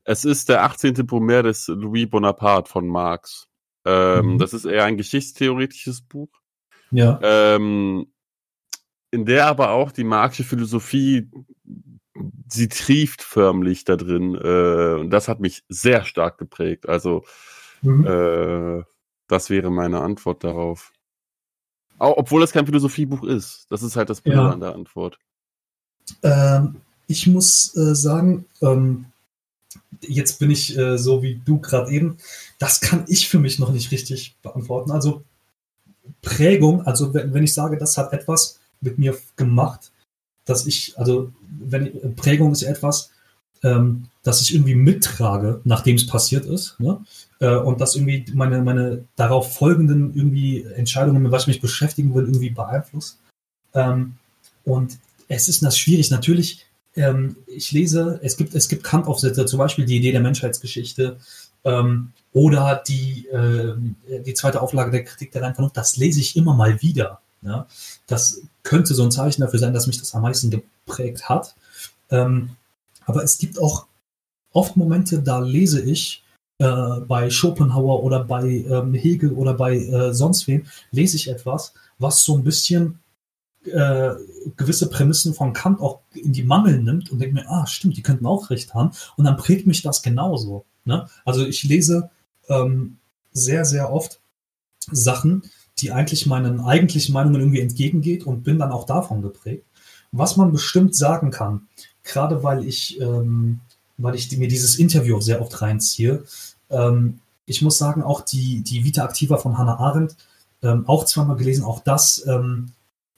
[0.04, 1.06] es ist der 18.
[1.06, 3.48] Brumaire des Louis Bonaparte von Marx.
[3.86, 4.38] Ähm, mhm.
[4.38, 6.30] Das ist eher ein geschichtstheoretisches Buch.
[6.92, 7.20] Ja.
[7.22, 8.08] Ähm,
[9.12, 11.30] in der aber auch die marxische Philosophie,
[12.48, 14.36] sie trieft förmlich da drin.
[14.36, 16.88] Äh, und das hat mich sehr stark geprägt.
[16.88, 17.24] Also,
[17.82, 18.06] mhm.
[18.06, 18.84] äh,
[19.28, 20.94] das wäre meine Antwort darauf.
[21.98, 23.68] Auch, obwohl es kein Philosophiebuch ist.
[23.70, 24.50] Das ist halt das Blöde ja.
[24.50, 25.20] an der Antwort.
[26.24, 26.78] Ähm,
[27.08, 29.06] ich muss äh, sagen, ähm,
[30.02, 32.18] jetzt bin ich äh, so wie du gerade eben.
[32.60, 34.92] Das kann ich für mich noch nicht richtig beantworten.
[34.92, 35.24] Also
[36.22, 39.92] Prägung, also wenn, wenn ich sage, das hat etwas mit mir gemacht,
[40.46, 43.12] dass ich, also wenn Prägung ist etwas,
[43.64, 47.04] ähm, dass ich irgendwie mittrage, nachdem es passiert ist, ne?
[47.40, 52.14] Äh, und dass irgendwie meine, meine darauf folgenden irgendwie Entscheidungen, mit was ich mich beschäftigen
[52.14, 53.20] will, irgendwie beeinflusst.
[53.74, 54.16] Ähm,
[54.64, 56.12] und es ist das schwierig.
[56.12, 56.66] Natürlich
[56.96, 61.18] ähm, ich lese, es gibt, es gibt Kant-Aufsätze, zum Beispiel die Idee der Menschheitsgeschichte
[61.64, 63.76] ähm, oder die, äh,
[64.22, 67.22] die zweite Auflage der Kritik der reinen Vernunft, das lese ich immer mal wieder.
[67.42, 67.68] Ja?
[68.08, 71.56] Das könnte so ein Zeichen dafür sein, dass mich das am meisten geprägt hat.
[72.10, 72.52] Ähm,
[73.06, 73.88] aber es gibt auch
[74.52, 76.24] oft Momente, da lese ich
[76.60, 81.74] äh, bei Schopenhauer oder bei ähm, Hegel oder bei äh, sonst wem, lese ich etwas,
[81.98, 83.00] was so ein bisschen
[83.66, 84.16] äh,
[84.58, 88.02] gewisse Prämissen von Kant auch in die Mangel nimmt und denkt mir, ah, stimmt, die
[88.02, 88.92] könnten auch recht haben.
[89.18, 90.66] Und dann prägt mich das genauso.
[90.86, 91.08] Ne?
[91.26, 92.10] Also ich lese
[92.50, 92.98] ähm,
[93.32, 94.20] sehr, sehr oft
[94.92, 95.44] Sachen,
[95.78, 99.66] die eigentlich meinen eigentlichen Meinungen irgendwie entgegengeht und bin dann auch davon geprägt.
[100.12, 101.68] Was man bestimmt sagen kann,
[102.04, 103.62] gerade weil ich, ähm,
[103.98, 106.24] weil ich mir dieses Interview auch sehr oft reinziehe,
[106.70, 110.16] ähm, ich muss sagen, auch die, die Vita Activa von Hannah Arendt,
[110.64, 112.72] ähm, auch zweimal gelesen, auch das ähm,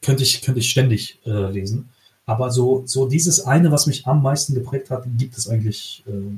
[0.03, 1.89] könnte ich, könnte ich ständig äh, lesen.
[2.25, 6.35] Aber so, so dieses eine, was mich am meisten geprägt hat, gibt es eigentlich äh,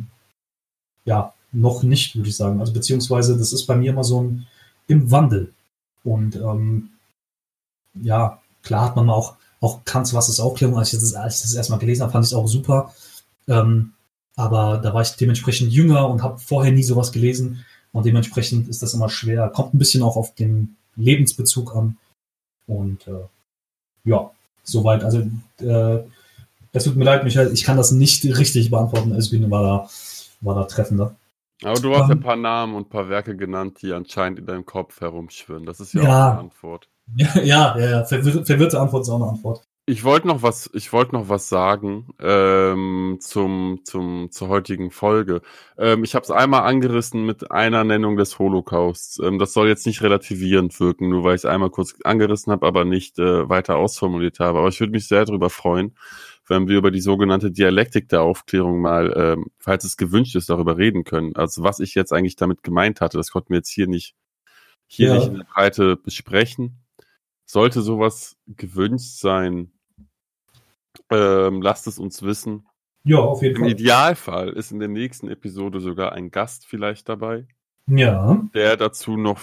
[1.06, 2.60] ja noch nicht, würde ich sagen.
[2.60, 4.48] Also beziehungsweise das ist bei mir immer so ein
[4.88, 5.54] im Wandel.
[6.04, 6.90] Und ähm,
[7.96, 11.42] ja, klar hat man auch, auch Kants Was ist Aufklärung, als ich das, als ich
[11.44, 12.94] das erstmal gelesen habe, fand ich es auch super.
[13.48, 13.94] Ähm,
[14.36, 17.66] aber da war ich dementsprechend jünger und habe vorher nie sowas gelesen.
[17.92, 19.50] Und dementsprechend ist das immer schwer.
[19.50, 21.98] Kommt ein bisschen auch auf den Lebensbezug an.
[22.68, 23.28] Und äh,
[24.06, 24.32] ja,
[24.64, 25.04] soweit.
[25.04, 25.20] Also
[25.60, 26.00] äh,
[26.72, 29.14] es tut mir leid, Michael, ich kann das nicht richtig beantworten.
[29.14, 29.90] Esbin war da,
[30.42, 31.16] war da treffender.
[31.64, 34.46] Aber du hast um, ein paar Namen und ein paar Werke genannt, die anscheinend in
[34.46, 35.66] deinem Kopf herumschwirren.
[35.66, 36.90] Das ist ja, ja auch eine Antwort.
[37.16, 38.04] Ja, ja, ja.
[38.04, 39.62] Verwirrte Antwort ist auch eine Antwort.
[39.88, 45.44] Ich wollte noch was, ich wollte noch was sagen ähm, zum, zum, zur heutigen Folge.
[45.78, 49.20] Ähm, ich habe es einmal angerissen mit einer Nennung des Holocausts.
[49.20, 52.66] Ähm, das soll jetzt nicht relativierend wirken, nur weil ich es einmal kurz angerissen habe,
[52.66, 54.58] aber nicht äh, weiter ausformuliert habe.
[54.58, 55.96] Aber ich würde mich sehr darüber freuen,
[56.48, 60.80] wenn wir über die sogenannte Dialektik der Aufklärung mal, ähm, falls es gewünscht ist, darüber
[60.80, 61.36] reden können.
[61.36, 64.16] Also was ich jetzt eigentlich damit gemeint hatte, das konnten wir jetzt hier nicht,
[64.88, 65.16] hier ja.
[65.16, 66.82] nicht in der Breite besprechen.
[67.46, 69.72] Sollte sowas gewünscht sein,
[71.10, 72.66] ähm, lasst es uns wissen.
[73.04, 73.72] Ja, auf jeden Im Fall.
[73.72, 77.48] Im Idealfall ist in der nächsten Episode sogar ein Gast vielleicht dabei.
[77.88, 78.42] Ja.
[78.54, 79.40] Der dazu noch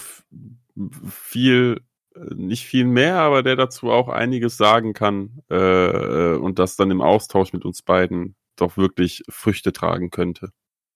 [1.08, 1.80] viel,
[2.14, 6.76] äh, nicht viel mehr, aber der dazu auch einiges sagen kann äh, äh, und das
[6.76, 10.50] dann im Austausch mit uns beiden doch wirklich Früchte tragen könnte.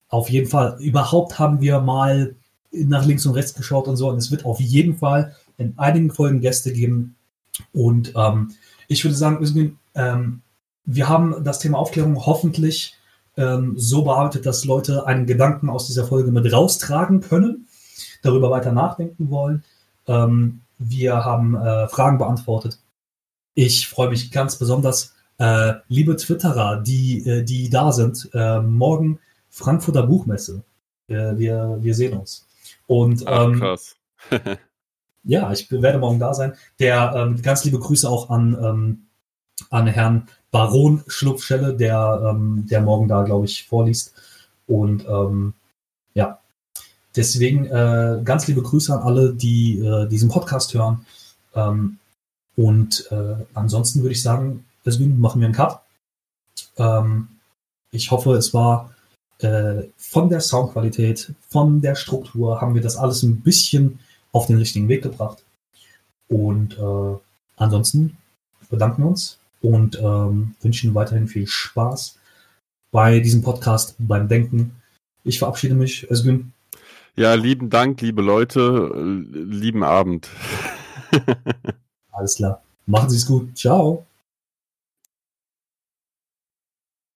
[0.08, 0.76] Auf jeden Fall.
[0.80, 2.36] Überhaupt haben wir mal
[2.72, 4.08] nach links und rechts geschaut und so.
[4.10, 7.16] Und es wird auf jeden Fall in einigen Folgen Gäste geben.
[7.72, 8.52] Und ähm,
[8.88, 10.42] ich würde sagen, ähm,
[10.86, 12.96] wir haben das Thema Aufklärung hoffentlich
[13.36, 17.68] ähm, so bearbeitet, dass Leute einen Gedanken aus dieser Folge mit raustragen können,
[18.22, 19.64] darüber weiter nachdenken wollen.
[20.06, 22.78] Ähm, wir haben äh, Fragen beantwortet.
[23.54, 29.18] Ich freue mich ganz besonders, äh, liebe Twitterer, die, äh, die da sind, äh, morgen
[29.50, 30.62] Frankfurter Buchmesse.
[31.08, 32.46] Äh, wir, wir sehen uns.
[32.86, 33.78] Und ähm, Ach,
[35.24, 36.54] ja, ich werde morgen da sein.
[36.78, 39.06] Der ähm, ganz liebe Grüße auch an, ähm,
[39.70, 44.14] an Herrn Baron Schlupfschelle, der, ähm, der morgen da, glaube ich, vorliest.
[44.66, 45.52] Und ähm,
[46.14, 46.38] ja,
[47.14, 51.04] deswegen äh, ganz liebe Grüße an alle, die äh, diesen Podcast hören.
[51.54, 51.98] Ähm,
[52.56, 55.78] und äh, ansonsten würde ich sagen, deswegen machen wir einen Cut.
[56.78, 57.28] Ähm,
[57.90, 58.94] ich hoffe, es war
[59.40, 63.98] äh, von der Soundqualität, von der Struktur, haben wir das alles ein bisschen
[64.32, 65.44] auf den richtigen Weg gebracht.
[66.28, 67.18] Und äh,
[67.56, 68.16] ansonsten
[68.70, 72.18] bedanken wir uns und ähm, wünschen weiterhin viel Spaß
[72.92, 74.76] bei diesem Podcast, beim Denken.
[75.24, 76.52] Ich verabschiede mich, Özgün.
[77.16, 78.90] Ja, lieben Dank, liebe Leute,
[79.32, 80.28] lieben Abend.
[82.12, 82.62] Alles klar.
[82.86, 83.56] Machen Sie es gut.
[83.58, 84.05] Ciao.